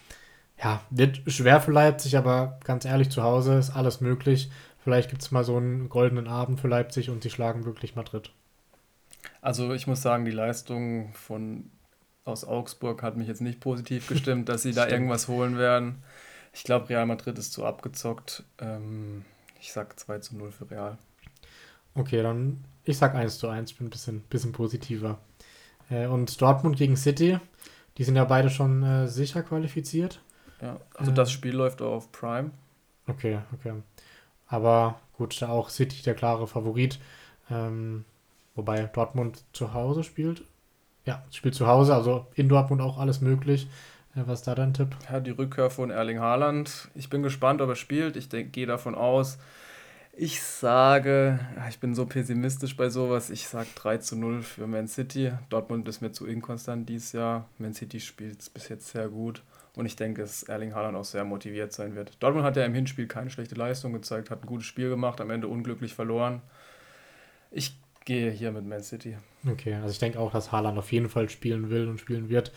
Ja, 0.62 0.82
wird 0.90 1.22
schwer 1.28 1.62
für 1.62 1.72
Leipzig, 1.72 2.18
aber 2.18 2.60
ganz 2.64 2.86
ehrlich, 2.86 3.10
zu 3.10 3.24
Hause 3.24 3.56
ist 3.56 3.76
alles 3.76 4.02
möglich. 4.02 4.50
Vielleicht 4.78 5.10
gibt 5.10 5.22
es 5.22 5.32
mal 5.32 5.44
so 5.44 5.58
einen 5.58 5.90
goldenen 5.90 6.28
Abend 6.28 6.60
für 6.60 6.68
Leipzig 6.68 7.10
und 7.10 7.24
sie 7.24 7.30
schlagen 7.30 7.66
wirklich 7.66 7.96
Madrid. 7.96 8.32
Also 9.42 9.74
ich 9.74 9.88
muss 9.88 10.02
sagen, 10.02 10.26
die 10.26 10.32
Leistung 10.32 11.14
von 11.14 11.70
aus 12.26 12.46
Augsburg 12.46 13.02
hat 13.02 13.18
mich 13.18 13.28
jetzt 13.28 13.42
nicht 13.42 13.60
positiv 13.60 14.08
gestimmt, 14.08 14.50
dass 14.50 14.64
sie 14.64 14.74
da 14.74 14.88
irgendwas 14.88 15.28
holen 15.28 15.58
werden. 15.58 16.04
Ich 16.54 16.64
glaube, 16.64 16.90
Real 16.90 17.06
Madrid 17.06 17.38
ist 17.38 17.54
zu 17.54 17.66
abgezockt. 17.66 18.44
Ähm, 18.60 19.24
ich 19.60 19.72
sage 19.72 19.96
2 19.96 20.20
zu 20.20 20.38
0 20.38 20.52
für 20.52 20.70
Real. 20.70 20.98
Okay, 21.96 22.22
dann 22.22 22.64
ich 22.84 22.98
sag 22.98 23.16
1 23.16 23.38
zu 23.38 23.48
1, 23.48 23.74
bin 23.74 23.88
ein 23.88 23.90
bisschen, 23.90 24.22
bisschen 24.22 24.52
positiver. 24.52 25.20
Äh, 25.90 26.08
und 26.08 26.42
Dortmund 26.42 26.78
gegen 26.78 26.98
City, 26.98 27.40
die 27.98 28.04
sind 28.04 28.16
ja 28.16 28.26
beide 28.26 28.50
schon 28.50 28.84
äh, 28.84 29.08
sicher 29.08 29.44
qualifiziert. 29.44 30.22
Ja, 30.62 30.80
also 30.96 31.12
äh, 31.12 31.14
das 31.14 31.32
Spiel 31.32 31.56
läuft 31.56 31.82
auch 31.82 31.94
auf 31.94 32.12
Prime. 32.12 32.52
Okay, 33.08 33.40
okay. 33.54 33.74
Aber 34.48 35.00
gut, 35.18 35.42
da 35.42 35.50
auch 35.50 35.70
City 35.70 36.02
der 36.02 36.16
klare 36.16 36.48
Favorit. 36.48 37.00
Ähm, 37.50 38.06
wobei 38.60 38.84
Dortmund 38.84 39.44
zu 39.54 39.74
Hause 39.74 40.04
spielt. 40.04 40.44
Ja, 41.06 41.24
spielt 41.32 41.56
zu 41.56 41.66
Hause, 41.66 41.96
also 41.96 42.28
in 42.36 42.50
Dortmund 42.50 42.82
auch 42.82 43.00
alles 43.00 43.22
möglich. 43.22 43.68
Äh, 44.16 44.24
was 44.26 44.40
ist 44.40 44.48
da 44.48 44.56
dein 44.56 44.74
Tipp? 44.74 44.96
Ja, 45.10 45.22
die 45.22 45.32
Rückkehr 45.32 45.70
von 45.70 45.90
Erling 45.90 46.20
Haaland. 46.20 46.90
Ich 46.94 47.10
bin 47.10 47.24
gespannt, 47.24 47.62
ob 47.62 47.70
er 47.70 47.76
spielt. 47.76 48.16
Ich 48.18 48.30
gehe 48.30 48.68
davon 48.68 48.96
aus, 48.96 49.38
ich 50.22 50.42
sage, 50.42 51.40
ich 51.70 51.80
bin 51.80 51.96
so 51.96 52.06
pessimistisch 52.06 52.76
bei 52.76 52.90
sowas, 52.90 53.30
ich 53.30 53.48
sage 53.48 53.70
3 53.76 54.00
zu 54.00 54.18
0 54.18 54.42
für 54.42 54.68
Man 54.68 54.90
City. 54.90 55.32
Dortmund 55.48 55.88
ist 55.88 56.02
mir 56.02 56.12
zu 56.12 56.28
inkonstant 56.28 56.90
dieses 56.90 57.14
Jahr. 57.14 57.48
Man 57.58 57.74
City 57.74 58.02
spielt 58.02 58.54
bis 58.54 58.68
jetzt 58.68 58.90
sehr 58.90 59.08
gut. 59.08 59.42
Und 59.76 59.86
ich 59.86 59.96
denke, 59.96 60.24
dass 60.24 60.44
Erling 60.44 60.76
Haaland 60.76 60.98
auch 60.98 61.06
sehr 61.06 61.24
motiviert 61.24 61.72
sein 61.72 61.96
wird. 61.96 62.22
Dortmund 62.22 62.46
hat 62.46 62.58
ja 62.58 62.66
im 62.66 62.74
Hinspiel 62.74 63.08
keine 63.08 63.30
schlechte 63.30 63.56
Leistung 63.56 63.94
gezeigt, 63.94 64.30
hat 64.30 64.44
ein 64.44 64.48
gutes 64.48 64.68
Spiel 64.68 64.90
gemacht, 64.90 65.22
am 65.22 65.30
Ende 65.30 65.48
unglücklich 65.48 65.94
verloren. 65.94 66.42
Ich 67.50 67.78
gehe 68.10 68.32
hier 68.32 68.52
mit 68.52 68.66
Man 68.66 68.82
City. 68.82 69.16
Okay, 69.48 69.76
also 69.76 69.90
ich 69.90 70.00
denke 70.00 70.20
auch, 70.20 70.32
dass 70.32 70.52
Haaland 70.52 70.80
auf 70.80 70.92
jeden 70.92 71.10
Fall 71.10 71.30
spielen 71.30 71.70
will 71.70 71.88
und 71.88 72.00
spielen 72.00 72.28
wird 72.28 72.52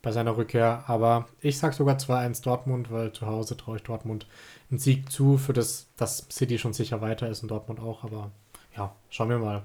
bei 0.00 0.12
seiner 0.12 0.36
Rückkehr. 0.36 0.84
Aber 0.86 1.26
ich 1.40 1.58
sage 1.58 1.74
sogar 1.74 1.96
2-1 1.96 2.44
Dortmund, 2.44 2.92
weil 2.92 3.12
zu 3.12 3.26
Hause 3.26 3.56
traue 3.56 3.78
ich 3.78 3.82
Dortmund 3.82 4.28
einen 4.70 4.78
Sieg 4.78 5.10
zu, 5.10 5.38
für 5.38 5.52
das, 5.52 5.88
dass 5.96 6.28
City 6.30 6.56
schon 6.56 6.72
sicher 6.72 7.00
weiter 7.00 7.28
ist 7.28 7.42
und 7.42 7.50
Dortmund 7.50 7.80
auch. 7.80 8.04
Aber 8.04 8.30
ja, 8.76 8.94
schauen 9.10 9.30
wir 9.30 9.38
mal. 9.38 9.64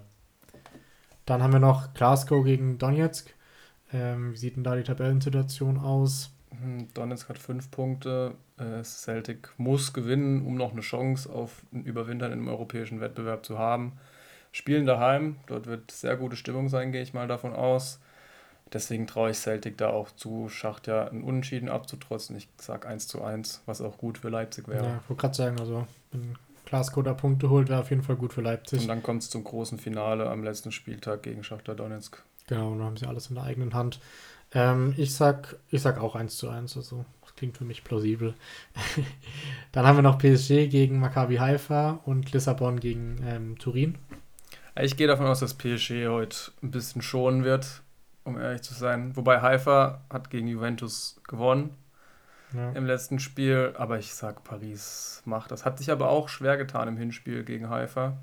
Dann 1.27 1.43
haben 1.43 1.53
wir 1.53 1.59
noch 1.59 1.93
Glasgow 1.93 2.43
gegen 2.43 2.79
Donetsk. 2.79 3.31
Ähm, 3.93 4.33
wie 4.33 4.37
sieht 4.37 4.55
denn 4.55 4.63
da 4.63 4.75
die 4.75 4.83
Tabellensituation 4.83 5.77
aus? 5.77 6.31
Hm, 6.59 6.87
Donetsk 6.95 7.29
hat 7.29 7.37
fünf 7.37 7.69
Punkte. 7.69 8.33
Äh, 8.57 8.83
Celtic 8.83 9.53
muss 9.57 9.93
gewinnen, 9.93 10.43
um 10.47 10.55
noch 10.55 10.71
eine 10.71 10.81
Chance 10.81 11.31
auf 11.31 11.61
ein 11.71 11.83
Überwintern 11.83 12.31
im 12.31 12.47
europäischen 12.47 13.01
Wettbewerb 13.01 13.45
zu 13.45 13.59
haben. 13.59 13.99
Spielen 14.51 14.85
daheim, 14.85 15.37
dort 15.47 15.67
wird 15.67 15.91
sehr 15.91 16.15
gute 16.17 16.35
Stimmung 16.35 16.69
sein, 16.69 16.91
gehe 16.91 17.01
ich 17.01 17.13
mal 17.13 17.27
davon 17.27 17.53
aus. 17.53 17.99
Deswegen 18.73 19.07
traue 19.07 19.31
ich 19.31 19.37
Celtic 19.37 19.77
da 19.77 19.89
auch 19.89 20.11
zu, 20.11 20.49
Schacht 20.49 20.87
ja 20.87 21.07
einen 21.07 21.23
Unentschieden 21.23 21.69
abzutrotzen. 21.69 22.35
Ich 22.35 22.49
sage 22.57 22.87
1 22.87 23.07
zu 23.07 23.23
1, 23.23 23.61
was 23.65 23.81
auch 23.81 23.97
gut 23.97 24.17
für 24.17 24.29
Leipzig 24.29 24.67
wäre. 24.67 24.85
Ja, 24.85 24.99
ich 25.01 25.09
wollte 25.09 25.21
gerade 25.21 25.35
sagen, 25.35 25.59
also 25.59 25.87
wenn 26.11 26.35
Glasgow 26.65 27.03
da 27.03 27.13
Punkte 27.13 27.49
holt, 27.49 27.69
wäre 27.69 27.79
auf 27.79 27.89
jeden 27.89 28.03
Fall 28.03 28.17
gut 28.17 28.33
für 28.33 28.41
Leipzig. 28.41 28.81
Und 28.81 28.87
dann 28.89 29.03
kommt 29.03 29.23
es 29.23 29.29
zum 29.29 29.43
großen 29.43 29.77
Finale 29.77 30.29
am 30.29 30.43
letzten 30.43 30.71
Spieltag 30.71 31.23
gegen 31.23 31.43
Schachter 31.43 31.75
Donetsk. 31.75 32.21
Genau, 32.47 32.71
und 32.71 32.79
dann 32.79 32.87
haben 32.87 32.97
sie 32.97 33.05
alles 33.05 33.27
in 33.27 33.35
der 33.35 33.45
eigenen 33.45 33.73
Hand. 33.73 33.99
Ähm, 34.53 34.93
ich, 34.97 35.13
sag, 35.13 35.57
ich 35.69 35.81
sag 35.81 35.99
auch 35.99 36.15
1 36.15 36.37
zu 36.37 36.49
1, 36.49 36.75
also 36.75 37.05
das 37.21 37.35
klingt 37.35 37.57
für 37.57 37.65
mich 37.65 37.83
plausibel. 37.83 38.33
dann 39.71 39.85
haben 39.85 39.97
wir 39.97 40.01
noch 40.01 40.17
PSG 40.17 40.69
gegen 40.69 40.99
Maccabi 40.99 41.37
Haifa 41.37 42.01
und 42.05 42.31
Lissabon 42.33 42.79
gegen 42.79 43.17
ähm, 43.25 43.57
Turin. 43.57 43.97
Ich 44.81 44.97
gehe 44.97 45.07
davon 45.07 45.25
aus, 45.25 45.39
dass 45.39 45.55
PSG 45.55 46.07
heute 46.07 46.37
ein 46.61 46.71
bisschen 46.71 47.01
schonen 47.01 47.43
wird 47.43 47.81
um 48.27 48.37
ehrlich 48.37 48.61
zu 48.61 48.73
sein. 48.73 49.15
Wobei 49.15 49.41
Haifa 49.41 50.01
hat 50.09 50.29
gegen 50.29 50.47
Juventus 50.47 51.19
gewonnen 51.27 51.75
ja. 52.53 52.71
im 52.73 52.85
letzten 52.85 53.19
Spiel, 53.19 53.73
aber 53.77 53.97
ich 53.97 54.13
sag, 54.13 54.43
Paris 54.43 55.21
macht 55.25 55.51
das. 55.51 55.65
Hat 55.65 55.77
sich 55.77 55.89
aber 55.91 56.09
auch 56.09 56.27
schwer 56.27 56.57
getan 56.57 56.89
im 56.89 56.97
Hinspiel 56.97 57.43
gegen 57.45 57.69
Haifa. 57.69 58.17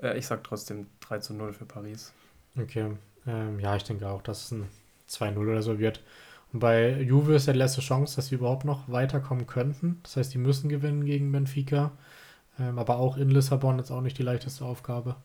Äh, 0.00 0.18
ich 0.18 0.26
sag 0.26 0.44
trotzdem 0.44 0.86
3 1.00 1.18
zu 1.18 1.34
0 1.34 1.54
für 1.54 1.64
Paris. 1.64 2.12
Okay, 2.56 2.92
ähm, 3.26 3.58
ja, 3.58 3.74
ich 3.76 3.84
denke 3.84 4.06
auch, 4.08 4.22
dass 4.22 4.44
es 4.44 4.50
ein 4.52 4.68
2-0 5.08 5.38
oder 5.38 5.62
so 5.62 5.78
wird. 5.78 6.02
Und 6.52 6.60
bei 6.60 7.00
Juve 7.00 7.34
ist 7.34 7.46
ja 7.46 7.54
die 7.54 7.58
letzte 7.58 7.80
Chance, 7.80 8.16
dass 8.16 8.26
sie 8.26 8.34
überhaupt 8.34 8.66
noch 8.66 8.88
weiterkommen 8.88 9.46
könnten. 9.46 10.00
Das 10.02 10.16
heißt, 10.16 10.34
die 10.34 10.38
müssen 10.38 10.68
gewinnen 10.68 11.04
gegen 11.04 11.32
Benfica. 11.32 11.92
Ähm, 12.58 12.78
aber 12.78 12.98
auch 12.98 13.16
in 13.16 13.30
Lissabon 13.30 13.78
ist 13.78 13.90
auch 13.90 14.02
nicht 14.02 14.18
die 14.18 14.22
leichteste 14.22 14.64
Aufgabe. 14.66 15.16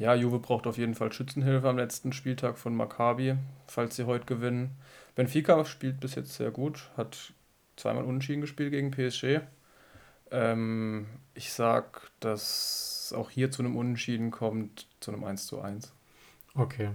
Ja, 0.00 0.14
Juve 0.14 0.38
braucht 0.38 0.66
auf 0.66 0.78
jeden 0.78 0.94
Fall 0.94 1.12
Schützenhilfe 1.12 1.68
am 1.68 1.76
letzten 1.76 2.14
Spieltag 2.14 2.56
von 2.56 2.74
Maccabi, 2.74 3.34
falls 3.66 3.96
sie 3.96 4.04
heute 4.04 4.24
gewinnen. 4.24 4.78
Benfica 5.14 5.62
spielt 5.66 6.00
bis 6.00 6.14
jetzt 6.14 6.32
sehr 6.32 6.50
gut, 6.50 6.90
hat 6.96 7.34
zweimal 7.76 8.04
unentschieden 8.04 8.40
gespielt 8.40 8.70
gegen 8.70 8.92
PSG. 8.92 9.40
Ähm, 10.30 11.04
ich 11.34 11.52
sag, 11.52 12.10
dass 12.18 13.12
auch 13.14 13.28
hier 13.28 13.50
zu 13.50 13.60
einem 13.60 13.76
Unentschieden 13.76 14.30
kommt, 14.30 14.86
zu 15.00 15.12
einem 15.12 15.22
1 15.22 15.46
zu 15.46 15.60
1. 15.60 15.92
Okay. 16.54 16.92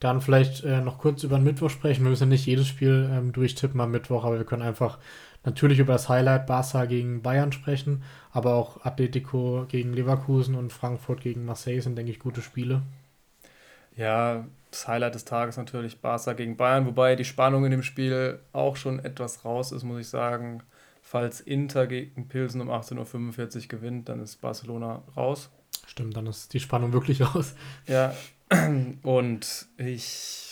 Dann 0.00 0.20
vielleicht 0.20 0.64
äh, 0.64 0.80
noch 0.80 0.98
kurz 0.98 1.22
über 1.22 1.38
den 1.38 1.44
Mittwoch 1.44 1.70
sprechen. 1.70 2.02
Wir 2.02 2.10
müssen 2.10 2.28
nicht 2.28 2.44
jedes 2.44 2.66
Spiel 2.66 3.08
ähm, 3.08 3.32
durchtippen 3.32 3.80
am 3.80 3.92
Mittwoch, 3.92 4.24
aber 4.24 4.38
wir 4.38 4.44
können 4.44 4.62
einfach 4.62 4.98
natürlich 5.46 5.78
über 5.78 5.94
das 5.94 6.10
Highlight 6.10 6.46
Barca 6.46 6.84
gegen 6.84 7.22
Bayern 7.22 7.52
sprechen, 7.52 8.02
aber 8.32 8.54
auch 8.54 8.84
Atletico 8.84 9.64
gegen 9.68 9.94
Leverkusen 9.94 10.54
und 10.54 10.72
Frankfurt 10.72 11.22
gegen 11.22 11.46
Marseille 11.46 11.80
sind, 11.80 11.96
denke 11.96 12.12
ich, 12.12 12.18
gute 12.18 12.42
Spiele. 12.42 12.82
Ja, 13.96 14.44
das 14.70 14.86
Highlight 14.86 15.14
des 15.14 15.24
Tages 15.24 15.56
natürlich 15.56 16.00
Barca 16.00 16.34
gegen 16.34 16.56
Bayern, 16.56 16.84
wobei 16.84 17.16
die 17.16 17.24
Spannung 17.24 17.64
in 17.64 17.70
dem 17.70 17.82
Spiel 17.82 18.40
auch 18.52 18.76
schon 18.76 18.98
etwas 18.98 19.44
raus 19.44 19.72
ist, 19.72 19.84
muss 19.84 20.00
ich 20.00 20.08
sagen. 20.08 20.62
Falls 21.00 21.40
Inter 21.40 21.86
gegen 21.86 22.28
Pilsen 22.28 22.60
um 22.60 22.68
18.45 22.68 23.56
Uhr 23.56 23.68
gewinnt, 23.68 24.08
dann 24.08 24.20
ist 24.20 24.40
Barcelona 24.40 25.02
raus. 25.16 25.50
Stimmt, 25.86 26.16
dann 26.16 26.26
ist 26.26 26.52
die 26.52 26.60
Spannung 26.60 26.92
wirklich 26.92 27.22
raus. 27.34 27.54
Ja, 27.86 28.12
und 29.02 29.66
ich, 29.78 30.45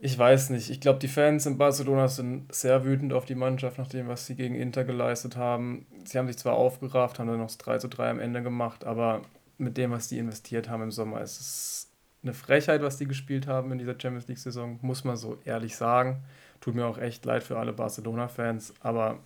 ich 0.00 0.18
weiß 0.18 0.50
nicht. 0.50 0.70
Ich 0.70 0.80
glaube, 0.80 0.98
die 0.98 1.08
Fans 1.08 1.46
in 1.46 1.58
Barcelona 1.58 2.08
sind 2.08 2.52
sehr 2.54 2.84
wütend 2.84 3.12
auf 3.12 3.24
die 3.24 3.34
Mannschaft, 3.34 3.78
nach 3.78 3.88
dem, 3.88 4.08
was 4.08 4.26
sie 4.26 4.34
gegen 4.34 4.54
Inter 4.54 4.84
geleistet 4.84 5.36
haben. 5.36 5.86
Sie 6.04 6.18
haben 6.18 6.26
sich 6.26 6.38
zwar 6.38 6.54
aufgerafft, 6.54 7.18
haben 7.18 7.28
dann 7.28 7.38
noch 7.38 7.46
das 7.46 7.58
3 7.58 7.78
zu 7.78 7.88
3 7.88 8.10
am 8.10 8.20
Ende 8.20 8.42
gemacht, 8.42 8.84
aber 8.84 9.22
mit 9.56 9.76
dem, 9.76 9.90
was 9.90 10.08
die 10.08 10.18
investiert 10.18 10.68
haben 10.68 10.84
im 10.84 10.90
Sommer, 10.92 11.20
ist 11.20 11.40
es 11.40 11.90
eine 12.22 12.34
Frechheit, 12.34 12.82
was 12.82 12.96
die 12.96 13.06
gespielt 13.06 13.46
haben 13.46 13.72
in 13.72 13.78
dieser 13.78 13.98
Champions 13.98 14.28
League-Saison, 14.28 14.78
muss 14.82 15.04
man 15.04 15.16
so 15.16 15.38
ehrlich 15.44 15.76
sagen. 15.76 16.22
Tut 16.60 16.74
mir 16.74 16.86
auch 16.86 16.98
echt 16.98 17.24
leid 17.24 17.42
für 17.42 17.58
alle 17.58 17.72
Barcelona-Fans, 17.72 18.74
aber 18.80 19.18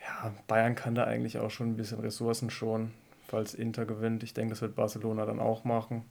ja, 0.00 0.32
Bayern 0.46 0.74
kann 0.74 0.94
da 0.94 1.04
eigentlich 1.04 1.38
auch 1.38 1.50
schon 1.50 1.70
ein 1.70 1.76
bisschen 1.76 2.00
Ressourcen 2.00 2.50
schonen 2.50 2.92
falls 3.32 3.54
Inter 3.54 3.86
gewinnt. 3.86 4.22
Ich 4.22 4.34
denke, 4.34 4.50
das 4.50 4.60
wird 4.60 4.74
Barcelona 4.74 5.24
dann 5.24 5.40
auch 5.40 5.64
machen. 5.64 6.04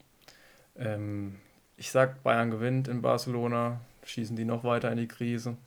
Ähm, 0.76 1.36
ich 1.82 1.90
sage, 1.90 2.16
Bayern 2.22 2.52
gewinnt 2.52 2.88
in 2.88 3.02
Barcelona, 3.02 3.82
schießen 4.06 4.36
die 4.36 4.46
noch 4.46 4.64
weiter 4.64 4.92
in 4.92 5.00
die 5.00 5.08
Krise. 5.08 5.58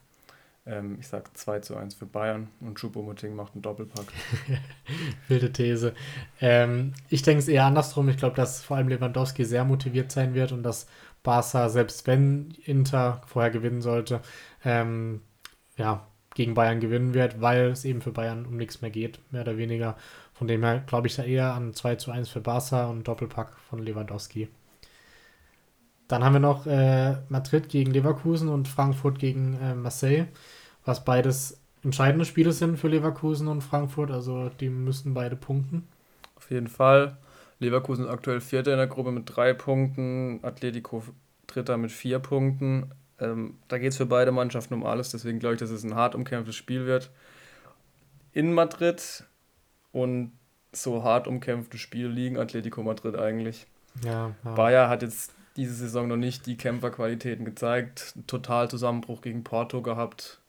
Ähm, 0.65 0.95
ich 0.97 1.09
sage 1.09 1.25
2 1.33 1.59
zu 1.59 1.75
1 1.75 1.93
für 1.93 2.05
Bayern 2.05 2.47
und 2.61 2.79
Choupo-Moting 2.79 3.35
macht 3.35 3.53
einen 3.53 3.61
Doppelpack. 3.61 4.05
Wilde 5.27 5.51
These. 5.51 5.93
Ähm, 6.39 6.93
ich 7.09 7.21
denke 7.21 7.39
es 7.39 7.49
eher 7.49 7.65
andersrum. 7.65 8.07
Ich 8.07 8.15
glaube, 8.15 8.37
dass 8.37 8.63
vor 8.63 8.77
allem 8.77 8.87
Lewandowski 8.87 9.43
sehr 9.43 9.65
motiviert 9.65 10.09
sein 10.09 10.33
wird 10.33 10.53
und 10.53 10.63
dass 10.63 10.87
Barca, 11.21 11.67
selbst 11.67 12.07
wenn 12.07 12.51
Inter 12.63 13.21
vorher 13.27 13.51
gewinnen 13.51 13.81
sollte, 13.81 14.21
ähm, 14.63 15.19
ja, 15.75 16.07
gegen 16.33 16.53
Bayern 16.53 16.79
gewinnen 16.79 17.13
wird, 17.13 17.41
weil 17.41 17.71
es 17.71 17.83
eben 17.83 18.01
für 18.01 18.13
Bayern 18.13 18.45
um 18.45 18.55
nichts 18.55 18.81
mehr 18.81 18.91
geht, 18.91 19.19
mehr 19.33 19.41
oder 19.41 19.57
weniger. 19.57 19.97
Von 20.33 20.47
dem 20.47 20.63
her 20.63 20.81
glaube 20.87 21.07
ich 21.07 21.17
da 21.17 21.23
eher 21.23 21.53
an 21.53 21.73
2 21.73 21.95
zu 21.95 22.11
1 22.11 22.29
für 22.29 22.39
Barca 22.39 22.85
und 22.85 23.05
Doppelpack 23.05 23.57
von 23.69 23.79
Lewandowski. 23.79 24.47
Dann 26.07 26.23
haben 26.23 26.33
wir 26.33 26.39
noch 26.39 26.67
äh, 26.67 27.17
Madrid 27.29 27.69
gegen 27.69 27.91
Leverkusen 27.91 28.49
und 28.49 28.67
Frankfurt 28.67 29.17
gegen 29.19 29.59
äh, 29.59 29.73
Marseille, 29.73 30.27
was 30.83 31.03
beides 31.03 31.59
entscheidende 31.83 32.25
Spiele 32.25 32.51
sind 32.51 32.77
für 32.77 32.87
Leverkusen 32.87 33.47
und 33.47 33.61
Frankfurt. 33.61 34.11
Also 34.11 34.49
die 34.49 34.69
müssen 34.69 35.13
beide 35.13 35.35
punkten. 35.35 35.87
Auf 36.35 36.51
jeden 36.51 36.67
Fall. 36.67 37.17
Leverkusen 37.59 38.05
ist 38.05 38.11
aktuell 38.11 38.41
Vierter 38.41 38.71
in 38.71 38.77
der 38.77 38.87
Gruppe 38.87 39.11
mit 39.11 39.23
drei 39.25 39.53
Punkten, 39.53 40.39
Atletico 40.43 41.03
Dritter 41.47 41.77
mit 41.77 41.91
vier 41.91 42.19
Punkten. 42.19 42.91
Ähm, 43.19 43.55
da 43.67 43.77
geht 43.77 43.91
es 43.91 43.97
für 43.97 44.05
beide 44.05 44.31
Mannschaften 44.31 44.73
um 44.73 44.85
alles, 44.85 45.09
deswegen 45.09 45.39
glaube 45.39 45.55
ich, 45.55 45.59
dass 45.59 45.69
es 45.69 45.83
ein 45.83 45.95
hart 45.95 46.15
umkämpftes 46.15 46.55
Spiel 46.55 46.85
wird. 46.85 47.11
In 48.33 48.53
Madrid 48.53 49.23
und 49.93 50.33
so 50.73 51.03
hart 51.03 51.27
umkämpfte 51.27 51.77
Spiele 51.77 52.09
liegen 52.09 52.37
Atletico 52.37 52.83
Madrid 52.83 53.15
eigentlich. 53.15 53.65
Ja, 54.03 54.35
ja. 54.43 54.53
Bayer 54.55 54.89
hat 54.89 55.01
jetzt 55.01 55.33
diese 55.55 55.73
Saison 55.73 56.07
noch 56.07 56.17
nicht 56.17 56.45
die 56.45 56.57
Kämpferqualitäten 56.57 57.45
gezeigt. 57.45 58.13
Total 58.27 58.69
Zusammenbruch 58.69 59.21
gegen 59.21 59.43
Porto 59.43 59.81
gehabt. 59.81 60.39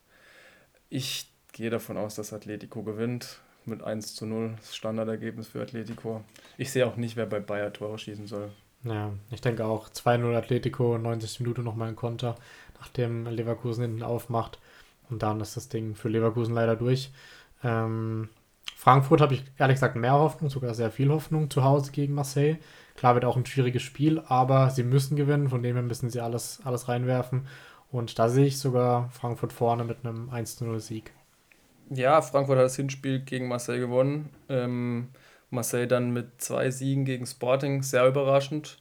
Ich 0.89 1.31
gehe 1.53 1.69
davon 1.69 1.97
aus, 1.97 2.15
dass 2.15 2.33
Atletico 2.33 2.83
gewinnt 2.83 3.39
mit 3.65 3.83
1 3.83 4.15
zu 4.15 4.25
0. 4.25 4.55
Das 4.57 4.75
Standardergebnis 4.75 5.47
für 5.47 5.61
Atletico. 5.61 6.23
Ich 6.57 6.71
sehe 6.71 6.85
auch 6.85 6.95
nicht, 6.95 7.15
wer 7.15 7.25
bei 7.25 7.39
Bayer 7.39 7.73
Tore 7.73 7.97
schießen 7.97 8.27
soll. 8.27 8.51
Ja, 8.83 9.11
ich 9.31 9.41
denke 9.41 9.65
auch 9.65 9.89
2-0 9.89 10.35
Atletico, 10.35 10.97
90 10.97 11.41
Minuten 11.41 11.63
nochmal 11.63 11.89
ein 11.89 11.95
Konter, 11.95 12.35
nachdem 12.79 13.25
Leverkusen 13.25 13.83
hinten 13.83 14.03
aufmacht. 14.03 14.59
Und 15.09 15.23
dann 15.23 15.41
ist 15.41 15.57
das 15.57 15.69
Ding 15.69 15.95
für 15.95 16.09
Leverkusen 16.09 16.53
leider 16.53 16.75
durch. 16.75 17.11
Ähm, 17.63 18.29
Frankfurt 18.75 19.21
habe 19.21 19.33
ich 19.33 19.43
ehrlich 19.57 19.75
gesagt 19.75 19.95
mehr 19.95 20.13
Hoffnung, 20.13 20.49
sogar 20.49 20.73
sehr 20.73 20.91
viel 20.91 21.09
Hoffnung 21.09 21.49
zu 21.49 21.63
Hause 21.63 21.91
gegen 21.91 22.13
Marseille. 22.13 22.57
Klar 22.97 23.13
wird 23.13 23.25
auch 23.25 23.37
ein 23.37 23.45
schwieriges 23.45 23.83
Spiel, 23.83 24.21
aber 24.27 24.71
sie 24.71 24.83
müssen 24.83 25.15
gewinnen, 25.15 25.49
von 25.49 25.61
dem 25.63 25.75
her 25.75 25.83
müssen 25.83 26.09
sie 26.09 26.19
alles, 26.19 26.59
alles 26.65 26.89
reinwerfen. 26.89 27.47
Und 27.91 28.19
da 28.19 28.27
sehe 28.27 28.47
ich 28.47 28.59
sogar 28.59 29.09
Frankfurt 29.11 29.53
vorne 29.53 29.83
mit 29.83 30.03
einem 30.03 30.29
1-0-Sieg. 30.29 31.13
Ja, 31.91 32.21
Frankfurt 32.21 32.57
hat 32.57 32.65
das 32.65 32.75
Hinspiel 32.75 33.19
gegen 33.19 33.47
Marseille 33.47 33.79
gewonnen. 33.79 34.29
Ähm, 34.49 35.09
Marseille 35.51 35.87
dann 35.87 36.11
mit 36.11 36.41
zwei 36.41 36.71
Siegen 36.71 37.05
gegen 37.05 37.25
Sporting, 37.25 37.83
sehr 37.83 38.05
überraschend. 38.07 38.79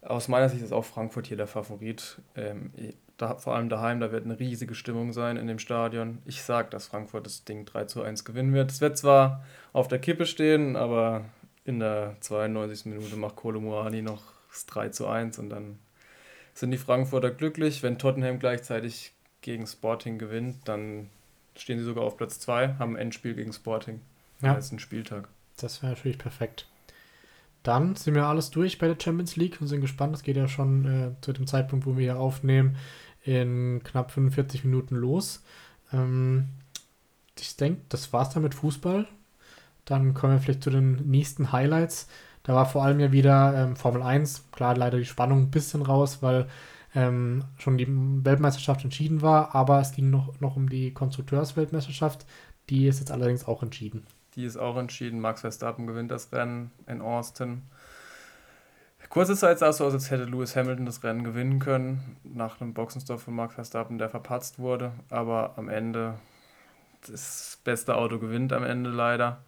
Aus 0.00 0.28
meiner 0.28 0.48
Sicht 0.48 0.62
ist 0.62 0.72
auch 0.72 0.84
Frankfurt 0.84 1.26
hier 1.26 1.36
der 1.36 1.48
Favorit. 1.48 2.22
Ähm, 2.36 2.70
da, 3.18 3.34
vor 3.34 3.56
allem 3.56 3.68
daheim, 3.68 4.00
da 4.00 4.12
wird 4.12 4.24
eine 4.24 4.38
riesige 4.38 4.74
Stimmung 4.74 5.12
sein 5.12 5.36
in 5.36 5.48
dem 5.48 5.58
Stadion. 5.58 6.22
Ich 6.24 6.42
sage, 6.42 6.70
dass 6.70 6.86
Frankfurt 6.86 7.26
das 7.26 7.44
Ding 7.44 7.66
3 7.66 7.84
zu 7.84 8.02
1 8.02 8.24
gewinnen 8.24 8.54
wird. 8.54 8.70
Es 8.70 8.80
wird 8.80 8.96
zwar 8.96 9.44
auf 9.72 9.88
der 9.88 9.98
Kippe 9.98 10.24
stehen, 10.24 10.76
aber 10.76 11.24
in 11.64 11.80
der 11.80 12.16
92. 12.20 12.86
Minute 12.86 13.16
macht 13.16 13.36
Kolomuani 13.36 14.02
noch 14.02 14.22
das 14.50 14.66
3 14.66 14.88
zu 14.90 15.06
1 15.06 15.38
und 15.38 15.50
dann 15.50 15.78
sind 16.54 16.70
die 16.70 16.78
Frankfurter 16.78 17.30
glücklich. 17.30 17.82
Wenn 17.82 17.98
Tottenham 17.98 18.38
gleichzeitig 18.38 19.12
gegen 19.40 19.66
Sporting 19.66 20.18
gewinnt, 20.18 20.56
dann 20.66 21.08
stehen 21.56 21.78
sie 21.78 21.84
sogar 21.84 22.04
auf 22.04 22.16
Platz 22.16 22.40
2, 22.40 22.74
haben 22.78 22.96
ein 22.96 23.02
Endspiel 23.02 23.34
gegen 23.34 23.52
Sporting. 23.52 24.00
Ja. 24.40 24.54
Das 24.54 24.66
ist 24.66 24.72
ein 24.72 24.78
Spieltag. 24.78 25.28
Das 25.56 25.82
wäre 25.82 25.92
natürlich 25.92 26.18
perfekt. 26.18 26.66
Dann 27.62 27.94
sind 27.94 28.14
wir 28.14 28.24
alles 28.24 28.50
durch 28.50 28.78
bei 28.78 28.88
der 28.88 28.96
Champions 28.98 29.36
League 29.36 29.60
und 29.60 29.66
sind 29.66 29.82
gespannt. 29.82 30.14
Das 30.14 30.22
geht 30.22 30.36
ja 30.36 30.48
schon 30.48 30.86
äh, 30.86 31.20
zu 31.20 31.32
dem 31.32 31.46
Zeitpunkt, 31.46 31.84
wo 31.84 31.96
wir 31.96 32.02
hier 32.02 32.18
aufnehmen, 32.18 32.76
in 33.22 33.82
knapp 33.84 34.10
45 34.12 34.64
Minuten 34.64 34.96
los. 34.96 35.42
Ähm, 35.92 36.48
ich 37.38 37.56
denke, 37.56 37.82
das 37.90 38.12
war's 38.12 38.30
dann 38.30 38.42
mit 38.42 38.54
Fußball. 38.54 39.06
Dann 39.84 40.14
kommen 40.14 40.34
wir 40.34 40.40
vielleicht 40.40 40.62
zu 40.62 40.70
den 40.70 41.08
nächsten 41.08 41.52
Highlights. 41.52 42.08
Da 42.42 42.54
war 42.54 42.66
vor 42.66 42.82
allem 42.84 43.00
ja 43.00 43.12
wieder 43.12 43.54
ähm, 43.56 43.76
Formel 43.76 44.02
1. 44.02 44.46
Klar, 44.52 44.76
leider 44.76 44.98
die 44.98 45.04
Spannung 45.04 45.42
ein 45.42 45.50
bisschen 45.50 45.82
raus, 45.82 46.18
weil 46.22 46.46
ähm, 46.94 47.44
schon 47.58 47.78
die 47.78 47.86
Weltmeisterschaft 47.88 48.84
entschieden 48.84 49.22
war, 49.22 49.54
aber 49.54 49.80
es 49.80 49.92
ging 49.92 50.10
noch, 50.10 50.40
noch 50.40 50.56
um 50.56 50.68
die 50.68 50.92
Konstrukteursweltmeisterschaft. 50.92 52.26
Die 52.68 52.86
ist 52.86 53.00
jetzt 53.00 53.12
allerdings 53.12 53.46
auch 53.46 53.62
entschieden. 53.62 54.06
Die 54.34 54.44
ist 54.44 54.56
auch 54.56 54.76
entschieden. 54.76 55.20
Max 55.20 55.40
Verstappen 55.40 55.86
gewinnt 55.86 56.10
das 56.10 56.32
Rennen 56.32 56.70
in 56.86 57.00
Austin. 57.00 57.62
Kurze 59.08 59.34
Zeit 59.34 59.58
sah 59.58 59.70
es 59.70 59.78
so 59.78 59.86
aus, 59.86 59.92
als 59.92 60.12
hätte 60.12 60.22
Lewis 60.22 60.54
Hamilton 60.54 60.86
das 60.86 61.02
Rennen 61.02 61.24
gewinnen 61.24 61.58
können, 61.58 62.16
nach 62.22 62.60
einem 62.60 62.74
Boxenstopp 62.74 63.20
von 63.20 63.34
Max 63.34 63.54
Verstappen, 63.54 63.98
der 63.98 64.08
verpatzt 64.08 64.60
wurde. 64.60 64.92
Aber 65.10 65.54
am 65.56 65.68
Ende, 65.68 66.14
das 67.04 67.58
beste 67.64 67.96
Auto 67.96 68.20
gewinnt 68.20 68.52
am 68.52 68.62
Ende 68.62 68.88
leider. 68.90 69.42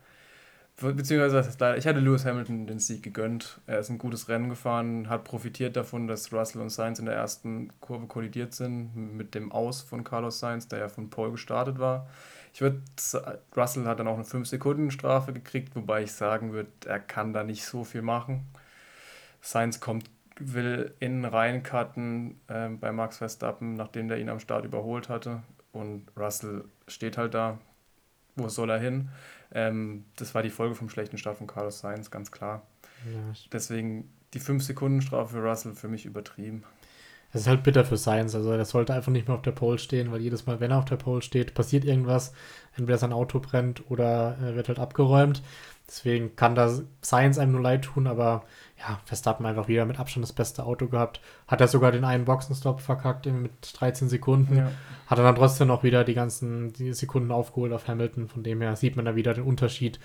Beziehungsweise, 0.76 1.76
ich 1.76 1.86
hatte 1.86 2.00
Lewis 2.00 2.24
Hamilton 2.24 2.66
den 2.66 2.78
Sieg 2.80 3.02
gegönnt. 3.02 3.60
Er 3.66 3.78
ist 3.78 3.90
ein 3.90 3.98
gutes 3.98 4.28
Rennen 4.28 4.48
gefahren, 4.48 5.08
hat 5.08 5.22
profitiert 5.22 5.76
davon, 5.76 6.08
dass 6.08 6.32
Russell 6.32 6.60
und 6.60 6.70
Sainz 6.70 6.98
in 6.98 7.04
der 7.04 7.14
ersten 7.14 7.68
Kurve 7.80 8.06
kollidiert 8.06 8.52
sind, 8.54 8.96
mit 8.96 9.34
dem 9.34 9.52
Aus 9.52 9.82
von 9.82 10.02
Carlos 10.02 10.40
Sainz, 10.40 10.66
der 10.68 10.80
ja 10.80 10.88
von 10.88 11.08
Paul 11.10 11.30
gestartet 11.32 11.78
war. 11.78 12.08
Ich 12.52 12.60
würde, 12.62 12.82
Russell 13.56 13.84
hat 13.86 14.00
dann 14.00 14.08
auch 14.08 14.16
eine 14.16 14.24
5-Sekunden-Strafe 14.24 15.32
gekriegt, 15.32 15.76
wobei 15.76 16.02
ich 16.02 16.12
sagen 16.12 16.52
würde, 16.52 16.70
er 16.86 16.98
kann 16.98 17.32
da 17.32 17.44
nicht 17.44 17.64
so 17.64 17.84
viel 17.84 18.02
machen. 18.02 18.46
Sainz 19.40 19.78
kommt, 19.78 20.10
will 20.38 20.94
innen 20.98 21.24
reincutten 21.24 22.40
äh, 22.48 22.68
bei 22.68 22.92
Max 22.92 23.18
Verstappen, 23.18 23.74
nachdem 23.74 24.08
der 24.08 24.18
ihn 24.18 24.28
am 24.28 24.40
Start 24.40 24.64
überholt 24.64 25.08
hatte. 25.08 25.42
Und 25.72 26.08
Russell 26.16 26.64
steht 26.88 27.16
halt 27.16 27.34
da. 27.34 27.58
Wo 28.34 28.48
soll 28.48 28.70
er 28.70 28.78
hin? 28.78 29.10
Ähm, 29.54 30.04
das 30.16 30.34
war 30.34 30.42
die 30.42 30.50
Folge 30.50 30.74
vom 30.74 30.88
schlechten 30.88 31.18
Start 31.18 31.38
von 31.38 31.46
Carlos 31.46 31.80
Sainz, 31.80 32.10
ganz 32.10 32.30
klar. 32.30 32.66
Ja. 33.12 33.34
Deswegen 33.52 34.10
die 34.34 34.40
5-Sekunden-Strafe 34.40 35.34
für 35.34 35.42
Russell 35.42 35.74
für 35.74 35.88
mich 35.88 36.06
übertrieben. 36.06 36.64
Es 37.32 37.42
ist 37.42 37.46
halt 37.46 37.62
bitter 37.62 37.84
für 37.84 37.96
Sainz. 37.96 38.34
Also 38.34 38.52
er 38.52 38.64
sollte 38.64 38.92
einfach 38.92 39.10
nicht 39.10 39.26
mehr 39.26 39.36
auf 39.36 39.42
der 39.42 39.52
Pole 39.52 39.78
stehen, 39.78 40.12
weil 40.12 40.20
jedes 40.20 40.46
Mal, 40.46 40.60
wenn 40.60 40.70
er 40.70 40.78
auf 40.78 40.84
der 40.84 40.96
Pole 40.96 41.22
steht, 41.22 41.54
passiert 41.54 41.84
irgendwas. 41.84 42.32
Entweder 42.76 42.98
sein 42.98 43.12
Auto 43.12 43.40
brennt 43.40 43.90
oder 43.90 44.36
er 44.42 44.54
wird 44.54 44.68
halt 44.68 44.78
abgeräumt. 44.78 45.42
Deswegen 45.88 46.36
kann 46.36 46.54
da 46.54 46.70
Science 47.04 47.38
einem 47.38 47.52
nur 47.52 47.60
leid 47.60 47.82
tun, 47.82 48.06
aber 48.06 48.44
ja, 48.78 49.00
Verstappen 49.04 49.44
einfach 49.46 49.68
wieder 49.68 49.84
mit 49.84 49.98
Abstand 49.98 50.24
das 50.24 50.32
beste 50.32 50.64
Auto 50.64 50.88
gehabt. 50.88 51.20
Hat 51.46 51.60
er 51.60 51.68
sogar 51.68 51.92
den 51.92 52.04
einen 52.04 52.24
Boxenstopp 52.24 52.80
verkackt 52.80 53.26
mit 53.26 53.52
13 53.74 54.08
Sekunden. 54.08 54.56
Ja. 54.56 54.70
Hat 55.06 55.18
er 55.18 55.24
dann 55.24 55.36
trotzdem 55.36 55.68
noch 55.68 55.82
wieder 55.82 56.04
die 56.04 56.14
ganzen 56.14 56.72
die 56.72 56.92
Sekunden 56.92 57.30
aufgeholt 57.30 57.72
auf 57.72 57.88
Hamilton. 57.88 58.28
Von 58.28 58.42
dem 58.42 58.60
her 58.60 58.76
sieht 58.76 58.96
man 58.96 59.04
da 59.04 59.16
wieder 59.16 59.34
den 59.34 59.44
Unterschied 59.44 60.00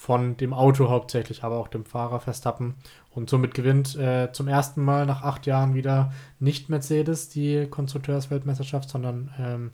von 0.00 0.38
dem 0.38 0.54
Auto 0.54 0.88
hauptsächlich, 0.88 1.44
aber 1.44 1.58
auch 1.58 1.68
dem 1.68 1.84
Fahrer 1.84 2.20
Verstappen. 2.20 2.76
Und 3.10 3.28
somit 3.28 3.52
gewinnt 3.52 3.96
äh, 3.96 4.32
zum 4.32 4.48
ersten 4.48 4.82
Mal 4.82 5.04
nach 5.04 5.20
acht 5.20 5.44
Jahren 5.44 5.74
wieder 5.74 6.10
nicht 6.38 6.70
Mercedes 6.70 7.28
die 7.28 7.66
Konstrukteursweltmeisterschaft, 7.66 8.88
sondern 8.88 9.30
ähm, 9.38 9.72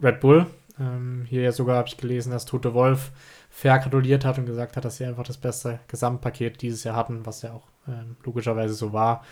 Red 0.00 0.20
Bull. 0.20 0.46
Ähm, 0.78 1.24
hier 1.28 1.42
ja 1.42 1.50
sogar 1.50 1.78
habe 1.78 1.88
ich 1.88 1.96
gelesen, 1.96 2.30
dass 2.30 2.44
Tote 2.44 2.74
Wolf 2.74 3.10
fair 3.50 3.80
gratuliert 3.80 4.24
hat 4.24 4.38
und 4.38 4.46
gesagt 4.46 4.76
hat, 4.76 4.84
dass 4.84 4.98
sie 4.98 5.04
einfach 5.04 5.24
das 5.24 5.36
beste 5.36 5.80
Gesamtpaket 5.88 6.62
dieses 6.62 6.84
Jahr 6.84 6.94
hatten, 6.94 7.26
was 7.26 7.42
ja 7.42 7.52
auch 7.52 7.66
ähm, 7.88 8.14
logischerweise 8.22 8.74
so 8.74 8.92
war. 8.92 9.24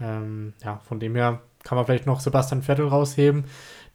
Ähm, 0.00 0.54
ja, 0.64 0.80
von 0.80 0.98
dem 0.98 1.14
her 1.14 1.42
kann 1.62 1.76
man 1.76 1.86
vielleicht 1.86 2.06
noch 2.06 2.18
Sebastian 2.18 2.62
Vettel 2.62 2.88
rausheben, 2.88 3.44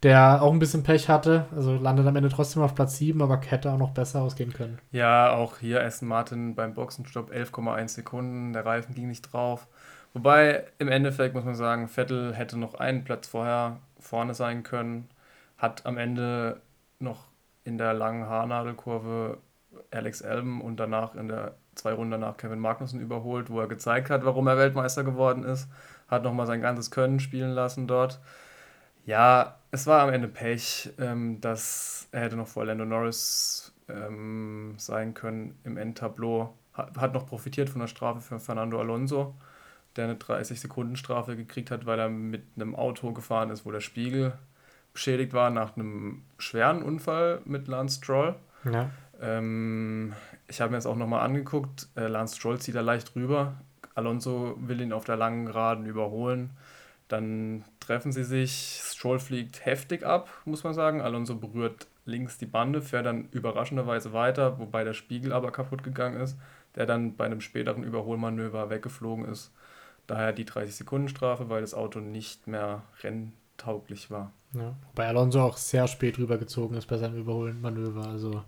der 0.03 0.41
auch 0.41 0.51
ein 0.51 0.59
bisschen 0.59 0.83
Pech 0.83 1.09
hatte. 1.09 1.45
Also 1.55 1.75
landet 1.75 2.07
am 2.07 2.15
Ende 2.15 2.29
trotzdem 2.29 2.61
auf 2.63 2.75
Platz 2.75 2.97
7, 2.97 3.21
aber 3.21 3.39
hätte 3.41 3.71
auch 3.71 3.77
noch 3.77 3.91
besser 3.91 4.21
ausgehen 4.21 4.53
können. 4.53 4.79
Ja, 4.91 5.33
auch 5.33 5.59
hier 5.59 5.83
Aston 5.83 6.07
Martin 6.07 6.55
beim 6.55 6.73
Boxenstopp 6.73 7.31
11,1 7.31 7.87
Sekunden. 7.89 8.53
Der 8.53 8.65
Reifen 8.65 8.95
ging 8.95 9.07
nicht 9.07 9.31
drauf. 9.31 9.67
Wobei 10.13 10.65
im 10.77 10.89
Endeffekt 10.89 11.35
muss 11.35 11.45
man 11.45 11.55
sagen, 11.55 11.87
Vettel 11.87 12.33
hätte 12.33 12.57
noch 12.57 12.75
einen 12.75 13.03
Platz 13.03 13.27
vorher 13.27 13.77
vorne 13.99 14.33
sein 14.33 14.63
können. 14.63 15.07
Hat 15.57 15.85
am 15.85 15.97
Ende 15.97 16.61
noch 16.99 17.27
in 17.63 17.77
der 17.77 17.93
langen 17.93 18.27
Haarnadelkurve 18.27 19.37
Alex 19.91 20.21
Albon 20.21 20.61
und 20.61 20.79
danach 20.79 21.15
in 21.15 21.27
der 21.27 21.55
zwei 21.75 21.93
Runden 21.93 22.11
danach 22.11 22.37
Kevin 22.37 22.59
Magnussen 22.59 22.99
überholt, 22.99 23.49
wo 23.49 23.59
er 23.59 23.67
gezeigt 23.67 24.09
hat, 24.09 24.25
warum 24.25 24.47
er 24.47 24.57
Weltmeister 24.57 25.03
geworden 25.03 25.43
ist. 25.43 25.69
Hat 26.07 26.23
nochmal 26.23 26.47
sein 26.47 26.61
ganzes 26.61 26.91
Können 26.91 27.19
spielen 27.19 27.51
lassen 27.51 27.87
dort. 27.87 28.19
Ja, 29.05 29.55
es 29.71 29.87
war 29.87 30.01
am 30.03 30.09
Ende 30.09 30.27
Pech, 30.27 30.91
ähm, 30.99 31.39
dass 31.41 32.07
er 32.11 32.21
hätte 32.21 32.35
noch 32.35 32.47
vor 32.47 32.65
Lando 32.65 32.85
Norris 32.85 33.73
ähm, 33.87 34.75
sein 34.77 35.13
können 35.13 35.57
im 35.63 35.77
Endtableau. 35.77 36.53
Hat, 36.73 36.97
hat 36.97 37.13
noch 37.13 37.25
profitiert 37.25 37.69
von 37.69 37.79
der 37.79 37.87
Strafe 37.87 38.21
für 38.21 38.39
Fernando 38.39 38.79
Alonso, 38.79 39.33
der 39.95 40.05
eine 40.05 40.15
30-Sekunden-Strafe 40.15 41.35
gekriegt 41.35 41.71
hat, 41.71 41.85
weil 41.85 41.99
er 41.99 42.09
mit 42.09 42.43
einem 42.55 42.75
Auto 42.75 43.11
gefahren 43.13 43.49
ist, 43.49 43.65
wo 43.65 43.71
der 43.71 43.81
Spiegel 43.81 44.33
beschädigt 44.93 45.33
war 45.33 45.49
nach 45.49 45.75
einem 45.75 46.23
schweren 46.37 46.83
Unfall 46.83 47.41
mit 47.45 47.67
Lance 47.67 47.97
Stroll. 47.97 48.35
Ja. 48.65 48.89
Ähm, 49.21 50.13
ich 50.47 50.59
habe 50.59 50.71
mir 50.71 50.77
das 50.77 50.85
auch 50.85 50.97
nochmal 50.97 51.21
angeguckt. 51.21 51.87
Äh, 51.95 52.07
Lance 52.07 52.35
Stroll 52.35 52.59
zieht 52.59 52.75
da 52.75 52.81
leicht 52.81 53.15
rüber. 53.15 53.55
Alonso 53.95 54.57
will 54.59 54.81
ihn 54.81 54.93
auf 54.93 55.05
der 55.05 55.15
langen 55.17 55.45
Geraden 55.45 55.85
überholen. 55.85 56.51
Dann 57.11 57.65
treffen 57.81 58.13
sie 58.13 58.23
sich. 58.23 58.79
Stroll 58.83 59.19
fliegt 59.19 59.65
heftig 59.65 60.05
ab, 60.05 60.29
muss 60.45 60.63
man 60.63 60.73
sagen. 60.73 61.01
Alonso 61.01 61.35
berührt 61.35 61.87
links 62.05 62.37
die 62.37 62.45
Bande, 62.45 62.81
fährt 62.81 63.05
dann 63.05 63.27
überraschenderweise 63.31 64.13
weiter, 64.13 64.59
wobei 64.59 64.83
der 64.83 64.93
Spiegel 64.93 65.33
aber 65.33 65.51
kaputt 65.51 65.83
gegangen 65.83 66.21
ist, 66.21 66.37
der 66.75 66.85
dann 66.85 67.15
bei 67.15 67.25
einem 67.25 67.41
späteren 67.41 67.83
Überholmanöver 67.83 68.69
weggeflogen 68.69 69.25
ist. 69.25 69.51
Daher 70.07 70.31
die 70.31 70.45
30-Sekunden-Strafe, 70.45 71.49
weil 71.49 71.61
das 71.61 71.73
Auto 71.73 71.99
nicht 71.99 72.47
mehr 72.47 72.83
renntauglich 73.03 74.09
war. 74.09 74.31
Ja, 74.53 74.75
wobei 74.87 75.07
Alonso 75.07 75.41
auch 75.41 75.57
sehr 75.57 75.87
spät 75.87 76.17
rübergezogen 76.17 76.77
ist 76.77 76.87
bei 76.87 76.97
seinem 76.97 77.17
Überholmanöver. 77.17 78.07
Also 78.07 78.43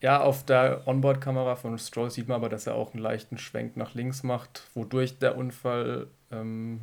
ja, 0.00 0.20
auf 0.20 0.44
der 0.44 0.86
Onboard-Kamera 0.86 1.56
von 1.56 1.78
Stroll 1.78 2.10
sieht 2.10 2.28
man 2.28 2.36
aber, 2.36 2.48
dass 2.48 2.66
er 2.66 2.76
auch 2.76 2.94
einen 2.94 3.02
leichten 3.02 3.38
Schwenk 3.38 3.76
nach 3.76 3.94
links 3.94 4.22
macht, 4.22 4.68
wodurch 4.74 5.18
der 5.18 5.36
Unfall 5.36 6.06
ähm, 6.30 6.82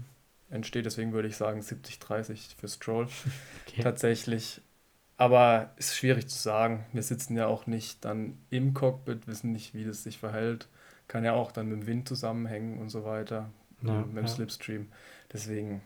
entsteht. 0.53 0.85
Deswegen 0.85 1.13
würde 1.13 1.27
ich 1.27 1.37
sagen 1.37 1.61
70-30 1.61 2.57
für 2.57 2.67
Stroll. 2.67 3.07
Okay. 3.67 3.81
Tatsächlich. 3.81 4.61
Aber 5.17 5.71
ist 5.77 5.95
schwierig 5.95 6.27
zu 6.27 6.37
sagen. 6.37 6.85
Wir 6.93 7.01
sitzen 7.01 7.35
ja 7.35 7.47
auch 7.47 7.65
nicht 7.65 8.05
dann 8.05 8.37
im 8.51 8.75
Cockpit, 8.75 9.25
wissen 9.25 9.51
nicht, 9.51 9.73
wie 9.73 9.83
das 9.83 10.03
sich 10.03 10.19
verhält. 10.19 10.67
Kann 11.07 11.23
ja 11.23 11.33
auch 11.33 11.51
dann 11.51 11.69
mit 11.69 11.81
dem 11.81 11.87
Wind 11.87 12.07
zusammenhängen 12.07 12.77
und 12.77 12.89
so 12.89 13.03
weiter. 13.03 13.49
Ja, 13.81 13.93
mit 14.01 14.17
dem 14.17 14.25
ja. 14.25 14.27
Slipstream. 14.27 14.91
Deswegen. 15.31 15.81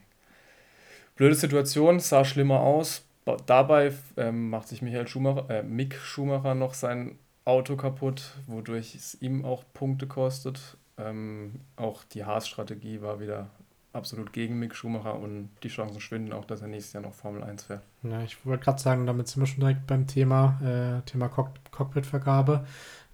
Blöde 1.16 1.36
Situation, 1.36 2.02
sah 2.02 2.26
schlimmer 2.26 2.60
aus, 2.60 3.08
Dabei 3.46 3.94
ähm, 4.16 4.50
macht 4.50 4.70
sich 4.70 4.82
Michael 4.82 5.08
Schumacher, 5.08 5.50
äh, 5.50 5.64
Mick 5.64 5.96
Schumacher 5.96 6.56
noch 6.56 6.74
sein 6.74 7.20
Auto 7.44 7.76
kaputt, 7.76 8.38
wodurch 8.46 8.96
es 8.96 9.22
ihm 9.22 9.44
auch 9.44 9.64
Punkte 9.74 10.08
kostet. 10.08 10.78
Ähm, 10.98 11.60
auch 11.76 12.04
die 12.06 12.24
Haas-Strategie 12.24 13.02
war 13.02 13.20
wieder 13.20 13.50
absolut 13.98 14.32
gegen 14.32 14.60
Mick 14.60 14.76
Schumacher 14.76 15.20
und 15.20 15.50
die 15.64 15.68
Chancen 15.68 16.00
schwinden 16.00 16.34
auch, 16.34 16.46
dass 16.46 16.62
er 16.62 16.68
nächstes 16.68 16.94
Jahr 16.94 17.04
noch 17.04 17.14
Formel 17.14 17.44
1 17.44 17.64
fährt. 17.64 17.84
Ja, 18.04 18.22
ich 18.22 18.46
wollte 18.46 18.64
gerade 18.64 18.82
sagen, 18.82 19.06
damit 19.06 19.28
sind 19.28 19.42
wir 19.42 19.48
schon 19.48 19.60
direkt 19.60 19.88
beim 19.88 20.08
Thema, 20.08 20.60
äh, 20.62 21.02
Thema 21.10 21.28
Cock 21.28 21.50
Cockpit-Vergabe. 21.72 22.66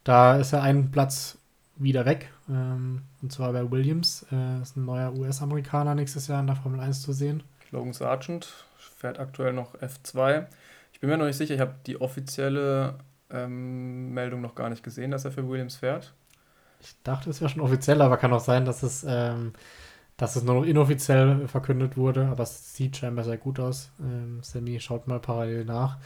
Da 0.03 0.37
ist 0.37 0.51
ja 0.51 0.61
ein 0.61 0.91
Platz 0.91 1.37
wieder 1.75 2.05
weg, 2.05 2.31
ähm, 2.49 3.01
und 3.21 3.31
zwar 3.31 3.51
bei 3.53 3.69
Williams. 3.71 4.25
Äh, 4.31 4.61
ist 4.61 4.77
ein 4.77 4.85
neuer 4.85 5.13
US-Amerikaner 5.13 5.95
nächstes 5.95 6.27
Jahr 6.27 6.39
in 6.39 6.47
der 6.47 6.55
Formel 6.55 6.79
1 6.79 7.01
zu 7.01 7.13
sehen. 7.13 7.43
Logan 7.71 7.93
Sargent 7.93 8.45
fährt 8.77 9.19
aktuell 9.19 9.53
noch 9.53 9.75
F2. 9.75 10.45
Ich 10.91 10.99
bin 10.99 11.09
mir 11.09 11.17
noch 11.17 11.25
nicht 11.25 11.37
sicher, 11.37 11.55
ich 11.55 11.59
habe 11.59 11.75
die 11.87 11.99
offizielle 11.99 12.99
ähm, 13.31 14.13
Meldung 14.13 14.41
noch 14.41 14.55
gar 14.55 14.69
nicht 14.69 14.83
gesehen, 14.83 15.11
dass 15.11 15.25
er 15.25 15.31
für 15.31 15.47
Williams 15.47 15.77
fährt. 15.77 16.13
Ich 16.79 16.95
dachte, 17.03 17.29
es 17.29 17.41
wäre 17.41 17.49
schon 17.49 17.61
offiziell, 17.61 18.01
aber 18.01 18.17
kann 18.17 18.33
auch 18.33 18.41
sein, 18.41 18.65
dass 18.65 18.83
es, 18.83 19.05
ähm, 19.07 19.53
dass 20.17 20.35
es 20.35 20.43
nur 20.43 20.55
noch 20.55 20.65
inoffiziell 20.65 21.47
verkündet 21.47 21.97
wurde. 21.97 22.27
Aber 22.27 22.43
es 22.43 22.75
sieht 22.75 22.97
scheinbar 22.97 23.25
sehr 23.25 23.37
gut 23.37 23.59
aus. 23.59 23.91
Ähm, 23.99 24.39
Sammy 24.41 24.79
schaut 24.79 25.07
mal 25.07 25.19
parallel 25.19 25.65
nach. 25.65 25.97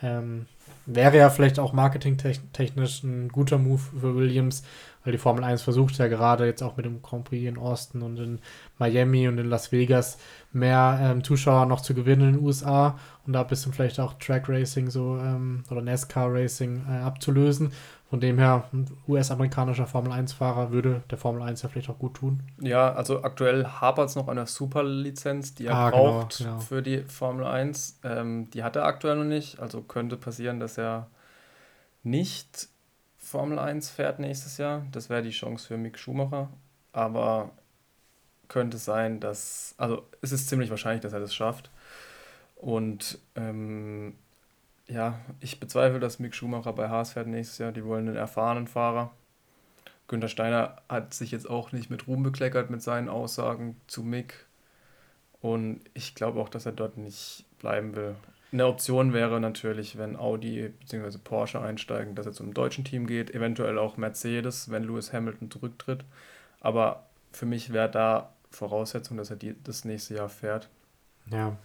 Ähm, 0.00 0.46
wäre 0.86 1.16
ja 1.16 1.28
vielleicht 1.28 1.58
auch 1.58 1.72
marketingtechnisch 1.72 3.02
ein 3.02 3.28
guter 3.28 3.58
Move 3.58 3.82
für 4.00 4.14
Williams, 4.14 4.62
weil 5.04 5.12
die 5.12 5.18
Formel 5.18 5.44
1 5.44 5.62
versucht 5.62 5.98
ja 5.98 6.06
gerade 6.06 6.46
jetzt 6.46 6.62
auch 6.62 6.76
mit 6.76 6.86
dem 6.86 7.02
Grand 7.02 7.24
Prix 7.24 7.48
in 7.48 7.58
Austin 7.58 8.02
und 8.02 8.18
in 8.18 8.38
Miami 8.78 9.28
und 9.28 9.38
in 9.38 9.48
Las 9.48 9.70
Vegas 9.70 10.18
mehr 10.52 10.98
ähm, 11.02 11.24
Zuschauer 11.24 11.66
noch 11.66 11.82
zu 11.82 11.94
gewinnen 11.94 12.28
in 12.28 12.34
den 12.36 12.44
USA 12.44 12.98
und 13.26 13.32
da 13.34 13.42
ein 13.42 13.46
bisschen 13.48 13.72
vielleicht 13.72 14.00
auch 14.00 14.14
Track 14.14 14.48
Racing 14.48 14.88
so 14.88 15.18
ähm, 15.18 15.64
oder 15.70 15.82
NASCAR 15.82 16.32
Racing 16.32 16.86
äh, 16.88 16.98
abzulösen. 16.98 17.72
Von 18.08 18.20
dem 18.20 18.38
her, 18.38 18.64
ein 18.72 18.90
US-amerikanischer 19.06 19.86
Formel 19.86 20.12
1-Fahrer 20.12 20.70
würde 20.70 21.02
der 21.10 21.18
Formel 21.18 21.42
1 21.42 21.60
ja 21.60 21.68
vielleicht 21.68 21.90
auch 21.90 21.98
gut 21.98 22.14
tun. 22.14 22.42
Ja, 22.58 22.94
also 22.94 23.22
aktuell 23.22 23.66
hapert 23.66 24.08
es 24.08 24.16
noch 24.16 24.28
an 24.28 24.36
der 24.36 24.46
Super-Lizenz, 24.46 25.54
die 25.54 25.66
er 25.66 25.74
ah, 25.74 25.90
genau, 25.90 26.02
braucht 26.02 26.38
genau, 26.38 26.50
genau. 26.50 26.60
für 26.60 26.82
die 26.82 27.02
Formel 27.02 27.44
1. 27.44 28.00
Ähm, 28.04 28.48
die 28.50 28.62
hat 28.62 28.76
er 28.76 28.86
aktuell 28.86 29.16
noch 29.16 29.24
nicht, 29.24 29.60
also 29.60 29.82
könnte 29.82 30.16
passieren, 30.16 30.58
dass 30.58 30.78
er 30.78 31.08
nicht 32.02 32.68
Formel 33.18 33.58
1 33.58 33.90
fährt 33.90 34.20
nächstes 34.20 34.56
Jahr. 34.56 34.86
Das 34.90 35.10
wäre 35.10 35.20
die 35.20 35.30
Chance 35.30 35.66
für 35.66 35.76
Mick 35.76 35.98
Schumacher. 35.98 36.48
Aber 36.92 37.50
könnte 38.48 38.78
sein, 38.78 39.20
dass, 39.20 39.74
also 39.76 40.06
es 40.22 40.32
ist 40.32 40.48
ziemlich 40.48 40.70
wahrscheinlich, 40.70 41.02
dass 41.02 41.12
er 41.12 41.20
das 41.20 41.34
schafft. 41.34 41.70
Und 42.56 43.18
ähm, 43.36 44.14
ja, 44.88 45.18
ich 45.40 45.60
bezweifle, 45.60 46.00
dass 46.00 46.18
Mick 46.18 46.34
Schumacher 46.34 46.72
bei 46.72 46.88
Haas 46.88 47.12
fährt 47.12 47.26
nächstes 47.26 47.58
Jahr. 47.58 47.72
Die 47.72 47.84
wollen 47.84 48.08
einen 48.08 48.16
erfahrenen 48.16 48.66
Fahrer. 48.66 49.10
Günther 50.08 50.28
Steiner 50.28 50.76
hat 50.88 51.12
sich 51.12 51.30
jetzt 51.30 51.48
auch 51.48 51.72
nicht 51.72 51.90
mit 51.90 52.06
Ruhm 52.06 52.22
bekleckert 52.22 52.70
mit 52.70 52.82
seinen 52.82 53.10
Aussagen 53.10 53.76
zu 53.86 54.02
Mick. 54.02 54.46
Und 55.40 55.80
ich 55.94 56.14
glaube 56.14 56.40
auch, 56.40 56.48
dass 56.48 56.66
er 56.66 56.72
dort 56.72 56.96
nicht 56.96 57.44
bleiben 57.58 57.94
will. 57.94 58.16
Eine 58.50 58.66
Option 58.66 59.12
wäre 59.12 59.40
natürlich, 59.40 59.98
wenn 59.98 60.16
Audi 60.16 60.72
bzw. 60.80 61.18
Porsche 61.22 61.60
einsteigen, 61.60 62.14
dass 62.14 62.24
er 62.24 62.32
zum 62.32 62.54
deutschen 62.54 62.84
Team 62.84 63.06
geht, 63.06 63.34
eventuell 63.34 63.78
auch 63.78 63.98
Mercedes, 63.98 64.70
wenn 64.70 64.84
Lewis 64.84 65.12
Hamilton 65.12 65.50
zurücktritt. 65.50 66.04
Aber 66.60 67.04
für 67.30 67.44
mich 67.44 67.74
wäre 67.74 67.90
da 67.90 68.32
Voraussetzung, 68.50 69.18
dass 69.18 69.28
er 69.28 69.36
die, 69.36 69.54
das 69.62 69.84
nächste 69.84 70.14
Jahr 70.14 70.30
fährt. 70.30 70.70
Ja. 71.30 71.58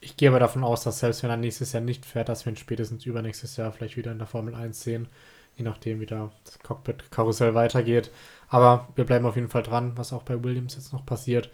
Ich 0.00 0.16
gehe 0.16 0.28
aber 0.28 0.38
davon 0.38 0.64
aus, 0.64 0.84
dass 0.84 1.00
selbst 1.00 1.22
wenn 1.22 1.30
er 1.30 1.36
nächstes 1.36 1.72
Jahr 1.72 1.82
nicht 1.82 2.06
fährt, 2.06 2.28
dass 2.28 2.46
wir 2.46 2.52
ihn 2.52 2.56
spätestens 2.56 3.04
übernächstes 3.04 3.56
Jahr 3.56 3.72
vielleicht 3.72 3.96
wieder 3.96 4.12
in 4.12 4.18
der 4.18 4.28
Formel 4.28 4.54
1 4.54 4.80
sehen, 4.80 5.08
je 5.56 5.64
nachdem, 5.64 6.00
wie 6.00 6.06
da 6.06 6.30
das 6.44 6.60
Cockpit-Karussell 6.60 7.54
weitergeht. 7.54 8.10
Aber 8.48 8.88
wir 8.94 9.04
bleiben 9.04 9.26
auf 9.26 9.34
jeden 9.36 9.48
Fall 9.48 9.62
dran, 9.62 9.92
was 9.96 10.12
auch 10.12 10.22
bei 10.22 10.42
Williams 10.42 10.76
jetzt 10.76 10.92
noch 10.92 11.04
passiert. 11.04 11.50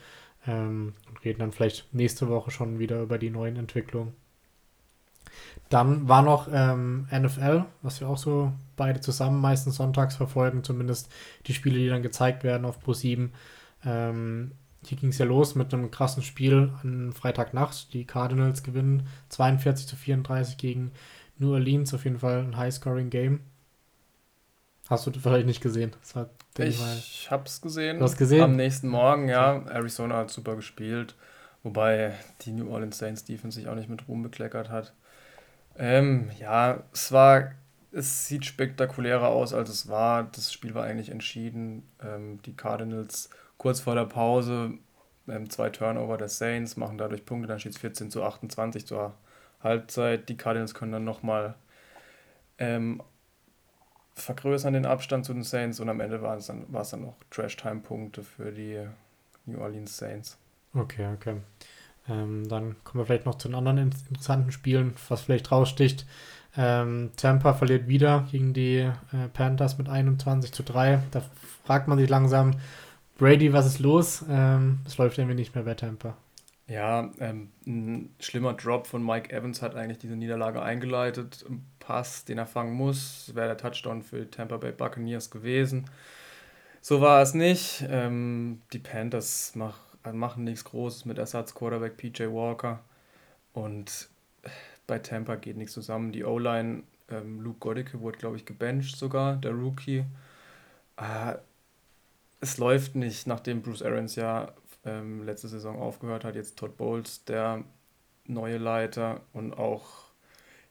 Ähm, 0.47 0.93
und 1.09 1.25
reden 1.25 1.41
dann 1.41 1.53
vielleicht 1.53 1.95
nächste 1.95 2.29
Woche 2.29 2.51
schon 2.51 2.79
wieder 2.79 3.01
über 3.01 3.17
die 3.17 3.31
neuen 3.31 3.57
Entwicklungen. 3.57 4.15
Dann 5.71 6.09
war 6.09 6.23
noch 6.23 6.49
ähm, 6.53 7.09
NFL, 7.11 7.65
was 7.83 8.01
wir 8.01 8.09
auch 8.09 8.19
so 8.19 8.53
beide 8.77 9.01
zusammen 9.01 9.41
meistens 9.41 9.77
sonntags 9.77 10.17
verfolgen, 10.17 10.63
zumindest 10.63 11.11
die 11.47 11.55
Spiele, 11.55 11.79
die 11.79 11.89
dann 11.89 12.03
gezeigt 12.03 12.45
werden 12.45 12.67
auf 12.67 12.85
Pro7. 12.85 13.31
Ähm, 13.85 14.53
hier 14.87 14.99
ging 14.99 15.11
es 15.11 15.19
ja 15.19 15.27
los 15.27 15.55
mit 15.55 15.73
einem 15.73 15.91
krassen 15.91 16.23
Spiel 16.23 16.73
an 16.83 17.13
Freitagnacht. 17.13 17.93
Die 17.93 18.07
Cardinals 18.07 18.63
gewinnen 18.63 19.07
42 19.29 19.87
zu 19.87 19.97
34 19.97 20.57
gegen 20.57 20.93
New 21.39 21.53
Orleans. 21.53 21.95
Auf 21.95 22.05
jeden 22.05 22.19
Fall 22.19 22.41
ein 22.41 22.57
High-Scoring-Game. 22.57 23.41
Hast 24.89 25.07
du 25.07 25.13
vielleicht 25.13 25.47
nicht 25.47 25.63
gesehen? 25.63 25.93
War, 26.13 26.29
ich 26.59 26.79
mal, 26.79 27.03
hab's 27.31 27.61
gesehen. 27.61 27.99
Du 27.99 28.05
hast 28.05 28.19
gesehen? 28.19 28.43
Am 28.43 28.57
nächsten 28.57 28.89
Morgen, 28.89 29.29
ja. 29.29 29.65
Arizona 29.67 30.19
hat 30.19 30.31
super 30.31 30.57
gespielt. 30.57 31.15
Wobei 31.63 32.13
die 32.43 32.53
New 32.53 32.71
Orleans 32.71 32.99
Saints 32.99 33.25
Defense 33.25 33.59
sich 33.59 33.69
auch 33.69 33.75
nicht 33.75 33.89
mit 33.89 34.07
Ruhm 34.07 34.23
bekleckert 34.23 34.69
hat. 34.69 34.93
Ähm, 35.77 36.31
ja, 36.39 36.85
es 36.93 37.11
war, 37.11 37.53
es 37.91 38.29
sieht 38.29 38.45
spektakulärer 38.45 39.29
aus, 39.29 39.55
als 39.55 39.71
es 39.71 39.89
war. 39.89 40.25
Das 40.25 40.53
Spiel 40.53 40.75
war 40.75 40.85
eigentlich 40.85 41.09
entschieden. 41.11 41.83
Ähm, 42.03 42.41
die 42.45 42.55
Cardinals 42.55 43.31
kurz 43.59 43.81
vor 43.81 43.95
der 43.95 44.07
Pause 44.07 44.75
ähm, 45.29 45.49
zwei 45.51 45.71
Turnover 45.71 46.17
der 46.17 46.29
Saints 46.29 46.77
machen 46.77 46.99
dadurch 46.99 47.25
Punkte, 47.25 47.49
dann 47.49 47.61
steht 47.61 47.73
es 47.73 47.79
14 47.79 48.11
zu 48.11 48.23
28 48.23 48.87
zur 48.87 49.15
Halbzeit. 49.63 50.29
Die 50.29 50.37
Cardinals 50.37 50.75
können 50.75 50.93
dann 50.93 51.05
nochmal 51.05 51.55
ähm, 52.59 53.03
vergrößern 54.15 54.75
den 54.75 54.87
Abstand 54.87 55.25
zu 55.25 55.33
den 55.33 55.43
Saints 55.43 55.81
und 55.81 55.89
am 55.89 56.01
Ende 56.01 56.23
war 56.23 56.37
es 56.37 56.47
dann, 56.47 56.67
dann 56.71 57.01
noch 57.01 57.17
Trash-Time-Punkte 57.31 58.23
für 58.23 58.53
die 58.53 58.87
New 59.47 59.61
Orleans 59.61 59.97
Saints. 59.97 60.39
Okay, 60.75 61.09
okay. 61.15 61.37
Ähm, 62.09 62.49
dann 62.49 62.77
kommen 62.85 63.01
wir 63.01 63.07
vielleicht 63.07 63.27
noch 63.27 63.37
zu 63.37 63.49
den 63.49 63.55
anderen 63.55 63.79
interessanten 63.79 64.53
Spielen, 64.53 64.95
was 65.09 65.23
vielleicht 65.23 65.51
raussticht. 65.51 66.07
Ähm, 66.57 67.11
Tampa 67.17 67.55
verliert 67.55 67.89
wieder 67.89 68.27
gegen 68.31 68.53
die 68.53 68.79
äh, 68.79 69.29
Panthers 69.33 69.79
mit 69.79 69.89
21 69.89 70.53
zu 70.53 70.63
3. 70.63 71.01
Da 71.11 71.23
fragt 71.65 71.89
man 71.89 71.99
sich 71.99 72.09
langsam, 72.09 72.53
Brady, 73.17 73.53
was 73.53 73.67
ist 73.67 73.79
los? 73.79 74.25
Ähm, 74.29 74.81
es 74.87 74.99
läuft 74.99 75.19
irgendwie 75.19 75.37
nicht 75.37 75.55
mehr 75.55 75.65
bei 75.65 75.75
Tampa. 75.75 76.17
Ja, 76.67 77.13
ähm, 77.21 77.53
ein 77.67 78.15
schlimmer 78.21 78.55
Drop 78.55 78.87
von 78.87 79.05
Mike 79.05 79.31
Evans 79.33 79.61
hat 79.61 79.77
eigentlich 79.77 79.99
diese 79.99 80.17
Niederlage 80.17 80.63
eingeleitet. 80.63 81.45
Ein 81.49 81.65
Pass, 81.79 82.25
den 82.25 82.39
er 82.39 82.47
fangen 82.47 82.73
muss, 82.73 83.33
wäre 83.35 83.49
der 83.49 83.59
Touchdown 83.59 84.03
für 84.03 84.31
Tampa 84.31 84.57
Bay 84.57 84.73
Buccaneers 84.73 85.31
gewesen. 85.31 85.85
So 86.81 87.01
war 87.01 87.23
es 87.23 87.35
nicht. 87.35 87.85
Ähm, 87.89 88.63
die 88.73 88.79
Panthers 88.79 89.53
mach, 89.55 89.79
machen 90.13 90.45
nichts 90.45 90.65
Großes 90.65 91.05
mit 91.05 91.19
Ersatz-Quarterback 91.19 91.97
PJ 91.97 92.25
Walker. 92.25 92.81
Und 93.53 94.09
bei 94.87 94.99
Tampa 94.99 95.37
geht 95.37 95.57
nichts 95.57 95.75
zusammen. 95.75 96.13
Die 96.13 96.25
O-Line, 96.25 96.83
ähm, 97.11 97.41
Luke 97.41 97.59
Godicke 97.61 98.01
wurde, 98.01 98.19
glaube 98.19 98.37
ich, 98.37 98.47
gebencht 98.47 98.97
sogar, 98.97 99.37
der 99.37 99.53
Rookie. 99.53 100.05
Äh, 100.97 101.37
es 102.45 102.59
läuft 102.59 102.95
nicht, 102.95 103.27
nachdem 103.27 103.63
Bruce 103.63 103.83
Arians 103.83 104.17
ja 104.17 104.53
ähm, 104.85 105.25
letzte 105.25 105.49
Saison 105.49 105.79
aufgehört 105.79 106.25
hat. 106.25 106.37
Jetzt 106.37 106.59
Todd 106.59 106.77
Bowles, 106.77 107.25
der 107.25 107.65
neue 108.27 108.59
Leiter 108.59 109.23
und 109.33 109.55
auch 109.55 110.05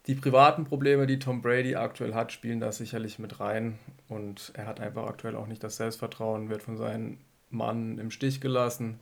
die 0.05 0.13
privaten 0.13 0.65
Probleme, 0.65 1.07
die 1.07 1.17
Tom 1.17 1.41
Brady 1.41 1.75
aktuell 1.75 2.13
hat, 2.13 2.31
spielen 2.31 2.59
da 2.59 2.71
sicherlich 2.71 3.17
mit 3.17 3.39
rein. 3.39 3.79
Und 4.07 4.51
er 4.55 4.67
hat 4.67 4.79
einfach 4.79 5.07
aktuell 5.07 5.35
auch 5.35 5.47
nicht 5.47 5.63
das 5.63 5.77
Selbstvertrauen, 5.77 6.49
wird 6.49 6.61
von 6.61 6.77
seinem 6.77 7.17
Mann 7.49 7.97
im 7.97 8.11
Stich 8.11 8.39
gelassen. 8.39 8.99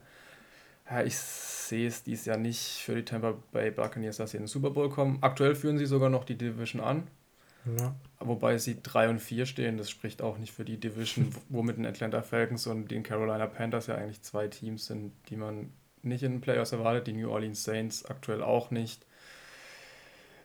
Ja, 0.90 1.04
ich 1.04 1.18
sehe 1.18 1.88
es 1.88 2.04
dieses 2.04 2.26
Jahr 2.26 2.38
nicht 2.38 2.82
für 2.84 2.96
die 2.96 3.04
Tampa 3.04 3.34
Bay 3.52 3.72
Buccaneers, 3.72 4.18
dass 4.18 4.32
sie 4.32 4.38
in 4.38 4.44
den 4.44 4.48
Super 4.48 4.70
Bowl 4.70 4.90
kommen. 4.90 5.18
Aktuell 5.22 5.56
führen 5.56 5.78
sie 5.78 5.86
sogar 5.86 6.10
noch 6.10 6.24
die 6.24 6.38
Division 6.38 6.82
an. 6.82 7.08
Ja. 7.78 7.96
Wobei 8.20 8.58
sie 8.58 8.82
3 8.82 9.10
und 9.10 9.20
4 9.20 9.46
stehen, 9.46 9.78
das 9.78 9.90
spricht 9.90 10.22
auch 10.22 10.38
nicht 10.38 10.52
für 10.52 10.66
die 10.66 10.80
Division, 10.80 11.34
womit 11.50 11.78
den 11.78 11.86
Atlanta 11.86 12.22
Falcons 12.22 12.68
und 12.68 12.90
den 12.90 13.04
Carolina 13.04 13.48
Panthers 13.48 13.88
ja 13.88 13.96
eigentlich 13.96 14.22
zwei 14.22 14.48
Teams 14.48 14.86
sind, 14.86 15.14
die 15.30 15.36
man 15.36 15.72
nicht 16.04 16.24
in 16.24 16.34
den 16.34 16.42
Playoffs 16.42 16.72
erwartet, 16.72 17.08
die 17.08 17.14
New 17.14 17.30
Orleans 17.30 17.64
Saints 17.64 18.06
aktuell 18.06 18.42
auch 18.42 18.72
nicht. 18.72 19.06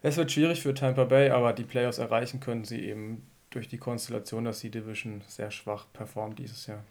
Es 0.02 0.16
wird 0.16 0.30
schwierig 0.30 0.62
für 0.62 0.74
Tampa 0.74 1.04
Bay, 1.04 1.30
aber 1.30 1.52
die 1.52 1.64
Playoffs 1.64 1.98
erreichen 1.98 2.40
können 2.40 2.64
sie 2.64 2.80
eben 2.80 3.26
durch 3.50 3.68
die 3.68 3.78
Konstellation, 3.78 4.44
dass 4.44 4.60
die 4.60 4.70
Division 4.70 5.22
sehr 5.26 5.50
schwach 5.50 5.86
performt 5.92 6.38
dieses 6.38 6.66
Jahr. 6.66 6.84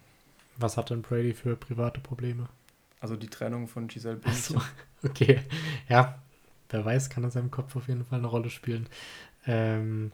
Was 0.57 0.77
hat 0.77 0.89
denn 0.89 1.01
Brady 1.01 1.33
für 1.33 1.55
private 1.55 1.99
Probleme? 1.99 2.49
Also 2.99 3.15
die 3.15 3.27
Trennung 3.27 3.67
von 3.67 3.87
Giselle 3.87 4.15
Bündchen. 4.15 4.57
So, 4.57 4.61
okay, 5.07 5.41
ja, 5.89 6.19
wer 6.69 6.83
weiß, 6.83 7.09
kann 7.09 7.23
in 7.23 7.31
seinem 7.31 7.51
Kopf 7.51 7.75
auf 7.75 7.87
jeden 7.87 8.03
Fall 8.05 8.19
eine 8.19 8.27
Rolle 8.27 8.49
spielen. 8.49 8.87
Ähm, 9.47 10.11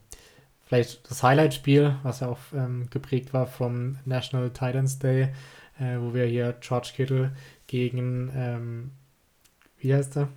vielleicht 0.65 1.09
das 1.09 1.23
Highlight-Spiel, 1.23 1.95
was 2.03 2.21
ja 2.21 2.29
auch 2.29 2.39
ähm, 2.53 2.89
geprägt 2.89 3.33
war 3.33 3.45
vom 3.45 3.97
National 4.05 4.49
Titans 4.51 4.99
Day, 4.99 5.29
äh, 5.79 5.97
wo 5.99 6.13
wir 6.13 6.25
hier 6.25 6.55
George 6.61 6.91
Kittle 6.95 7.31
gegen, 7.67 8.31
ähm, 8.35 8.91
wie 9.79 9.93
heißt 9.93 10.17
er? 10.17 10.29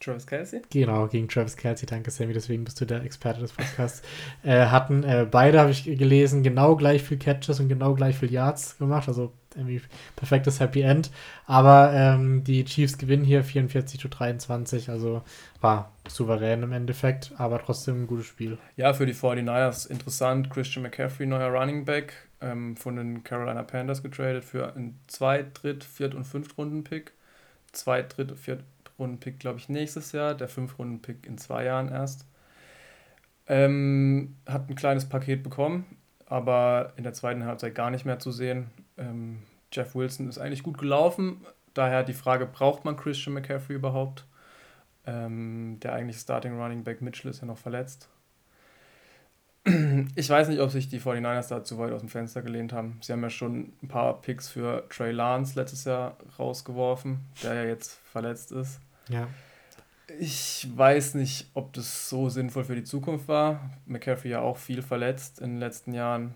Travis 0.00 0.26
Kelsey? 0.26 0.62
Genau, 0.70 1.06
gegen 1.08 1.28
Travis 1.28 1.56
Kelsey, 1.56 1.86
danke 1.86 2.10
Sammy, 2.10 2.32
deswegen 2.32 2.64
bist 2.64 2.80
du 2.80 2.84
der 2.84 3.02
Experte 3.02 3.40
des 3.40 3.52
Podcasts. 3.52 4.02
äh, 4.42 4.66
hatten 4.66 5.02
äh, 5.04 5.26
beide, 5.30 5.60
habe 5.60 5.70
ich 5.70 5.84
gelesen, 5.84 6.42
genau 6.42 6.76
gleich 6.76 7.02
viel 7.02 7.18
Catches 7.18 7.60
und 7.60 7.68
genau 7.68 7.94
gleich 7.94 8.16
viel 8.16 8.30
Yards 8.30 8.78
gemacht, 8.78 9.08
also 9.08 9.32
irgendwie 9.56 9.80
perfektes 10.14 10.60
Happy 10.60 10.82
End. 10.82 11.10
Aber 11.46 11.92
ähm, 11.92 12.44
die 12.44 12.64
Chiefs 12.64 12.98
gewinnen 12.98 13.24
hier 13.24 13.44
44 13.44 14.00
zu 14.00 14.08
23, 14.08 14.90
also 14.90 15.22
war 15.60 15.92
souverän 16.08 16.62
im 16.62 16.72
Endeffekt, 16.72 17.32
aber 17.36 17.60
trotzdem 17.62 18.02
ein 18.02 18.06
gutes 18.06 18.26
Spiel. 18.26 18.58
Ja, 18.76 18.92
für 18.92 19.06
die 19.06 19.14
49ers 19.14 19.90
interessant. 19.90 20.50
Christian 20.50 20.82
McCaffrey, 20.82 21.26
neuer 21.26 21.48
Running 21.48 21.84
Back, 21.84 22.12
ähm, 22.40 22.76
von 22.76 22.96
den 22.96 23.24
Carolina 23.24 23.62
Panthers 23.62 24.02
getradet 24.02 24.44
für 24.44 24.74
einen 24.74 25.00
Zweit-, 25.06 25.62
Dritt-, 25.62 25.84
Viert- 25.84 26.14
und 26.14 26.24
Fünftrunden-Pick. 26.24 27.12
Zweit-, 27.72 28.16
Dritt-, 28.16 28.38
Viert-Runden-Pick, 28.38 29.38
glaube 29.38 29.58
ich, 29.58 29.68
nächstes 29.68 30.12
Jahr. 30.12 30.34
Der 30.34 30.48
Fünf-Runden-Pick 30.48 31.26
in 31.26 31.38
zwei 31.38 31.64
Jahren 31.64 31.88
erst. 31.88 32.26
Ähm, 33.48 34.36
hat 34.46 34.68
ein 34.68 34.74
kleines 34.74 35.08
Paket 35.08 35.42
bekommen, 35.42 35.84
aber 36.26 36.92
in 36.96 37.04
der 37.04 37.12
zweiten 37.12 37.44
Halbzeit 37.44 37.74
gar 37.74 37.90
nicht 37.90 38.04
mehr 38.04 38.18
zu 38.18 38.32
sehen. 38.32 38.70
Ähm, 38.98 39.42
Jeff 39.72 39.94
Wilson 39.94 40.28
ist 40.28 40.38
eigentlich 40.38 40.62
gut 40.62 40.78
gelaufen. 40.78 41.44
Daher 41.74 42.02
die 42.02 42.14
Frage, 42.14 42.46
braucht 42.46 42.84
man 42.84 42.96
Christian 42.96 43.34
McCaffrey 43.34 43.76
überhaupt? 43.76 44.24
Ähm, 45.06 45.78
der 45.82 45.92
eigentlich 45.92 46.16
Starting 46.16 46.58
Running 46.60 46.82
Back 46.82 47.02
Mitchell 47.02 47.30
ist 47.30 47.40
ja 47.40 47.46
noch 47.46 47.58
verletzt. 47.58 48.08
Ich 50.14 50.30
weiß 50.30 50.48
nicht, 50.48 50.60
ob 50.60 50.70
sich 50.70 50.88
die 50.88 51.00
49ers 51.00 51.48
da 51.48 51.64
zu 51.64 51.78
weit 51.78 51.92
aus 51.92 52.00
dem 52.00 52.08
Fenster 52.08 52.40
gelehnt 52.40 52.72
haben. 52.72 52.98
Sie 53.02 53.12
haben 53.12 53.22
ja 53.22 53.30
schon 53.30 53.72
ein 53.82 53.88
paar 53.88 54.20
Picks 54.20 54.48
für 54.48 54.84
Trey 54.88 55.10
Lance 55.10 55.58
letztes 55.58 55.84
Jahr 55.84 56.16
rausgeworfen, 56.38 57.18
der 57.42 57.54
ja 57.54 57.64
jetzt 57.64 58.00
verletzt 58.12 58.52
ist. 58.52 58.80
Ja. 59.08 59.26
Ich 60.20 60.68
weiß 60.72 61.14
nicht, 61.14 61.50
ob 61.54 61.72
das 61.72 62.08
so 62.08 62.28
sinnvoll 62.28 62.64
für 62.64 62.76
die 62.76 62.84
Zukunft 62.84 63.26
war. 63.26 63.70
McCaffrey 63.86 64.30
ja 64.30 64.40
auch 64.40 64.56
viel 64.56 64.82
verletzt 64.82 65.40
in 65.40 65.50
den 65.50 65.58
letzten 65.58 65.92
Jahren 65.92 66.34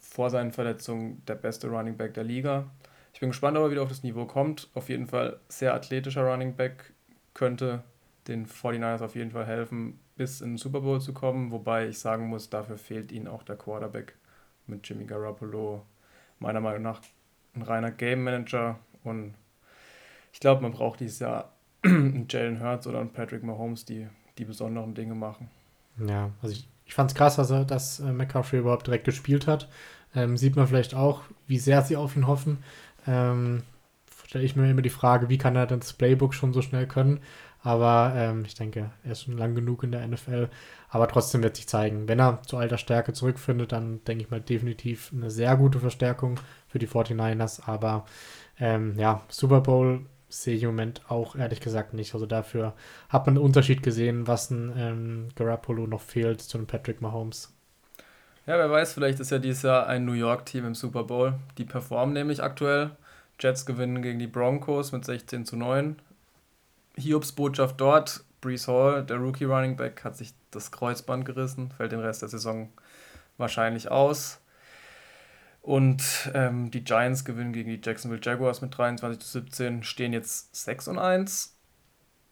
vor 0.00 0.30
seinen 0.30 0.52
Verletzungen 0.52 1.22
der 1.26 1.34
beste 1.34 1.68
Running 1.68 1.96
Back 1.96 2.14
der 2.14 2.24
Liga. 2.24 2.66
Ich 3.12 3.20
bin 3.20 3.30
gespannt, 3.30 3.56
ob 3.56 3.64
er 3.64 3.70
wieder 3.70 3.82
auf 3.82 3.88
das 3.88 4.02
Niveau 4.02 4.24
kommt. 4.24 4.68
Auf 4.74 4.88
jeden 4.88 5.06
Fall 5.06 5.38
sehr 5.48 5.74
athletischer 5.74 6.22
Running 6.22 6.54
Back 6.54 6.92
könnte 7.32 7.84
den 8.28 8.46
49ers 8.46 9.02
auf 9.02 9.14
jeden 9.14 9.30
Fall 9.30 9.46
helfen, 9.46 9.98
bis 10.16 10.40
in 10.40 10.52
den 10.52 10.58
Super 10.58 10.80
Bowl 10.80 11.00
zu 11.00 11.12
kommen. 11.12 11.50
Wobei 11.50 11.88
ich 11.88 11.98
sagen 11.98 12.26
muss, 12.28 12.50
dafür 12.50 12.78
fehlt 12.78 13.12
ihnen 13.12 13.28
auch 13.28 13.42
der 13.42 13.56
Quarterback 13.56 14.14
mit 14.66 14.88
Jimmy 14.88 15.04
Garoppolo. 15.04 15.84
Meiner 16.38 16.60
Meinung 16.60 16.82
nach 16.82 17.02
ein 17.54 17.62
reiner 17.62 17.90
Game 17.90 18.24
Manager 18.24 18.78
und 19.04 19.34
ich 20.32 20.40
glaube, 20.40 20.62
man 20.62 20.72
braucht 20.72 21.00
dieses 21.00 21.20
Jahr 21.20 21.52
einen 21.84 22.26
Jalen 22.28 22.60
Hurts 22.60 22.86
oder 22.86 23.00
einen 23.00 23.12
Patrick 23.12 23.44
Mahomes, 23.44 23.84
die 23.84 24.08
die 24.38 24.44
besonderen 24.44 24.94
Dinge 24.94 25.14
machen. 25.14 25.48
Ja, 25.98 26.30
also 26.42 26.54
ich, 26.54 26.68
ich 26.94 26.96
fand 26.96 27.10
es 27.10 27.16
krass, 27.16 27.34
dass, 27.34 27.50
er, 27.50 27.64
dass 27.64 27.98
äh, 27.98 28.12
McCaffrey 28.12 28.60
überhaupt 28.60 28.86
direkt 28.86 29.04
gespielt 29.04 29.48
hat. 29.48 29.68
Ähm, 30.14 30.36
sieht 30.36 30.54
man 30.54 30.68
vielleicht 30.68 30.94
auch, 30.94 31.22
wie 31.48 31.58
sehr 31.58 31.82
sie 31.82 31.96
auf 31.96 32.14
ihn 32.14 32.28
hoffen. 32.28 32.62
Ähm, 33.04 33.64
Stelle 34.28 34.44
ich 34.44 34.54
mir 34.54 34.70
immer 34.70 34.80
die 34.80 34.90
Frage, 34.90 35.28
wie 35.28 35.36
kann 35.36 35.56
er 35.56 35.66
denn 35.66 35.80
das 35.80 35.92
Playbook 35.92 36.34
schon 36.34 36.52
so 36.52 36.62
schnell 36.62 36.86
können? 36.86 37.18
Aber 37.64 38.12
ähm, 38.14 38.44
ich 38.46 38.54
denke, 38.54 38.92
er 39.02 39.10
ist 39.10 39.24
schon 39.24 39.36
lang 39.36 39.56
genug 39.56 39.82
in 39.82 39.90
der 39.90 40.06
NFL. 40.06 40.50
Aber 40.88 41.08
trotzdem 41.08 41.42
wird 41.42 41.56
sich 41.56 41.66
zeigen, 41.66 42.06
wenn 42.06 42.20
er 42.20 42.40
zu 42.46 42.58
alter 42.58 42.78
Stärke 42.78 43.12
zurückfindet, 43.12 43.72
dann 43.72 44.04
denke 44.04 44.22
ich 44.22 44.30
mal 44.30 44.40
definitiv 44.40 45.10
eine 45.12 45.32
sehr 45.32 45.56
gute 45.56 45.80
Verstärkung 45.80 46.38
für 46.68 46.78
die 46.78 46.86
49ers. 46.86 47.66
Aber 47.66 48.04
ähm, 48.60 48.96
ja, 49.00 49.22
Super 49.28 49.62
Bowl 49.62 50.06
sehe 50.42 50.56
ich 50.56 50.62
im 50.62 50.70
Moment 50.70 51.02
auch 51.08 51.36
ehrlich 51.36 51.60
gesagt 51.60 51.94
nicht. 51.94 52.14
Also 52.14 52.26
dafür 52.26 52.74
hat 53.08 53.26
man 53.26 53.36
einen 53.36 53.44
Unterschied 53.44 53.82
gesehen, 53.82 54.26
was 54.26 54.50
ein 54.50 54.72
ähm, 54.76 55.28
Garoppolo 55.34 55.86
noch 55.86 56.00
fehlt 56.00 56.40
zu 56.40 56.58
einem 56.58 56.66
Patrick 56.66 57.00
Mahomes. 57.00 57.52
Ja, 58.46 58.58
wer 58.58 58.70
weiß, 58.70 58.92
vielleicht 58.92 59.20
ist 59.20 59.30
ja 59.30 59.38
dieses 59.38 59.62
Jahr 59.62 59.86
ein 59.86 60.04
New 60.04 60.12
York-Team 60.12 60.66
im 60.66 60.74
Super 60.74 61.04
Bowl. 61.04 61.34
Die 61.56 61.64
performen 61.64 62.12
nämlich 62.12 62.42
aktuell. 62.42 62.90
Jets 63.40 63.64
gewinnen 63.64 64.02
gegen 64.02 64.18
die 64.18 64.26
Broncos 64.26 64.92
mit 64.92 65.04
16 65.04 65.46
zu 65.46 65.56
9. 65.56 65.96
Hiobs 66.96 67.32
Botschaft 67.32 67.80
dort. 67.80 68.24
Brees 68.40 68.68
Hall, 68.68 69.02
der 69.04 69.16
Rookie 69.16 69.44
Running 69.44 69.76
Back, 69.76 70.04
hat 70.04 70.16
sich 70.16 70.34
das 70.50 70.70
Kreuzband 70.70 71.24
gerissen, 71.24 71.70
fällt 71.70 71.92
den 71.92 72.00
Rest 72.00 72.20
der 72.20 72.28
Saison 72.28 72.70
wahrscheinlich 73.38 73.90
aus. 73.90 74.40
Und 75.64 76.30
ähm, 76.34 76.70
die 76.70 76.84
Giants 76.84 77.24
gewinnen 77.24 77.54
gegen 77.54 77.70
die 77.70 77.80
Jacksonville 77.82 78.20
Jaguars 78.22 78.60
mit 78.60 78.76
23 78.76 79.18
zu 79.18 79.26
17, 79.26 79.82
stehen 79.82 80.12
jetzt 80.12 80.54
6 80.54 80.88
und 80.88 80.98
1 80.98 81.58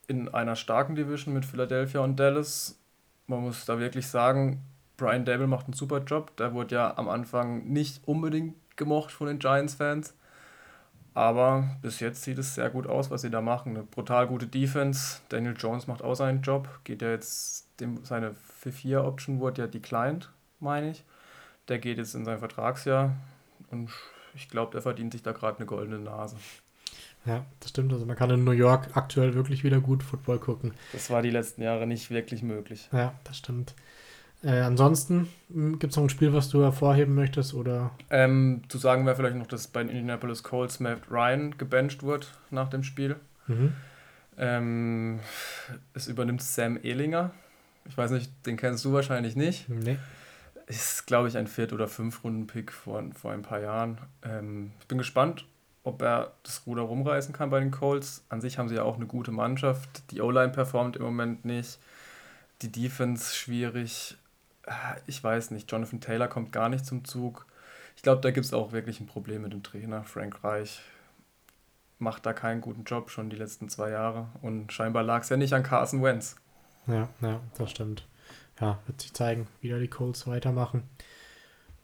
in 0.07 0.29
einer 0.29 0.55
starken 0.55 0.97
Division 0.97 1.33
mit 1.33 1.47
Philadelphia 1.47 2.03
und 2.03 2.21
Dallas. 2.21 2.79
Man 3.27 3.41
muss 3.41 3.65
da 3.65 3.79
wirklich 3.79 4.07
sagen, 4.07 4.61
Brian 4.99 5.25
Dable 5.25 5.47
macht 5.47 5.65
einen 5.65 5.73
super 5.73 6.01
Job. 6.01 6.37
Der 6.37 6.53
wurde 6.53 6.75
ja 6.75 6.99
am 6.99 7.09
Anfang 7.09 7.65
nicht 7.69 8.07
unbedingt 8.07 8.55
gemocht 8.77 9.11
von 9.13 9.29
den 9.29 9.39
Giants-Fans. 9.39 10.15
Aber 11.15 11.71
bis 11.81 12.01
jetzt 12.01 12.25
sieht 12.25 12.37
es 12.37 12.55
sehr 12.55 12.69
gut 12.69 12.87
aus, 12.87 13.11
was 13.11 13.23
sie 13.23 13.31
da 13.31 13.41
machen. 13.41 13.75
Eine 13.75 13.85
brutal 13.85 14.27
gute 14.27 14.47
Defense. 14.47 15.21
Daniel 15.31 15.55
Jones 15.57 15.87
macht 15.87 16.03
auch 16.03 16.17
seinen 16.17 16.43
Job. 16.43 16.69
Geht 16.85 17.01
ja 17.01 17.09
jetzt, 17.09 17.81
dem, 17.81 18.05
seine 18.05 18.35
4-4-Option 18.63 19.41
wurde 19.41 19.63
ja 19.63 19.69
declined, 19.69 20.31
meine 20.61 20.91
ich 20.91 21.07
der 21.69 21.79
geht 21.79 21.99
jetzt 21.99 22.15
in 22.15 22.25
sein 22.25 22.39
Vertragsjahr 22.39 23.17
und 23.71 23.91
ich 24.35 24.49
glaube, 24.49 24.73
der 24.73 24.83
verdient 24.83 25.13
sich 25.13 25.23
da 25.23 25.33
gerade 25.33 25.59
eine 25.59 25.67
goldene 25.67 25.99
Nase. 25.99 26.37
Ja, 27.25 27.45
das 27.61 27.71
stimmt. 27.71 27.93
Also 27.93 28.05
man 28.05 28.17
kann 28.17 28.31
in 28.31 28.45
New 28.45 28.53
York 28.53 28.89
aktuell 28.95 29.35
wirklich 29.35 29.63
wieder 29.63 29.81
gut 29.81 30.03
Football 30.03 30.39
gucken. 30.39 30.73
Das 30.93 31.11
war 31.11 31.23
die 31.23 31.31
letzten 31.31 31.63
Jahre 31.63 31.87
nicht 31.87 32.11
wirklich 32.11 32.43
möglich. 32.43 32.89
Ja, 32.93 33.15
das 33.25 33.39
stimmt. 33.39 33.75
Äh, 34.43 34.61
ansonsten 34.61 35.29
hm, 35.53 35.79
gibt 35.79 35.93
es 35.93 35.97
noch 35.97 36.05
ein 36.05 36.11
Spiel, 36.11 36.33
was 36.33 36.49
du 36.49 36.63
hervorheben 36.63 37.15
möchtest? 37.15 37.55
Oder? 37.55 37.93
Ähm, 38.11 38.63
zu 38.69 38.79
sagen 38.79 39.07
wäre 39.07 39.15
vielleicht 39.15 39.37
noch, 39.37 39.47
dass 39.47 39.69
bei 39.69 39.85
den 39.85 39.91
Indianapolis 39.91 40.43
Colts 40.43 40.81
Matt 40.81 41.03
Ryan 41.11 41.57
gebencht 41.59 42.03
wird 42.03 42.37
nach 42.51 42.69
dem 42.69 42.83
Spiel. 42.83 43.17
Mhm. 43.47 43.73
Ähm, 44.37 45.21
es 45.95 46.09
übernimmt 46.09 46.43
Sam 46.43 46.77
Ehlinger. 46.83 47.31
Ich 47.89 47.97
weiß 47.97 48.11
nicht, 48.11 48.33
den 48.47 48.57
kennst 48.57 48.85
du 48.85 48.93
wahrscheinlich 48.93 49.37
nicht. 49.37 49.69
Nee 49.69 49.99
ist, 50.77 51.07
glaube 51.07 51.29
ich, 51.29 51.37
ein 51.37 51.47
Viert- 51.47 51.73
oder 51.73 51.89
Fünf-Runden-Pick 51.89 52.73
vor, 52.73 53.03
vor 53.15 53.33
ein 53.33 53.43
paar 53.43 53.61
Jahren. 53.61 53.99
Ähm, 54.23 54.73
ich 54.81 54.87
bin 54.87 54.99
gespannt, 54.99 55.47
ob 55.85 56.03
er 56.03 56.33
das 56.43 56.67
Ruder 56.67 56.83
rumreißen 56.83 57.35
kann 57.35 57.51
bei 57.51 57.61
den 57.61 57.71
Colts. 57.71 58.25
An 58.29 58.41
sich 58.41 58.59
haben 58.59 58.69
sie 58.69 58.77
ja 58.77 58.83
auch 58.83 58.97
eine 58.97 59.07
gute 59.07 59.33
Mannschaft. 59.33 60.11
Die 60.11 60.21
O-Line 60.21 60.53
performt 60.53 60.97
im 60.97 61.03
Moment 61.03 61.45
nicht. 61.45 61.79
Die 62.63 62.71
Defense 62.71 63.35
schwierig. 63.35 64.17
Ich 65.07 65.23
weiß 65.23 65.51
nicht, 65.51 65.71
Jonathan 65.71 66.01
Taylor 66.01 66.29
kommt 66.29 66.53
gar 66.53 66.69
nicht 66.69 66.87
zum 66.87 67.05
Zug. 67.05 67.47
Ich 67.97 68.03
glaube, 68.03 68.21
da 68.21 68.31
gibt 68.31 68.47
es 68.47 68.55
auch 68.55 68.73
wirklich 68.73 69.01
ein 69.01 69.07
Problem 69.07 69.43
mit 69.43 69.53
dem 69.53 69.63
Trainer. 69.63 70.05
Frank 70.05 70.45
Reich 70.45 70.81
macht 71.99 72.25
da 72.25 72.33
keinen 72.33 72.61
guten 72.61 72.85
Job 72.85 73.11
schon 73.11 73.31
die 73.31 73.37
letzten 73.37 73.69
zwei 73.69 73.91
Jahre. 73.91 74.29
Und 74.41 74.73
scheinbar 74.73 75.03
lag 75.03 75.23
es 75.23 75.29
ja 75.29 75.37
nicht 75.37 75.53
an 75.53 75.65
Carson 75.65 76.03
Wentz. 76.03 76.37
Ja, 76.87 77.09
ja, 77.21 77.41
das 77.59 77.71
stimmt 77.71 78.05
ja, 78.63 78.79
wird 78.87 79.01
sich 79.01 79.13
zeigen, 79.13 79.49
wie 79.61 79.69
da 79.69 79.79
die 79.79 79.89
Colts 79.89 80.27
weitermachen. 80.27 80.85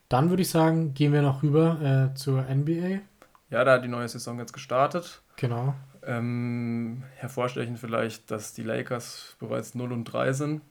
Dann 0.08 0.30
würde 0.30 0.42
ich 0.42 0.48
sagen, 0.48 0.94
gehen 0.94 1.12
wir 1.12 1.22
noch 1.22 1.42
rüber 1.42 2.10
äh, 2.12 2.14
zur 2.14 2.42
NBA. 2.42 3.00
Ja, 3.50 3.64
da 3.64 3.74
hat 3.74 3.84
die 3.84 3.88
neue 3.88 4.08
Saison 4.08 4.38
jetzt 4.38 4.52
gestartet. 4.52 5.22
Genau. 5.36 5.74
Ähm, 6.06 7.02
hervorstechend 7.16 7.78
vielleicht, 7.78 8.30
dass 8.30 8.54
die 8.54 8.62
Lakers 8.62 9.36
bereits 9.40 9.74
0 9.74 9.92
und 9.92 10.04
3 10.04 10.32
sind. 10.32 10.62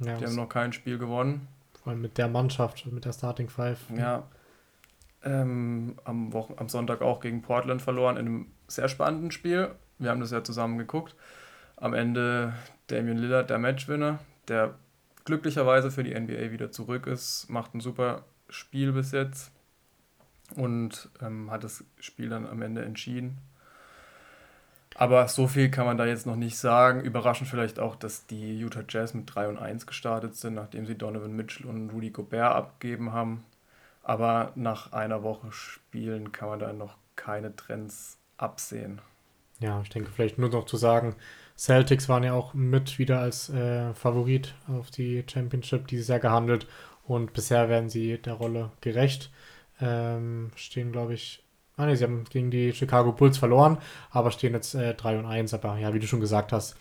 Ja, 0.00 0.16
die 0.16 0.24
haben 0.24 0.34
noch 0.34 0.48
kein 0.48 0.72
Spiel 0.72 0.98
gewonnen. 0.98 1.46
Vor 1.82 1.92
allem 1.92 2.00
mit 2.00 2.16
der 2.16 2.28
Mannschaft, 2.28 2.86
mit 2.86 3.04
der 3.04 3.12
Starting 3.12 3.48
Five. 3.48 3.78
Ja. 3.94 4.24
Ähm, 5.22 5.96
am, 6.04 6.32
Wochen 6.32 6.54
am 6.56 6.68
Sonntag 6.68 7.02
auch 7.02 7.20
gegen 7.20 7.42
Portland 7.42 7.82
verloren 7.82 8.16
in 8.16 8.26
einem 8.26 8.46
sehr 8.66 8.88
spannenden 8.88 9.30
Spiel. 9.30 9.70
Wir 9.98 10.10
haben 10.10 10.20
das 10.20 10.30
ja 10.30 10.42
zusammen 10.42 10.78
geguckt. 10.78 11.14
Am 11.76 11.94
Ende 11.94 12.54
Damian 12.86 13.18
Lillard, 13.18 13.50
der 13.50 13.58
Matchwinner, 13.58 14.18
der 14.48 14.74
glücklicherweise 15.24 15.90
für 15.90 16.04
die 16.04 16.18
NBA 16.18 16.50
wieder 16.50 16.70
zurück 16.70 17.06
ist, 17.06 17.48
macht 17.48 17.74
ein 17.74 17.80
super 17.80 18.24
Spiel 18.48 18.92
bis 18.92 19.12
jetzt 19.12 19.50
und 20.56 21.08
ähm, 21.20 21.50
hat 21.50 21.64
das 21.64 21.84
Spiel 21.98 22.28
dann 22.28 22.46
am 22.46 22.62
Ende 22.62 22.84
entschieden. 22.84 23.38
Aber 24.94 25.26
so 25.28 25.46
viel 25.46 25.70
kann 25.70 25.86
man 25.86 25.96
da 25.96 26.04
jetzt 26.04 26.26
noch 26.26 26.36
nicht 26.36 26.58
sagen. 26.58 27.00
Überraschend 27.00 27.48
vielleicht 27.48 27.80
auch, 27.80 27.96
dass 27.96 28.26
die 28.26 28.58
Utah 28.58 28.84
Jazz 28.86 29.14
mit 29.14 29.34
3 29.34 29.48
und 29.48 29.58
1 29.58 29.86
gestartet 29.86 30.36
sind, 30.36 30.54
nachdem 30.54 30.86
sie 30.86 30.96
Donovan 30.96 31.34
Mitchell 31.34 31.66
und 31.66 31.90
Rudy 31.90 32.10
Gobert 32.10 32.54
abgegeben 32.54 33.12
haben. 33.12 33.44
Aber 34.02 34.52
nach 34.54 34.92
einer 34.92 35.22
Woche 35.22 35.50
Spielen 35.52 36.32
kann 36.32 36.48
man 36.50 36.58
da 36.58 36.72
noch 36.72 36.96
keine 37.16 37.54
Trends 37.56 38.18
absehen. 38.36 39.00
Ja, 39.60 39.80
ich 39.80 39.90
denke 39.90 40.10
vielleicht 40.10 40.38
nur 40.38 40.48
noch 40.50 40.66
zu 40.66 40.76
sagen, 40.76 41.14
Celtics 41.62 42.08
waren 42.08 42.24
ja 42.24 42.32
auch 42.32 42.54
mit 42.54 42.98
wieder 42.98 43.20
als 43.20 43.48
äh, 43.48 43.94
Favorit 43.94 44.56
auf 44.66 44.90
die 44.90 45.22
Championship 45.32 45.86
dieses 45.86 46.08
Jahr 46.08 46.18
gehandelt 46.18 46.66
und 47.04 47.34
bisher 47.34 47.68
werden 47.68 47.88
sie 47.88 48.18
der 48.18 48.32
Rolle 48.34 48.72
gerecht. 48.80 49.30
Ähm, 49.80 50.50
stehen, 50.56 50.90
glaube 50.90 51.14
ich, 51.14 51.44
ah 51.76 51.86
ne, 51.86 51.96
sie 51.96 52.02
haben 52.02 52.24
gegen 52.24 52.50
die 52.50 52.72
Chicago 52.72 53.12
Bulls 53.12 53.38
verloren, 53.38 53.78
aber 54.10 54.32
stehen 54.32 54.54
jetzt 54.54 54.74
äh, 54.74 54.94
3 54.94 55.20
und 55.20 55.26
1. 55.26 55.54
Aber 55.54 55.78
ja, 55.78 55.94
wie 55.94 56.00
du 56.00 56.08
schon 56.08 56.18
gesagt 56.18 56.50
hast, 56.50 56.74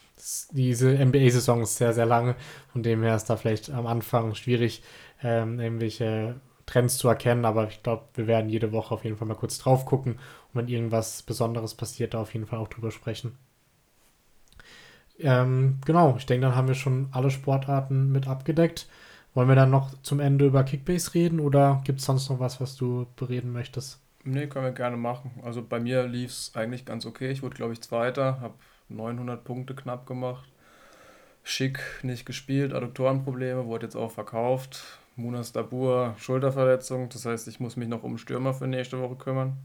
diese 0.50 0.90
NBA-Saison 0.98 1.62
ist 1.62 1.78
sehr, 1.78 1.94
sehr 1.94 2.08
lange. 2.08 2.36
Von 2.74 2.82
dem 2.82 3.04
her 3.04 3.16
ist 3.16 3.30
da 3.30 3.38
vielleicht 3.38 3.70
am 3.70 3.86
Anfang 3.86 4.34
schwierig, 4.34 4.82
ähm, 5.22 5.60
irgendwelche 5.60 6.42
Trends 6.66 6.98
zu 6.98 7.08
erkennen, 7.08 7.46
aber 7.46 7.68
ich 7.68 7.84
glaube, 7.84 8.06
wir 8.16 8.26
werden 8.26 8.50
jede 8.50 8.72
Woche 8.72 8.96
auf 8.96 9.04
jeden 9.04 9.18
Fall 9.18 9.28
mal 9.28 9.36
kurz 9.36 9.60
drauf 9.60 9.86
gucken 9.86 10.14
und 10.14 10.56
wenn 10.56 10.68
irgendwas 10.68 11.22
Besonderes 11.22 11.76
passiert, 11.76 12.16
da 12.16 12.22
auf 12.22 12.34
jeden 12.34 12.48
Fall 12.48 12.58
auch 12.58 12.68
drüber 12.68 12.90
sprechen. 12.90 13.38
Ähm, 15.22 15.80
genau, 15.86 16.16
ich 16.18 16.26
denke, 16.26 16.48
dann 16.48 16.56
haben 16.56 16.68
wir 16.68 16.76
schon 16.76 17.10
alle 17.12 17.32
Sportarten 17.32 18.12
mit 18.12 18.28
abgedeckt. 18.28 18.88
Wollen 19.34 19.48
wir 19.48 19.56
dann 19.56 19.70
noch 19.70 19.90
zum 20.02 20.20
Ende 20.20 20.48
über 20.48 20.64
Kickbase 20.64 21.14
reden 21.14 21.40
oder 21.40 21.82
gibt 21.86 22.00
es 22.00 22.06
sonst 22.06 22.30
noch 22.30 22.40
was, 22.40 22.60
was 22.60 22.76
du 22.76 23.06
bereden 23.16 23.54
möchtest? 23.54 24.00
Nee, 24.24 24.48
können 24.48 24.66
wir 24.66 24.72
gerne 24.72 24.98
machen. 24.98 25.32
Also 25.44 25.64
bei 25.64 25.80
mir 25.80 26.06
lief 26.06 26.32
es 26.32 26.52
eigentlich 26.54 26.86
ganz 26.86 27.06
okay. 27.06 27.32
Ich 27.32 27.42
wurde, 27.42 27.56
glaube 27.56 27.74
ich, 27.74 27.82
Zweiter, 27.82 28.40
habe 28.42 28.54
900 28.90 29.44
Punkte 29.44 29.74
knapp 29.74 30.06
gemacht. 30.06 30.48
Schick 31.44 31.80
nicht 32.04 32.26
gespielt, 32.26 32.74
Adduktorenprobleme, 32.74 33.66
wurde 33.66 33.88
jetzt 33.88 33.96
auch 33.96 34.12
verkauft. 34.12 34.84
Munas 35.16 35.54
Dabur, 35.54 36.16
Schulterverletzung. 36.18 37.10
Das 37.10 37.26
heißt, 37.26 37.48
ich 37.48 37.60
muss 37.60 37.78
mich 37.78 37.88
noch 37.88 38.04
um 38.04 38.18
Stürmer 38.18 38.54
für 38.54 38.68
nächste 38.68 39.00
Woche 39.00 39.16
kümmern. 39.16 39.58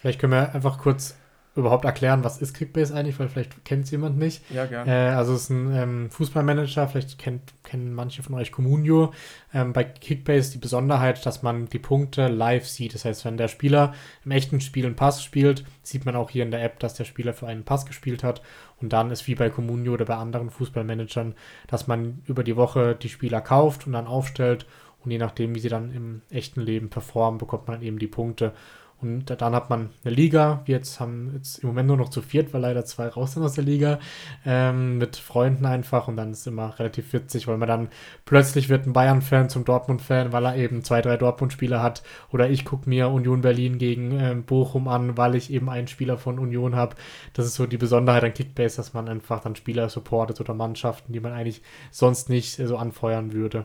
Vielleicht 0.00 0.20
können 0.20 0.32
wir 0.32 0.54
einfach 0.54 0.78
kurz 0.78 1.16
überhaupt 1.58 1.84
erklären, 1.84 2.24
was 2.24 2.40
ist 2.40 2.54
Kickbase 2.54 2.94
eigentlich, 2.94 3.18
weil 3.18 3.28
vielleicht 3.28 3.64
kennt 3.64 3.84
es 3.84 3.90
jemand 3.90 4.18
nicht. 4.18 4.42
Ja, 4.50 4.66
gerne. 4.66 4.90
Äh, 4.90 5.14
also 5.14 5.34
es 5.34 5.42
ist 5.42 5.50
ein 5.50 5.74
ähm, 5.74 6.10
Fußballmanager, 6.10 6.88
vielleicht 6.88 7.18
kennt, 7.18 7.52
kennen 7.64 7.94
manche 7.94 8.22
von 8.22 8.34
euch 8.34 8.52
Comunio. 8.52 9.12
Ähm, 9.52 9.72
bei 9.72 9.84
Kickbase 9.84 10.52
die 10.52 10.58
Besonderheit, 10.58 11.24
dass 11.26 11.42
man 11.42 11.66
die 11.66 11.78
Punkte 11.78 12.28
live 12.28 12.66
sieht. 12.66 12.94
Das 12.94 13.04
heißt, 13.04 13.24
wenn 13.24 13.36
der 13.36 13.48
Spieler 13.48 13.94
im 14.24 14.30
echten 14.30 14.60
Spiel 14.60 14.86
einen 14.86 14.96
Pass 14.96 15.22
spielt, 15.22 15.64
sieht 15.82 16.04
man 16.04 16.16
auch 16.16 16.30
hier 16.30 16.44
in 16.44 16.50
der 16.50 16.62
App, 16.62 16.78
dass 16.80 16.94
der 16.94 17.04
Spieler 17.04 17.32
für 17.32 17.46
einen 17.46 17.64
Pass 17.64 17.86
gespielt 17.86 18.22
hat. 18.22 18.42
Und 18.80 18.92
dann 18.92 19.10
ist 19.10 19.26
wie 19.26 19.34
bei 19.34 19.50
Comunio 19.50 19.94
oder 19.94 20.04
bei 20.04 20.16
anderen 20.16 20.50
Fußballmanagern, 20.50 21.34
dass 21.66 21.86
man 21.86 22.22
über 22.26 22.44
die 22.44 22.56
Woche 22.56 22.94
die 22.94 23.08
Spieler 23.08 23.40
kauft 23.40 23.86
und 23.86 23.92
dann 23.92 24.06
aufstellt. 24.06 24.66
Und 25.04 25.10
je 25.10 25.18
nachdem, 25.18 25.54
wie 25.54 25.60
sie 25.60 25.68
dann 25.68 25.92
im 25.92 26.22
echten 26.30 26.60
Leben 26.60 26.90
performen, 26.90 27.38
bekommt 27.38 27.68
man 27.68 27.82
eben 27.82 27.98
die 27.98 28.06
Punkte. 28.06 28.52
Und 29.00 29.26
dann 29.26 29.54
hat 29.54 29.70
man 29.70 29.90
eine 30.04 30.14
Liga. 30.14 30.62
Wir 30.64 30.76
jetzt 30.76 30.98
haben 30.98 31.30
jetzt 31.34 31.58
im 31.58 31.68
Moment 31.68 31.86
nur 31.86 31.96
noch 31.96 32.08
zu 32.08 32.20
viert, 32.20 32.52
weil 32.52 32.62
leider 32.62 32.84
zwei 32.84 33.06
raus 33.06 33.34
sind 33.34 33.44
aus 33.44 33.52
der 33.52 33.62
Liga. 33.62 34.00
Ähm, 34.44 34.98
mit 34.98 35.16
Freunden 35.16 35.66
einfach. 35.66 36.08
Und 36.08 36.16
dann 36.16 36.32
ist 36.32 36.46
immer 36.48 36.76
relativ 36.80 37.12
witzig, 37.12 37.46
weil 37.46 37.58
man 37.58 37.68
dann 37.68 37.88
plötzlich 38.24 38.68
wird 38.68 38.86
ein 38.86 38.92
Bayern-Fan 38.92 39.50
zum 39.50 39.64
Dortmund-Fan, 39.64 40.32
weil 40.32 40.44
er 40.46 40.56
eben 40.56 40.82
zwei, 40.82 41.00
drei 41.00 41.16
Dortmund-Spieler 41.16 41.80
hat. 41.80 42.02
Oder 42.32 42.50
ich 42.50 42.64
gucke 42.64 42.88
mir 42.88 43.08
Union 43.08 43.40
Berlin 43.40 43.78
gegen 43.78 44.18
ähm, 44.18 44.42
Bochum 44.42 44.88
an, 44.88 45.16
weil 45.16 45.36
ich 45.36 45.52
eben 45.52 45.70
einen 45.70 45.86
Spieler 45.86 46.18
von 46.18 46.40
Union 46.40 46.74
habe. 46.74 46.96
Das 47.34 47.46
ist 47.46 47.54
so 47.54 47.66
die 47.66 47.78
Besonderheit 47.78 48.24
an 48.24 48.34
Kickbase, 48.34 48.78
dass 48.78 48.94
man 48.94 49.08
einfach 49.08 49.40
dann 49.40 49.54
Spieler 49.54 49.88
supportet 49.88 50.40
oder 50.40 50.54
Mannschaften, 50.54 51.12
die 51.12 51.20
man 51.20 51.32
eigentlich 51.32 51.62
sonst 51.92 52.30
nicht 52.30 52.58
äh, 52.58 52.66
so 52.66 52.76
anfeuern 52.76 53.32
würde. 53.32 53.64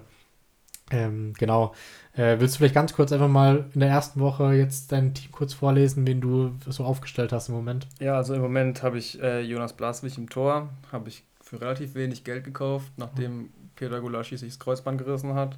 Ähm, 0.94 1.34
genau. 1.38 1.74
Äh, 2.14 2.40
willst 2.40 2.56
du 2.56 2.58
vielleicht 2.60 2.76
ganz 2.76 2.94
kurz 2.94 3.12
einfach 3.12 3.28
mal 3.28 3.66
in 3.74 3.80
der 3.80 3.90
ersten 3.90 4.20
Woche 4.20 4.54
jetzt 4.54 4.92
dein 4.92 5.14
Team 5.14 5.32
kurz 5.32 5.54
vorlesen, 5.54 6.06
wen 6.08 6.22
du 6.22 6.54
so 6.70 6.84
aufgestellt 6.84 7.32
hast 7.32 7.50
im 7.50 7.56
Moment? 7.56 7.88
Ja, 8.00 8.16
also 8.16 8.34
im 8.34 8.42
Moment 8.42 8.84
habe 8.84 8.98
ich 8.98 9.22
äh, 9.22 9.42
Jonas 9.42 9.74
Blaswig 9.74 10.18
im 10.18 10.30
Tor, 10.30 10.70
habe 10.92 11.10
ich 11.10 11.24
für 11.42 11.60
relativ 11.60 11.96
wenig 11.96 12.24
Geld 12.24 12.44
gekauft, 12.44 12.92
nachdem. 12.98 13.50
Peter 13.76 14.02
Gulaschi 14.02 14.38
sich 14.38 14.50
das 14.50 14.60
Kreuzband 14.60 14.98
gerissen 14.98 15.34
hat. 15.34 15.58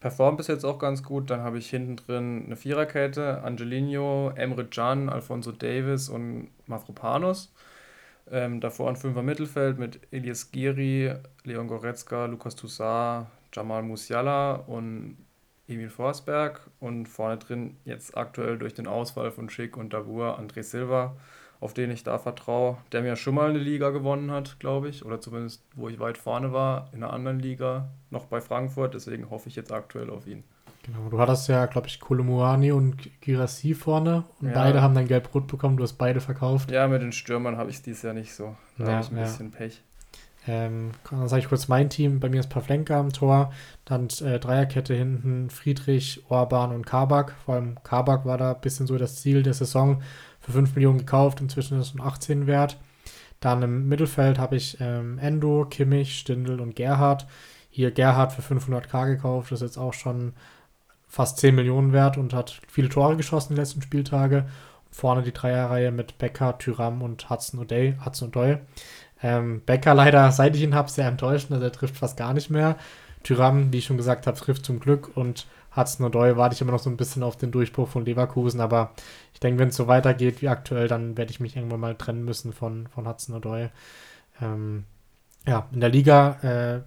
Performt 0.00 0.38
bis 0.38 0.48
jetzt 0.48 0.64
auch 0.64 0.78
ganz 0.78 1.02
gut. 1.02 1.30
Dann 1.30 1.40
habe 1.40 1.58
ich 1.58 1.70
hinten 1.70 1.96
drin 1.96 2.42
eine 2.46 2.56
Viererkette, 2.56 3.42
Angelino, 3.42 4.32
Emre 4.34 4.66
Can, 4.66 5.08
Alfonso 5.08 5.52
Davis 5.52 6.08
und 6.08 6.48
Mafropanos. 6.66 7.52
Ähm, 8.30 8.60
davor 8.60 8.88
ein 8.88 8.96
Fünfer 8.96 9.22
Mittelfeld 9.22 9.78
mit 9.78 10.00
Elias 10.10 10.50
Giri, 10.50 11.14
Leon 11.44 11.68
Goretzka, 11.68 12.26
Lukas 12.26 12.56
Toussaint, 12.56 13.26
Jamal 13.54 13.82
Musiala 13.82 14.54
und 14.54 15.16
Emil 15.66 15.88
Forsberg 15.88 16.60
und 16.80 17.08
vorne 17.08 17.38
drin 17.38 17.76
jetzt 17.84 18.16
aktuell 18.16 18.58
durch 18.58 18.74
den 18.74 18.86
Ausfall 18.86 19.30
von 19.30 19.48
Schick 19.48 19.76
und 19.76 19.92
Dabur 19.92 20.38
André 20.38 20.62
Silva, 20.62 21.16
auf 21.60 21.72
den 21.72 21.90
ich 21.90 22.02
da 22.02 22.18
vertraue, 22.18 22.76
der 22.92 23.02
mir 23.02 23.16
schon 23.16 23.34
mal 23.34 23.48
eine 23.48 23.58
Liga 23.58 23.90
gewonnen 23.90 24.30
hat, 24.30 24.60
glaube 24.60 24.88
ich, 24.88 25.04
oder 25.04 25.20
zumindest 25.20 25.64
wo 25.74 25.88
ich 25.88 25.98
weit 26.00 26.18
vorne 26.18 26.52
war, 26.52 26.90
in 26.92 27.02
einer 27.02 27.12
anderen 27.12 27.38
Liga, 27.38 27.88
noch 28.10 28.26
bei 28.26 28.40
Frankfurt, 28.40 28.92
deswegen 28.92 29.30
hoffe 29.30 29.48
ich 29.48 29.56
jetzt 29.56 29.72
aktuell 29.72 30.10
auf 30.10 30.26
ihn. 30.26 30.44
Genau, 30.82 31.08
du 31.08 31.18
hattest 31.18 31.48
ja, 31.48 31.64
glaube 31.64 31.86
ich, 31.86 31.98
Kolomuani 31.98 32.72
und 32.72 33.08
Girassi 33.22 33.72
vorne 33.72 34.24
und 34.42 34.48
ja. 34.48 34.54
beide 34.54 34.82
haben 34.82 34.94
dann 34.94 35.08
gelb-rot 35.08 35.46
bekommen, 35.46 35.78
du 35.78 35.82
hast 35.82 35.94
beide 35.94 36.20
verkauft. 36.20 36.70
Ja, 36.70 36.86
mit 36.88 37.00
den 37.00 37.12
Stürmern 37.12 37.56
habe 37.56 37.70
ich 37.70 37.76
es 37.76 37.82
dieses 37.82 38.02
Jahr 38.02 38.12
nicht 38.12 38.34
so. 38.34 38.54
Da 38.76 38.84
ja, 38.84 38.92
habe 38.92 39.04
ich 39.04 39.10
ein 39.10 39.16
ja. 39.16 39.22
bisschen 39.22 39.50
Pech. 39.50 39.82
Ähm, 40.46 40.90
dann 41.10 41.28
sage 41.28 41.42
ich 41.42 41.48
kurz 41.48 41.68
mein 41.68 41.88
Team. 41.90 42.20
Bei 42.20 42.28
mir 42.28 42.40
ist 42.40 42.50
Pavlenka 42.50 42.98
am 42.98 43.12
Tor. 43.12 43.52
Dann 43.84 44.08
äh, 44.22 44.38
Dreierkette 44.38 44.94
hinten 44.94 45.50
Friedrich, 45.50 46.22
Orban 46.28 46.72
und 46.72 46.86
Kabak. 46.86 47.34
Vor 47.44 47.54
allem 47.54 47.82
Kabak 47.82 48.24
war 48.26 48.38
da 48.38 48.52
ein 48.52 48.60
bisschen 48.60 48.86
so 48.86 48.98
das 48.98 49.20
Ziel 49.20 49.42
der 49.42 49.54
Saison. 49.54 50.02
Für 50.40 50.52
5 50.52 50.74
Millionen 50.74 50.98
gekauft. 50.98 51.40
Inzwischen 51.40 51.80
ist 51.80 51.88
es 51.88 51.94
ein 51.94 52.00
18 52.00 52.46
wert. 52.46 52.76
Dann 53.40 53.62
im 53.62 53.88
Mittelfeld 53.88 54.38
habe 54.38 54.56
ich 54.56 54.78
ähm, 54.80 55.18
Endo, 55.18 55.66
Kimmich, 55.66 56.18
Stindl 56.18 56.60
und 56.60 56.76
Gerhard. 56.76 57.26
Hier 57.70 57.90
Gerhard 57.90 58.32
für 58.32 58.42
500k 58.42 59.06
gekauft. 59.06 59.50
Das 59.50 59.60
ist 59.60 59.68
jetzt 59.68 59.78
auch 59.78 59.94
schon 59.94 60.34
fast 61.08 61.38
10 61.38 61.54
Millionen 61.54 61.92
wert 61.92 62.18
und 62.18 62.34
hat 62.34 62.60
viele 62.68 62.88
Tore 62.88 63.16
geschossen 63.16 63.52
in 63.52 63.56
den 63.56 63.62
letzten 63.62 63.82
Spieltage. 63.82 64.46
Vorne 64.90 65.22
die 65.22 65.32
Dreierreihe 65.32 65.90
mit 65.90 66.18
Becker, 66.18 66.56
Tyram 66.58 67.02
und 67.02 67.28
Hudson 67.28 67.60
O'Day, 67.60 68.04
Hudson 68.04 68.30
O'Doy. 68.30 68.58
Ähm, 69.24 69.62
Becker 69.64 69.94
leider, 69.94 70.30
seit 70.32 70.54
ich 70.54 70.62
ihn 70.62 70.74
habe, 70.74 70.90
sehr 70.90 71.08
enttäuschend. 71.08 71.52
Also 71.52 71.64
er 71.64 71.72
trifft 71.72 71.96
fast 71.96 72.18
gar 72.18 72.34
nicht 72.34 72.50
mehr. 72.50 72.76
Tyram, 73.22 73.72
wie 73.72 73.78
ich 73.78 73.86
schon 73.86 73.96
gesagt 73.96 74.26
habe, 74.26 74.36
trifft 74.36 74.66
zum 74.66 74.80
Glück 74.80 75.16
und 75.16 75.46
Hudson 75.74 76.06
O'Doy 76.06 76.36
warte 76.36 76.54
ich 76.54 76.60
immer 76.60 76.72
noch 76.72 76.78
so 76.78 76.90
ein 76.90 76.98
bisschen 76.98 77.22
auf 77.22 77.38
den 77.38 77.50
Durchbruch 77.50 77.88
von 77.88 78.04
Leverkusen, 78.04 78.60
aber 78.60 78.92
ich 79.32 79.40
denke, 79.40 79.58
wenn 79.58 79.70
es 79.70 79.76
so 79.76 79.86
weitergeht 79.86 80.42
wie 80.42 80.48
aktuell, 80.48 80.88
dann 80.88 81.16
werde 81.16 81.30
ich 81.30 81.40
mich 81.40 81.56
irgendwann 81.56 81.80
mal 81.80 81.94
trennen 81.94 82.26
müssen 82.26 82.52
von, 82.52 82.86
von 82.88 83.08
Hudson 83.08 83.34
O'Doy. 83.34 83.70
Ähm, 84.42 84.84
ja, 85.46 85.68
in 85.72 85.80
der 85.80 85.88
Liga 85.88 86.36
äh, 86.42 86.80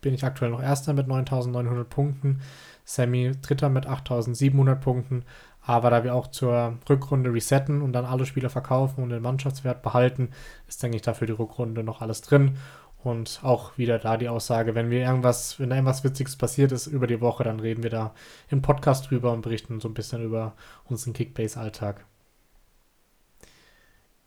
bin 0.00 0.14
ich 0.14 0.24
aktuell 0.24 0.50
noch 0.50 0.62
Erster 0.62 0.94
mit 0.94 1.08
9.900 1.08 1.84
Punkten. 1.84 2.40
Sammy 2.86 3.32
Dritter 3.42 3.68
mit 3.68 3.86
8.700 3.86 4.76
Punkten. 4.76 5.24
Aber 5.70 5.90
da 5.90 6.02
wir 6.02 6.16
auch 6.16 6.26
zur 6.26 6.78
Rückrunde 6.88 7.32
resetten 7.32 7.80
und 7.80 7.92
dann 7.92 8.04
alle 8.04 8.26
Spieler 8.26 8.50
verkaufen 8.50 9.04
und 9.04 9.10
den 9.10 9.22
Mannschaftswert 9.22 9.82
behalten, 9.82 10.30
ist, 10.66 10.82
denke 10.82 10.96
ich, 10.96 11.02
dafür 11.02 11.28
die 11.28 11.32
Rückrunde 11.32 11.84
noch 11.84 12.00
alles 12.00 12.22
drin. 12.22 12.56
Und 13.04 13.38
auch 13.44 13.78
wieder 13.78 14.00
da 14.00 14.16
die 14.16 14.28
Aussage, 14.28 14.74
wenn 14.74 14.90
wir 14.90 14.98
irgendwas, 14.98 15.60
wenn 15.60 15.70
da 15.70 15.76
irgendwas 15.76 16.02
Witziges 16.02 16.34
passiert 16.34 16.72
ist 16.72 16.88
über 16.88 17.06
die 17.06 17.20
Woche, 17.20 17.44
dann 17.44 17.60
reden 17.60 17.84
wir 17.84 17.90
da 17.90 18.14
im 18.48 18.62
Podcast 18.62 19.08
drüber 19.08 19.32
und 19.32 19.42
berichten 19.42 19.78
so 19.78 19.86
ein 19.86 19.94
bisschen 19.94 20.24
über 20.24 20.54
unseren 20.86 21.12
Kickbase-Alltag. 21.12 22.04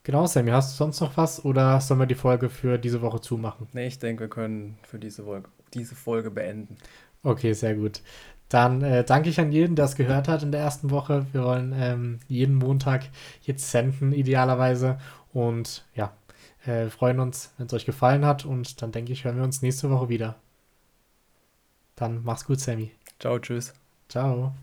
Genau, 0.04 0.26
Sammy, 0.26 0.52
hast 0.52 0.72
du 0.72 0.78
sonst 0.78 1.02
noch 1.02 1.18
was 1.18 1.44
oder 1.44 1.82
sollen 1.82 2.00
wir 2.00 2.08
die 2.08 2.16
Folge 2.16 2.50
für 2.50 2.78
diese 2.78 3.02
Woche 3.02 3.20
zumachen? 3.20 3.68
Nee, 3.74 3.88
ich 3.88 4.00
denke, 4.00 4.22
wir 4.24 4.30
können 4.30 4.78
für 4.84 4.98
diese 4.98 5.26
Folge, 5.26 5.50
diese 5.74 5.96
Folge 5.96 6.32
beenden. 6.32 6.78
Okay, 7.22 7.52
sehr 7.52 7.76
gut. 7.76 8.02
Dann 8.54 8.84
äh, 8.84 9.04
danke 9.04 9.30
ich 9.30 9.40
an 9.40 9.52
jeden, 9.52 9.76
der 9.76 9.86
es 9.86 9.96
gehört 9.96 10.28
hat 10.28 10.44
in 10.44 10.52
der 10.52 10.62
ersten 10.62 10.92
Woche. 10.92 11.26
Wir 11.32 11.44
wollen 11.44 11.74
ähm, 11.76 12.20
jeden 12.28 12.54
Montag 12.54 13.10
jetzt 13.42 13.72
senden, 13.72 14.14
idealerweise. 14.14 15.00
Und 15.34 15.84
ja, 15.96 16.14
äh, 16.68 16.86
freuen 16.92 17.20
uns, 17.20 17.52
wenn 17.58 17.66
es 17.66 17.74
euch 17.74 17.86
gefallen 17.86 18.24
hat. 18.26 18.46
Und 18.46 18.84
dann 18.84 18.92
denke 18.92 19.12
ich, 19.12 19.24
hören 19.24 19.38
wir 19.38 19.44
uns 19.44 19.64
nächste 19.64 19.90
Woche 19.90 20.08
wieder. 20.08 20.36
Dann 21.96 22.24
mach's 22.24 22.46
gut, 22.46 22.60
Sammy. 22.60 22.92
Ciao, 23.20 23.40
tschüss. 23.40 23.74
Ciao. 24.08 24.54